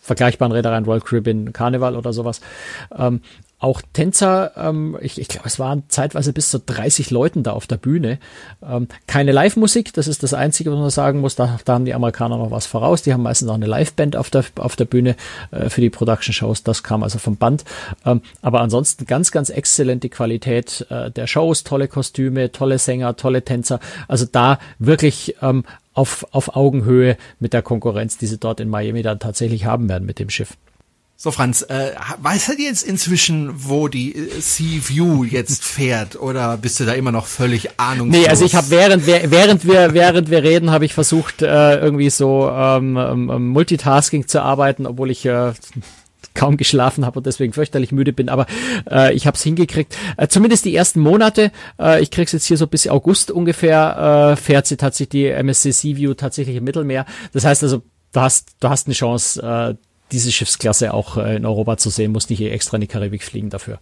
vergleichbaren 0.02 0.52
Reedereien, 0.52 0.86
World 0.86 1.04
Caribbean 1.04 1.52
Carnival 1.52 1.96
oder 1.96 2.12
sowas. 2.12 2.40
Ähm, 2.96 3.22
auch 3.62 3.80
Tänzer, 3.92 4.50
ähm, 4.56 4.98
ich, 5.00 5.20
ich 5.20 5.28
glaube, 5.28 5.46
es 5.46 5.60
waren 5.60 5.84
zeitweise 5.86 6.32
bis 6.32 6.50
zu 6.50 6.58
30 6.58 7.12
Leuten 7.12 7.44
da 7.44 7.52
auf 7.52 7.68
der 7.68 7.76
Bühne. 7.76 8.18
Ähm, 8.60 8.88
keine 9.06 9.30
Live-Musik, 9.30 9.92
das 9.92 10.08
ist 10.08 10.24
das 10.24 10.34
Einzige, 10.34 10.72
was 10.72 10.80
man 10.80 10.90
sagen 10.90 11.20
muss. 11.20 11.36
Da, 11.36 11.60
da 11.64 11.74
haben 11.74 11.84
die 11.84 11.94
Amerikaner 11.94 12.38
noch 12.38 12.50
was 12.50 12.66
voraus. 12.66 13.02
Die 13.02 13.12
haben 13.12 13.22
meistens 13.22 13.48
auch 13.48 13.54
eine 13.54 13.66
Live-Band 13.66 14.16
auf 14.16 14.30
der, 14.30 14.44
auf 14.56 14.74
der 14.74 14.86
Bühne 14.86 15.14
äh, 15.52 15.70
für 15.70 15.80
die 15.80 15.90
Production-Shows. 15.90 16.64
Das 16.64 16.82
kam 16.82 17.04
also 17.04 17.20
vom 17.20 17.36
Band. 17.36 17.64
Ähm, 18.04 18.22
aber 18.42 18.62
ansonsten 18.62 19.06
ganz, 19.06 19.30
ganz 19.30 19.48
exzellente 19.48 20.08
Qualität 20.08 20.84
äh, 20.90 21.12
der 21.12 21.28
Shows, 21.28 21.62
tolle 21.62 21.86
Kostüme, 21.86 22.50
tolle 22.50 22.80
Sänger, 22.80 23.14
tolle 23.14 23.44
Tänzer. 23.44 23.78
Also 24.08 24.26
da 24.30 24.58
wirklich 24.80 25.36
ähm, 25.40 25.62
auf, 25.94 26.26
auf 26.30 26.56
Augenhöhe 26.56 27.16
mit 27.40 27.52
der 27.52 27.62
Konkurrenz, 27.62 28.18
die 28.18 28.26
sie 28.26 28.38
dort 28.38 28.60
in 28.60 28.68
Miami 28.68 29.02
dann 29.02 29.18
tatsächlich 29.18 29.64
haben 29.64 29.88
werden 29.88 30.06
mit 30.06 30.18
dem 30.18 30.30
Schiff. 30.30 30.56
So, 31.16 31.30
Franz, 31.30 31.62
äh, 31.62 31.92
weißt 32.20 32.48
du 32.48 32.52
jetzt 32.60 32.82
inzwischen, 32.82 33.52
wo 33.54 33.86
die 33.86 34.12
äh, 34.12 34.40
Sea 34.40 34.80
View 34.84 35.22
jetzt 35.22 35.62
fährt 35.64 36.20
oder 36.20 36.56
bist 36.56 36.80
du 36.80 36.84
da 36.84 36.94
immer 36.94 37.12
noch 37.12 37.26
völlig 37.26 37.78
ahnungslos? 37.78 38.22
Nee, 38.22 38.28
also 38.28 38.44
ich 38.44 38.56
habe 38.56 38.70
während, 38.70 39.06
während 39.06 39.64
wir 39.64 39.94
während 39.94 40.30
wir 40.30 40.42
reden, 40.42 40.72
habe 40.72 40.84
ich 40.84 40.94
versucht 40.94 41.42
äh, 41.42 41.76
irgendwie 41.78 42.10
so 42.10 42.50
ähm, 42.50 42.96
ähm, 42.96 43.48
Multitasking 43.50 44.26
zu 44.26 44.42
arbeiten, 44.42 44.84
obwohl 44.84 45.12
ich 45.12 45.24
äh, 45.24 45.52
kaum 46.34 46.56
geschlafen 46.56 47.04
habe 47.06 47.18
und 47.18 47.26
deswegen 47.26 47.52
fürchterlich 47.52 47.92
müde 47.92 48.12
bin, 48.12 48.28
aber 48.28 48.46
äh, 48.90 49.14
ich 49.14 49.26
habe 49.26 49.36
es 49.36 49.42
hingekriegt. 49.42 49.96
Äh, 50.16 50.28
zumindest 50.28 50.64
die 50.64 50.74
ersten 50.74 51.00
Monate, 51.00 51.52
äh, 51.78 52.02
ich 52.02 52.10
krieg's 52.10 52.32
jetzt 52.32 52.46
hier 52.46 52.56
so 52.56 52.66
bis 52.66 52.88
August 52.88 53.30
ungefähr, 53.30 54.32
äh, 54.32 54.36
fährt 54.36 54.66
sie 54.66 54.76
tatsächlich 54.76 55.08
die 55.10 55.26
MSC 55.26 55.72
Sea 55.72 55.96
View 55.96 56.14
tatsächlich 56.14 56.56
im 56.56 56.64
Mittelmeer. 56.64 57.06
Das 57.32 57.44
heißt 57.44 57.62
also, 57.62 57.82
du 58.12 58.20
hast, 58.20 58.56
du 58.60 58.68
hast 58.68 58.86
eine 58.86 58.94
Chance, 58.94 59.42
äh, 59.42 59.74
diese 60.12 60.30
Schiffsklasse 60.30 60.92
auch 60.92 61.16
äh, 61.16 61.36
in 61.36 61.46
Europa 61.46 61.78
zu 61.78 61.90
sehen, 61.90 62.12
musst 62.12 62.30
nicht 62.30 62.40
extra 62.40 62.76
in 62.76 62.82
die 62.82 62.86
Karibik 62.86 63.22
fliegen 63.22 63.50
dafür. 63.50 63.78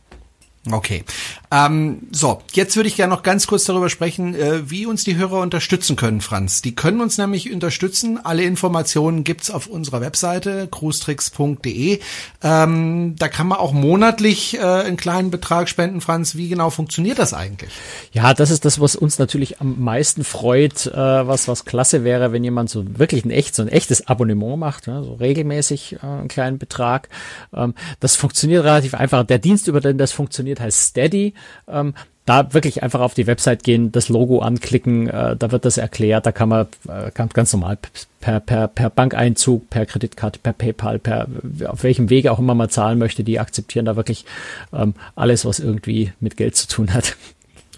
Okay. 0.68 1.04
Ähm, 1.50 2.02
so, 2.12 2.42
jetzt 2.52 2.76
würde 2.76 2.88
ich 2.88 2.94
gerne 2.94 3.14
noch 3.14 3.22
ganz 3.22 3.46
kurz 3.46 3.64
darüber 3.64 3.88
sprechen, 3.88 4.34
äh, 4.34 4.70
wie 4.70 4.84
uns 4.84 5.04
die 5.04 5.16
Hörer 5.16 5.40
unterstützen 5.40 5.96
können, 5.96 6.20
Franz. 6.20 6.60
Die 6.60 6.74
können 6.74 7.00
uns 7.00 7.16
nämlich 7.16 7.50
unterstützen. 7.50 8.22
Alle 8.22 8.42
Informationen 8.42 9.24
gibt's 9.24 9.50
auf 9.50 9.66
unserer 9.66 10.02
Webseite 10.02 10.68
cruestricks.de. 10.70 12.00
Ähm, 12.42 13.16
da 13.18 13.28
kann 13.28 13.46
man 13.46 13.58
auch 13.58 13.72
monatlich 13.72 14.58
äh, 14.58 14.60
einen 14.60 14.98
kleinen 14.98 15.30
Betrag 15.30 15.70
spenden, 15.70 16.02
Franz. 16.02 16.34
Wie 16.34 16.50
genau 16.50 16.68
funktioniert 16.68 17.18
das 17.18 17.32
eigentlich? 17.32 17.72
Ja, 18.12 18.34
das 18.34 18.50
ist 18.50 18.66
das, 18.66 18.80
was 18.80 18.96
uns 18.96 19.18
natürlich 19.18 19.62
am 19.62 19.82
meisten 19.82 20.24
freut, 20.24 20.86
äh, 20.86 20.92
was 20.94 21.48
was 21.48 21.64
klasse 21.64 22.04
wäre, 22.04 22.32
wenn 22.32 22.44
jemand 22.44 22.68
so 22.68 22.84
wirklich 22.98 23.24
ein 23.24 23.30
echt 23.30 23.54
so 23.54 23.62
ein 23.62 23.68
echtes 23.68 24.06
Abonnement 24.06 24.58
macht, 24.58 24.88
ja, 24.88 25.02
so 25.02 25.14
regelmäßig 25.14 25.94
äh, 25.94 26.06
einen 26.06 26.28
kleinen 26.28 26.58
Betrag. 26.58 27.08
Ähm, 27.54 27.74
das 27.98 28.16
funktioniert 28.16 28.62
relativ 28.64 28.92
einfach. 28.92 29.24
Der 29.24 29.38
Dienst, 29.38 29.66
über 29.66 29.80
den 29.80 29.96
das 29.96 30.12
funktioniert 30.12 30.49
funktioniert, 30.50 30.60
heißt 30.60 30.88
Steady. 30.88 31.34
Ähm, 31.68 31.94
da 32.26 32.52
wirklich 32.52 32.82
einfach 32.82 33.00
auf 33.00 33.14
die 33.14 33.26
Website 33.26 33.64
gehen, 33.64 33.90
das 33.90 34.08
Logo 34.08 34.40
anklicken, 34.40 35.08
äh, 35.08 35.36
da 35.36 35.50
wird 35.50 35.64
das 35.64 35.78
erklärt, 35.78 36.26
da 36.26 36.32
kann 36.32 36.48
man 36.48 36.66
äh, 36.86 37.10
ganz, 37.12 37.32
ganz 37.32 37.52
normal 37.52 37.78
per, 38.20 38.38
per, 38.38 38.68
per 38.68 38.90
Bankeinzug, 38.90 39.68
per 39.68 39.86
Kreditkarte, 39.86 40.38
per 40.38 40.52
PayPal, 40.52 40.98
per 40.98 41.26
auf 41.66 41.82
welchem 41.82 42.08
Wege 42.08 42.30
auch 42.30 42.38
immer 42.38 42.54
man 42.54 42.68
zahlen 42.68 42.98
möchte, 42.98 43.24
die 43.24 43.40
akzeptieren 43.40 43.86
da 43.86 43.96
wirklich 43.96 44.26
ähm, 44.72 44.94
alles, 45.16 45.44
was 45.44 45.58
irgendwie 45.58 46.12
mit 46.20 46.36
Geld 46.36 46.54
zu 46.54 46.68
tun 46.68 46.92
hat. 46.94 47.16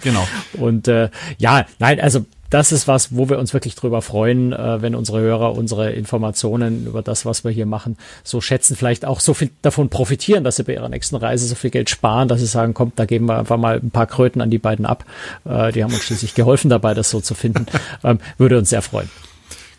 Genau. 0.03 0.27
Und 0.55 0.89
äh, 0.89 1.09
ja, 1.39 1.65
nein, 1.79 2.01
also 2.01 2.27
das 2.53 2.71
ist 2.71 2.87
was, 2.87 3.17
wo 3.17 3.31
wir 3.31 3.39
uns 3.39 3.55
wirklich 3.55 3.75
drüber 3.77 4.03
freuen, 4.03 4.53
äh, 4.53 4.83
wenn 4.83 4.95
unsere 4.95 5.21
Hörer 5.21 5.57
unsere 5.57 5.91
Informationen 5.93 6.87
über 6.87 7.01
das, 7.01 7.25
was 7.25 7.45
wir 7.45 7.51
hier 7.51 7.65
machen, 7.65 7.97
so 8.25 8.43
schätzen, 8.43 8.77
vielleicht 8.77 9.07
auch 9.07 9.21
so 9.21 9.33
viel 9.33 9.51
davon 9.63 9.89
profitieren, 9.89 10.45
dass 10.45 10.57
sie 10.57 10.65
bei 10.65 10.75
ihrer 10.75 10.91
nächsten 10.91 11.17
Reise 11.17 11.47
so 11.47 11.55
viel 11.55 11.71
Geld 11.71 11.89
sparen, 11.89 12.29
dass 12.29 12.41
sie 12.41 12.47
sagen, 12.47 12.75
kommt, 12.75 12.99
da 12.99 13.07
geben 13.07 13.27
wir 13.27 13.39
einfach 13.39 13.57
mal 13.57 13.79
ein 13.79 13.91
paar 13.91 14.07
Kröten 14.07 14.43
an 14.43 14.51
die 14.51 14.59
beiden 14.59 14.85
ab. 14.85 15.07
Äh, 15.47 15.73
die 15.73 15.83
haben 15.83 15.95
uns 15.95 16.03
schließlich 16.03 16.35
geholfen 16.35 16.69
dabei, 16.69 16.93
das 16.93 17.09
so 17.09 17.21
zu 17.21 17.35
finden. 17.35 17.67
Ähm, 18.05 18.19
würde 18.39 18.59
uns 18.59 18.71
sehr 18.71 18.83
freuen. 18.83 19.09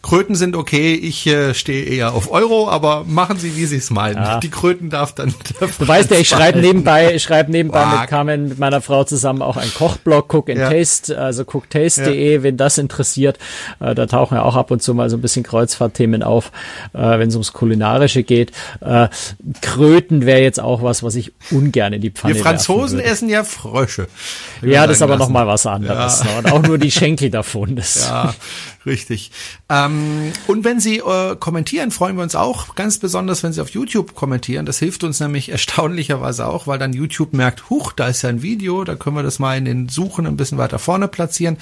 Kröten 0.04 0.36
sind 0.36 0.56
okay, 0.56 0.94
ich 0.94 1.26
äh, 1.26 1.56
stehe 1.56 1.84
eher 1.86 2.14
auf 2.14 2.30
Euro, 2.32 2.70
aber 2.70 3.04
machen 3.08 3.40
Sie, 3.40 3.56
wie 3.56 3.66
Sie 3.66 3.78
es 3.78 3.90
meinen. 3.90 4.18
Ja. 4.18 4.40
Die 4.40 4.52
Kröten 4.52 4.90
darf 4.92 5.16
dann. 5.16 5.34
Du 5.80 5.88
weißt 5.88 6.12
ja, 6.12 6.18
ich 6.18 6.30
schreibe 6.30 6.60
nebenbei, 6.60 7.16
ich 7.16 7.24
schreibe 7.24 7.52
nebenbei 7.52 7.86
mit 7.86 8.10
Carmen, 8.10 8.50
mit 8.50 8.60
meiner 8.60 8.82
Frau 8.82 9.04
zusammen 9.06 9.42
auch 9.42 9.58
einen 9.58 9.74
Kochblog, 9.74 10.32
Cook 10.32 10.50
and 10.50 10.60
Ja. 10.60 10.70
Taste, 10.70 11.18
also 11.18 11.44
cooktaste.de, 11.44 12.44
wenn 12.44 12.58
das 12.58 12.78
interessiert. 12.78 13.40
Äh, 13.80 13.96
da 13.96 14.06
tauchen 14.06 14.36
ja 14.36 14.44
auch 14.44 14.56
ab 14.56 14.72
und 14.72 14.84
zu 14.84 14.94
mal 14.94 15.10
so 15.10 15.18
ein 15.18 15.22
bisschen 15.22 15.44
Kreuzfahrtthemen 15.44 16.22
auf, 16.22 16.52
äh, 16.94 17.00
wenn 17.00 17.30
es 17.30 17.36
ums 17.36 17.54
Kulinarische 17.54 18.24
geht. 18.24 18.52
Äh, 18.82 19.08
Kröten 19.62 20.26
wäre 20.26 20.42
jetzt 20.42 20.60
auch 20.60 20.84
was, 20.84 21.02
was 21.02 21.16
ich 21.16 21.32
ungern 21.50 21.94
in 21.94 22.02
die 22.02 22.12
Pfanne 22.12 22.36
Wir 22.36 22.42
Franzosen 22.42 23.00
essen 23.00 23.30
ja 23.30 23.44
Frösche. 23.44 24.08
Ja, 24.62 24.86
das 24.86 24.98
ist 24.98 25.02
aber 25.02 25.18
noch 25.18 25.24
noch 25.24 25.30
mal 25.34 25.48
was 25.48 25.66
anderes. 25.66 26.24
ne? 26.24 26.30
Und 26.38 26.52
auch 26.52 26.62
nur 26.62 26.78
die 26.78 26.92
Schenkel 26.92 27.30
davon. 27.30 27.76
Das 27.76 28.08
Ja, 28.08 28.34
richtig. 28.86 29.32
Ähm, 29.70 29.93
und 30.48 30.64
wenn 30.64 30.80
Sie 30.80 30.98
äh, 30.98 31.36
kommentieren, 31.38 31.92
freuen 31.92 32.16
wir 32.16 32.24
uns 32.24 32.36
auch 32.36 32.76
ganz 32.76 32.98
besonders, 32.98 33.44
wenn 33.44 33.54
Sie 33.54 33.62
auf 33.62 33.70
YouTube 33.70 34.16
kommentieren. 34.16 34.66
Das 34.66 34.80
hilft 34.80 35.04
uns 35.04 35.20
nämlich 35.20 35.50
erstaunlicherweise 35.52 36.48
auch, 36.48 36.68
weil 36.68 36.80
dann 36.80 36.94
YouTube 36.94 37.34
merkt, 37.34 37.70
huch, 37.70 37.92
da 37.94 38.08
ist 38.08 38.22
ja 38.22 38.30
ein 38.30 38.42
Video, 38.42 38.84
da 38.84 38.96
können 38.96 39.16
wir 39.16 39.24
das 39.24 39.40
mal 39.40 39.58
in 39.58 39.66
den 39.66 39.90
Suchen 39.90 40.26
ein 40.28 40.38
bisschen 40.38 40.58
weiter 40.58 40.80
vorne 40.80 41.08
platzieren. 41.08 41.58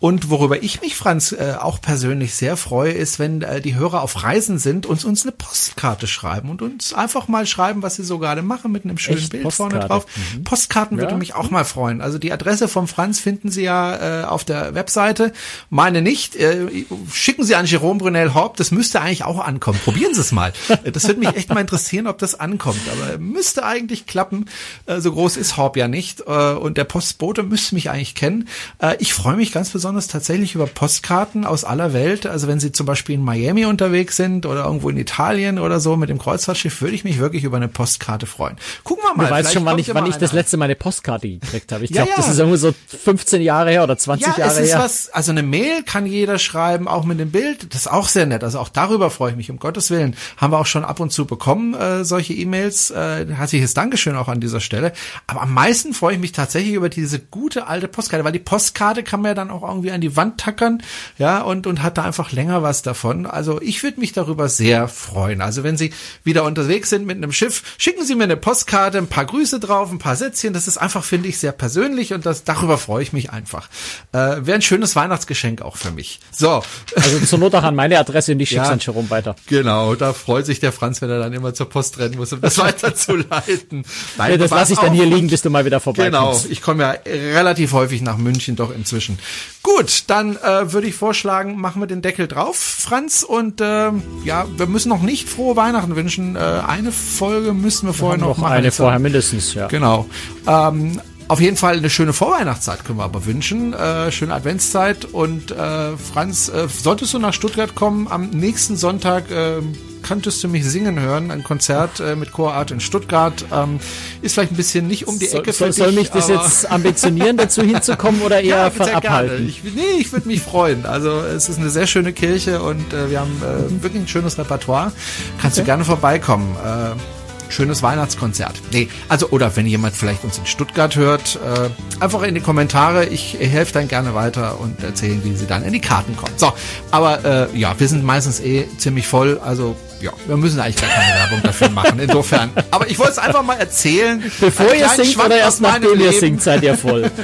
Und 0.00 0.30
worüber 0.30 0.62
ich 0.62 0.80
mich, 0.80 0.96
Franz, 0.96 1.32
äh, 1.32 1.54
auch 1.60 1.80
persönlich 1.80 2.34
sehr 2.34 2.56
freue, 2.56 2.92
ist, 2.92 3.18
wenn 3.18 3.42
äh, 3.42 3.60
die 3.60 3.74
Hörer 3.74 4.02
auf 4.02 4.22
Reisen 4.22 4.58
sind 4.58 4.86
und 4.86 5.04
uns 5.04 5.22
eine 5.22 5.32
Postkarte 5.32 6.06
schreiben 6.06 6.50
und 6.50 6.62
uns 6.62 6.92
einfach 6.92 7.28
mal 7.28 7.46
schreiben, 7.46 7.82
was 7.82 7.96
sie 7.96 8.04
so 8.04 8.18
gerade 8.18 8.42
machen 8.42 8.72
mit 8.72 8.84
einem 8.84 8.98
schönen 8.98 9.18
Echt? 9.18 9.30
Bild 9.32 9.52
vorne 9.52 9.74
Postkarte? 9.80 9.88
drauf. 9.88 10.06
Postkarten 10.44 10.98
würde 10.98 11.12
Ja. 11.12 11.18
mich 11.18 11.34
auch 11.34 11.50
mal 11.50 11.64
freuen. 11.64 12.00
Also 12.00 12.18
die 12.18 12.32
Adresse 12.32 12.68
vom 12.68 12.88
Franz 12.88 13.20
finden 13.20 13.50
Sie 13.50 13.62
ja 13.62 14.22
äh, 14.22 14.24
auf 14.24 14.44
der 14.44 14.74
Webseite. 14.74 15.32
Meine 15.70 16.02
nicht. 16.02 16.36
Äh, 16.36 16.84
schicken 17.12 17.44
Sie 17.44 17.54
an 17.54 17.66
Jerome 17.72 17.98
Brunel 17.98 18.34
Haupt. 18.34 18.60
Das 18.60 18.70
müsste 18.70 19.00
eigentlich 19.00 19.24
auch 19.24 19.38
ankommen. 19.38 19.78
Probieren 19.82 20.14
Sie 20.14 20.20
es 20.20 20.30
mal. 20.32 20.52
Das 20.92 21.04
würde 21.06 21.20
mich 21.20 21.34
echt 21.34 21.48
mal 21.48 21.60
interessieren, 21.60 22.06
ob 22.06 22.18
das 22.18 22.38
ankommt. 22.38 22.80
Aber 22.92 23.18
müsste 23.18 23.64
eigentlich 23.64 24.06
klappen. 24.06 24.46
Äh, 24.86 25.00
so 25.00 25.12
groß 25.12 25.36
ist 25.36 25.56
Haupt 25.56 25.76
ja 25.76 25.88
nicht. 25.88 26.20
Äh, 26.20 26.52
und 26.52 26.76
der 26.76 26.84
Postbote 26.84 27.42
müsste 27.42 27.74
mich 27.74 27.90
eigentlich 27.90 28.14
kennen. 28.14 28.48
Äh, 28.80 28.96
ich 28.98 29.14
freue 29.14 29.36
mich 29.36 29.52
ganz 29.52 29.70
besonders 29.70 30.06
tatsächlich 30.08 30.54
über 30.54 30.66
Postkarten 30.66 31.44
aus 31.44 31.64
aller 31.64 31.92
Welt. 31.92 32.26
Also 32.26 32.46
wenn 32.48 32.60
Sie 32.60 32.72
zum 32.72 32.86
Beispiel 32.86 33.14
in 33.14 33.22
Miami 33.24 33.64
unterwegs 33.64 34.16
sind 34.16 34.46
oder 34.46 34.64
irgendwo 34.64 34.90
in 34.90 34.96
Italien 34.96 35.58
oder 35.58 35.80
so 35.80 35.96
mit 35.96 36.08
dem 36.10 36.18
Kreuzfahrtschiff, 36.18 36.80
würde 36.82 36.94
ich 36.94 37.04
mich 37.04 37.18
wirklich 37.18 37.44
über 37.44 37.56
eine 37.56 37.68
Postkarte 37.68 38.26
freuen. 38.26 38.56
Gucken 38.84 39.04
wir 39.08 39.16
mal. 39.16 39.24
Du 39.26 39.30
weißt 39.30 39.52
schon, 39.54 39.64
wann 39.64 39.78
ich, 39.78 39.86
ja 39.88 39.94
wann 39.94 40.06
ich 40.06 40.16
das 40.16 40.32
letzte 40.32 40.56
Mal 40.56 40.66
eine 40.66 40.76
Postkarte 40.76 41.28
gekriegt 41.28 41.72
habe. 41.72 41.84
Ich 41.84 41.90
Ja, 41.90 42.04
glaube, 42.04 42.10
ja. 42.10 42.16
das 42.16 42.28
ist 42.28 42.38
irgendwie 42.38 42.58
so 42.58 42.74
15 43.04 43.40
Jahre 43.42 43.70
her 43.70 43.82
oder 43.84 43.96
20 43.96 44.26
Ja, 44.26 44.38
Jahre 44.38 44.60
her. 44.62 44.78
was, 44.78 45.08
also 45.10 45.30
eine 45.32 45.42
Mail 45.42 45.82
kann 45.82 46.06
jeder 46.06 46.38
schreiben, 46.38 46.88
auch 46.88 47.04
mit 47.04 47.18
dem 47.20 47.30
Bild. 47.30 47.61
Das 47.70 47.82
ist 47.82 47.90
auch 47.90 48.08
sehr 48.08 48.26
nett. 48.26 48.44
Also 48.44 48.58
auch 48.58 48.68
darüber 48.68 49.10
freue 49.10 49.30
ich 49.32 49.36
mich, 49.36 49.50
um 49.50 49.58
Gottes 49.58 49.90
Willen. 49.90 50.16
Haben 50.36 50.52
wir 50.52 50.58
auch 50.58 50.66
schon 50.66 50.84
ab 50.84 51.00
und 51.00 51.12
zu 51.12 51.26
bekommen, 51.26 51.74
äh, 51.74 52.04
solche 52.04 52.32
E-Mails. 52.34 52.90
Äh, 52.90 53.26
herzliches 53.32 53.74
Dankeschön 53.74 54.16
auch 54.16 54.28
an 54.28 54.40
dieser 54.40 54.60
Stelle. 54.60 54.92
Aber 55.26 55.42
am 55.42 55.52
meisten 55.52 55.94
freue 55.94 56.14
ich 56.14 56.20
mich 56.20 56.32
tatsächlich 56.32 56.74
über 56.74 56.88
diese 56.88 57.18
gute 57.18 57.66
alte 57.66 57.88
Postkarte, 57.88 58.24
weil 58.24 58.32
die 58.32 58.38
Postkarte 58.38 59.02
kann 59.02 59.20
man 59.20 59.30
ja 59.30 59.34
dann 59.34 59.50
auch 59.50 59.62
irgendwie 59.66 59.92
an 59.92 60.00
die 60.00 60.16
Wand 60.16 60.38
tackern, 60.38 60.82
ja, 61.18 61.42
und, 61.42 61.66
und 61.66 61.82
hat 61.82 61.98
da 61.98 62.04
einfach 62.04 62.32
länger 62.32 62.62
was 62.62 62.82
davon. 62.82 63.26
Also 63.26 63.60
ich 63.60 63.82
würde 63.82 64.00
mich 64.00 64.12
darüber 64.12 64.48
sehr 64.48 64.88
freuen. 64.88 65.40
Also 65.40 65.62
wenn 65.62 65.76
Sie 65.76 65.92
wieder 66.24 66.44
unterwegs 66.44 66.90
sind 66.90 67.06
mit 67.06 67.16
einem 67.16 67.32
Schiff, 67.32 67.62
schicken 67.78 68.04
Sie 68.04 68.14
mir 68.14 68.24
eine 68.24 68.36
Postkarte, 68.36 68.98
ein 68.98 69.06
paar 69.06 69.26
Grüße 69.26 69.60
drauf, 69.60 69.90
ein 69.90 69.98
paar 69.98 70.16
Sätzchen. 70.16 70.52
Das 70.52 70.68
ist 70.68 70.78
einfach, 70.78 71.04
finde 71.04 71.28
ich, 71.28 71.38
sehr 71.38 71.52
persönlich 71.52 72.12
und 72.12 72.26
das, 72.26 72.44
darüber 72.44 72.78
freue 72.78 73.02
ich 73.02 73.12
mich 73.12 73.30
einfach. 73.30 73.68
Äh, 74.12 74.18
Wäre 74.46 74.54
ein 74.54 74.62
schönes 74.62 74.96
Weihnachtsgeschenk 74.96 75.62
auch 75.62 75.76
für 75.76 75.90
mich. 75.90 76.20
So. 76.30 76.62
Also 76.96 77.20
zur 77.20 77.38
Not 77.38 77.51
auch 77.54 77.62
an 77.62 77.74
meine 77.74 77.98
Adresse 77.98 78.32
und 78.32 78.40
ich 78.40 78.48
schick's 78.50 78.66
Ja. 78.66 78.72
an 78.72 78.78
Jerome 78.80 79.10
weiter. 79.10 79.36
Genau, 79.46 79.94
da 79.94 80.12
freut 80.12 80.46
sich 80.46 80.60
der 80.60 80.72
Franz, 80.72 81.00
wenn 81.02 81.10
er 81.10 81.18
dann 81.18 81.32
immer 81.32 81.54
zur 81.54 81.68
Post 81.68 81.98
rennen 81.98 82.16
muss, 82.16 82.32
um 82.32 82.40
das 82.40 82.58
weiterzuleiten. 83.06 83.84
Nein, 84.18 84.30
Ja, 84.32 84.36
das 84.36 84.50
lasse 84.50 84.72
ich 84.74 84.78
dann 84.78 84.92
hier 84.92 85.06
liegen, 85.06 85.28
bis 85.28 85.42
du 85.42 85.50
mal 85.50 85.64
wieder 85.64 85.80
vorbeikommst. 85.80 86.42
Genau, 86.44 86.52
ich 86.52 86.62
komme 86.62 86.82
ja 86.84 86.94
relativ 87.06 87.72
häufig 87.72 88.02
nach 88.02 88.16
München 88.16 88.56
doch 88.56 88.74
inzwischen. 88.74 89.18
Gut, 89.62 90.04
dann 90.08 90.36
äh, 90.36 90.72
würde 90.72 90.86
ich 90.88 90.94
vorschlagen, 90.94 91.56
machen 91.60 91.80
wir 91.80 91.86
den 91.86 92.02
Deckel 92.02 92.26
drauf, 92.28 92.56
Franz. 92.56 93.22
Und 93.22 93.60
ähm, 93.62 94.02
ja, 94.24 94.46
wir 94.56 94.66
müssen 94.66 94.88
noch 94.88 95.02
nicht 95.02 95.28
frohe 95.28 95.56
Weihnachten 95.56 95.94
wünschen. 95.96 96.36
Äh, 96.36 96.38
eine 96.66 96.90
Folge 96.92 97.52
müssen 97.52 97.86
wir 97.86 97.94
vorher 97.94 98.18
noch 98.18 98.28
Noch 98.28 98.38
machen. 98.38 98.52
eine 98.52 98.72
vorher 98.72 98.98
mindestens, 98.98 99.54
ja. 99.54 99.68
Genau. 99.68 100.06
Ähm, 100.46 101.00
auf 101.32 101.40
jeden 101.40 101.56
Fall 101.56 101.78
eine 101.78 101.88
schöne 101.88 102.12
Vorweihnachtszeit 102.12 102.84
können 102.84 102.98
wir 102.98 103.04
aber 103.04 103.24
wünschen. 103.24 103.72
Äh, 103.72 104.12
schöne 104.12 104.34
Adventszeit. 104.34 105.06
Und 105.06 105.50
äh, 105.50 105.96
Franz, 105.96 106.50
äh, 106.50 106.68
solltest 106.68 107.14
du 107.14 107.18
nach 107.18 107.32
Stuttgart 107.32 107.74
kommen, 107.74 108.06
am 108.06 108.28
nächsten 108.28 108.76
Sonntag 108.76 109.30
äh, 109.30 109.62
könntest 110.02 110.44
du 110.44 110.48
mich 110.48 110.66
singen 110.66 111.00
hören. 111.00 111.30
Ein 111.30 111.42
Konzert 111.42 112.00
äh, 112.00 112.16
mit 112.16 112.32
Chorart 112.32 112.70
in 112.70 112.80
Stuttgart. 112.80 113.46
Ähm, 113.50 113.80
ist 114.20 114.34
vielleicht 114.34 114.52
ein 114.52 114.56
bisschen 114.56 114.86
nicht 114.88 115.08
um 115.08 115.18
die 115.18 115.24
Soll, 115.24 115.40
Ecke 115.40 115.54
für 115.54 115.58
soll, 115.58 115.68
dich. 115.68 115.76
soll 115.78 115.92
mich 115.92 116.10
das 116.10 116.28
jetzt 116.28 116.70
ambitionieren, 116.70 117.38
dazu 117.38 117.62
hinzukommen 117.62 118.20
oder 118.20 118.40
eher 118.42 118.64
ja, 118.64 118.70
von 118.70 118.84
sehr 118.84 119.00
gerne. 119.00 119.16
abhalten? 119.16 119.48
Ich, 119.48 119.64
nee, 119.64 120.00
ich 120.00 120.12
würde 120.12 120.28
mich 120.28 120.42
freuen. 120.42 120.84
Also 120.84 121.22
es 121.22 121.48
ist 121.48 121.58
eine 121.58 121.70
sehr 121.70 121.86
schöne 121.86 122.12
Kirche 122.12 122.60
und 122.60 122.92
äh, 122.92 123.10
wir 123.10 123.20
haben 123.20 123.40
äh, 123.40 123.82
wirklich 123.82 124.02
ein 124.02 124.08
schönes 124.08 124.36
Repertoire. 124.36 124.92
Kannst 125.40 125.56
du 125.56 125.64
gerne 125.64 125.86
vorbeikommen. 125.86 126.54
Äh, 126.62 127.21
schönes 127.52 127.82
Weihnachtskonzert. 127.82 128.60
Nee, 128.72 128.88
also 129.08 129.28
oder 129.30 129.54
wenn 129.56 129.66
jemand 129.66 129.94
vielleicht 129.94 130.24
uns 130.24 130.38
in 130.38 130.46
Stuttgart 130.46 130.96
hört, 130.96 131.36
äh, 131.36 132.02
einfach 132.02 132.22
in 132.22 132.34
die 132.34 132.40
Kommentare. 132.40 133.06
Ich 133.06 133.36
helfe 133.38 133.72
dann 133.72 133.88
gerne 133.88 134.14
weiter 134.14 134.60
und 134.60 134.82
erzählen, 134.82 135.22
wie 135.24 135.34
sie 135.36 135.46
dann 135.46 135.62
in 135.62 135.72
die 135.72 135.80
Karten 135.80 136.16
kommen. 136.16 136.34
So, 136.36 136.52
aber 136.90 137.24
äh, 137.52 137.58
ja, 137.58 137.78
wir 137.78 137.88
sind 137.88 138.04
meistens 138.04 138.40
eh 138.40 138.66
ziemlich 138.78 139.06
voll. 139.06 139.40
Also 139.44 139.76
ja, 140.02 140.12
wir 140.26 140.36
müssen 140.36 140.60
eigentlich 140.60 140.76
gar 140.76 140.90
keine 140.90 141.14
Werbung 141.20 141.42
dafür 141.42 141.68
machen. 141.70 141.98
Insofern. 141.98 142.50
Aber 142.70 142.90
ich 142.90 142.98
wollte 142.98 143.12
es 143.12 143.18
einfach 143.18 143.42
mal 143.42 143.54
erzählen. 143.54 144.22
Bevor 144.40 144.74
ihr 144.74 144.88
singt 144.88 145.08
Schwank 145.08 145.26
oder 145.26 145.36
erst 145.38 145.60
nachdem 145.60 146.00
ihr 146.00 146.12
singt, 146.12 146.42
seid 146.42 146.62
ihr 146.62 146.76
voll. 146.76 147.10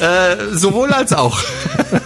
Äh, 0.00 0.54
sowohl 0.56 0.92
als 0.92 1.12
auch. 1.12 1.38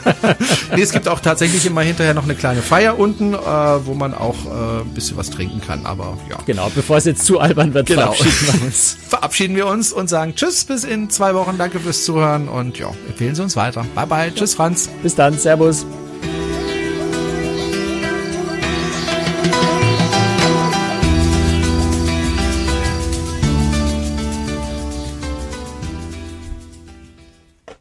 nee, 0.74 0.82
es 0.82 0.92
gibt 0.92 1.08
auch 1.08 1.20
tatsächlich 1.20 1.64
immer 1.64 1.80
hinterher 1.82 2.12
noch 2.14 2.24
eine 2.24 2.34
kleine 2.34 2.60
Feier 2.60 2.98
unten, 2.98 3.32
äh, 3.32 3.38
wo 3.38 3.94
man 3.94 4.12
auch 4.12 4.34
äh, 4.44 4.80
ein 4.82 4.92
bisschen 4.94 5.16
was 5.16 5.30
trinken 5.30 5.60
kann. 5.66 5.86
Aber 5.86 6.18
ja. 6.28 6.36
Genau, 6.46 6.70
bevor 6.74 6.96
es 6.98 7.04
jetzt 7.04 7.24
zu 7.24 7.38
albern 7.40 7.72
wird, 7.74 7.86
Genau. 7.86 8.12
verabschieden 8.12 8.58
wir 8.60 8.66
uns. 8.66 8.96
Verabschieden 9.08 9.56
wir 9.56 9.66
uns 9.66 9.92
und 9.92 10.08
sagen 10.08 10.34
Tschüss 10.34 10.64
bis 10.64 10.84
in 10.84 11.08
zwei 11.10 11.34
Wochen. 11.34 11.56
Danke 11.58 11.80
fürs 11.80 12.04
Zuhören 12.04 12.48
und 12.48 12.78
ja, 12.78 12.90
empfehlen 13.08 13.34
Sie 13.34 13.42
uns 13.42 13.56
weiter. 13.56 13.86
Bye 13.94 14.06
bye. 14.06 14.34
Tschüss, 14.34 14.54
Franz. 14.54 14.90
Bis 15.02 15.14
dann, 15.14 15.38
Servus. 15.38 15.86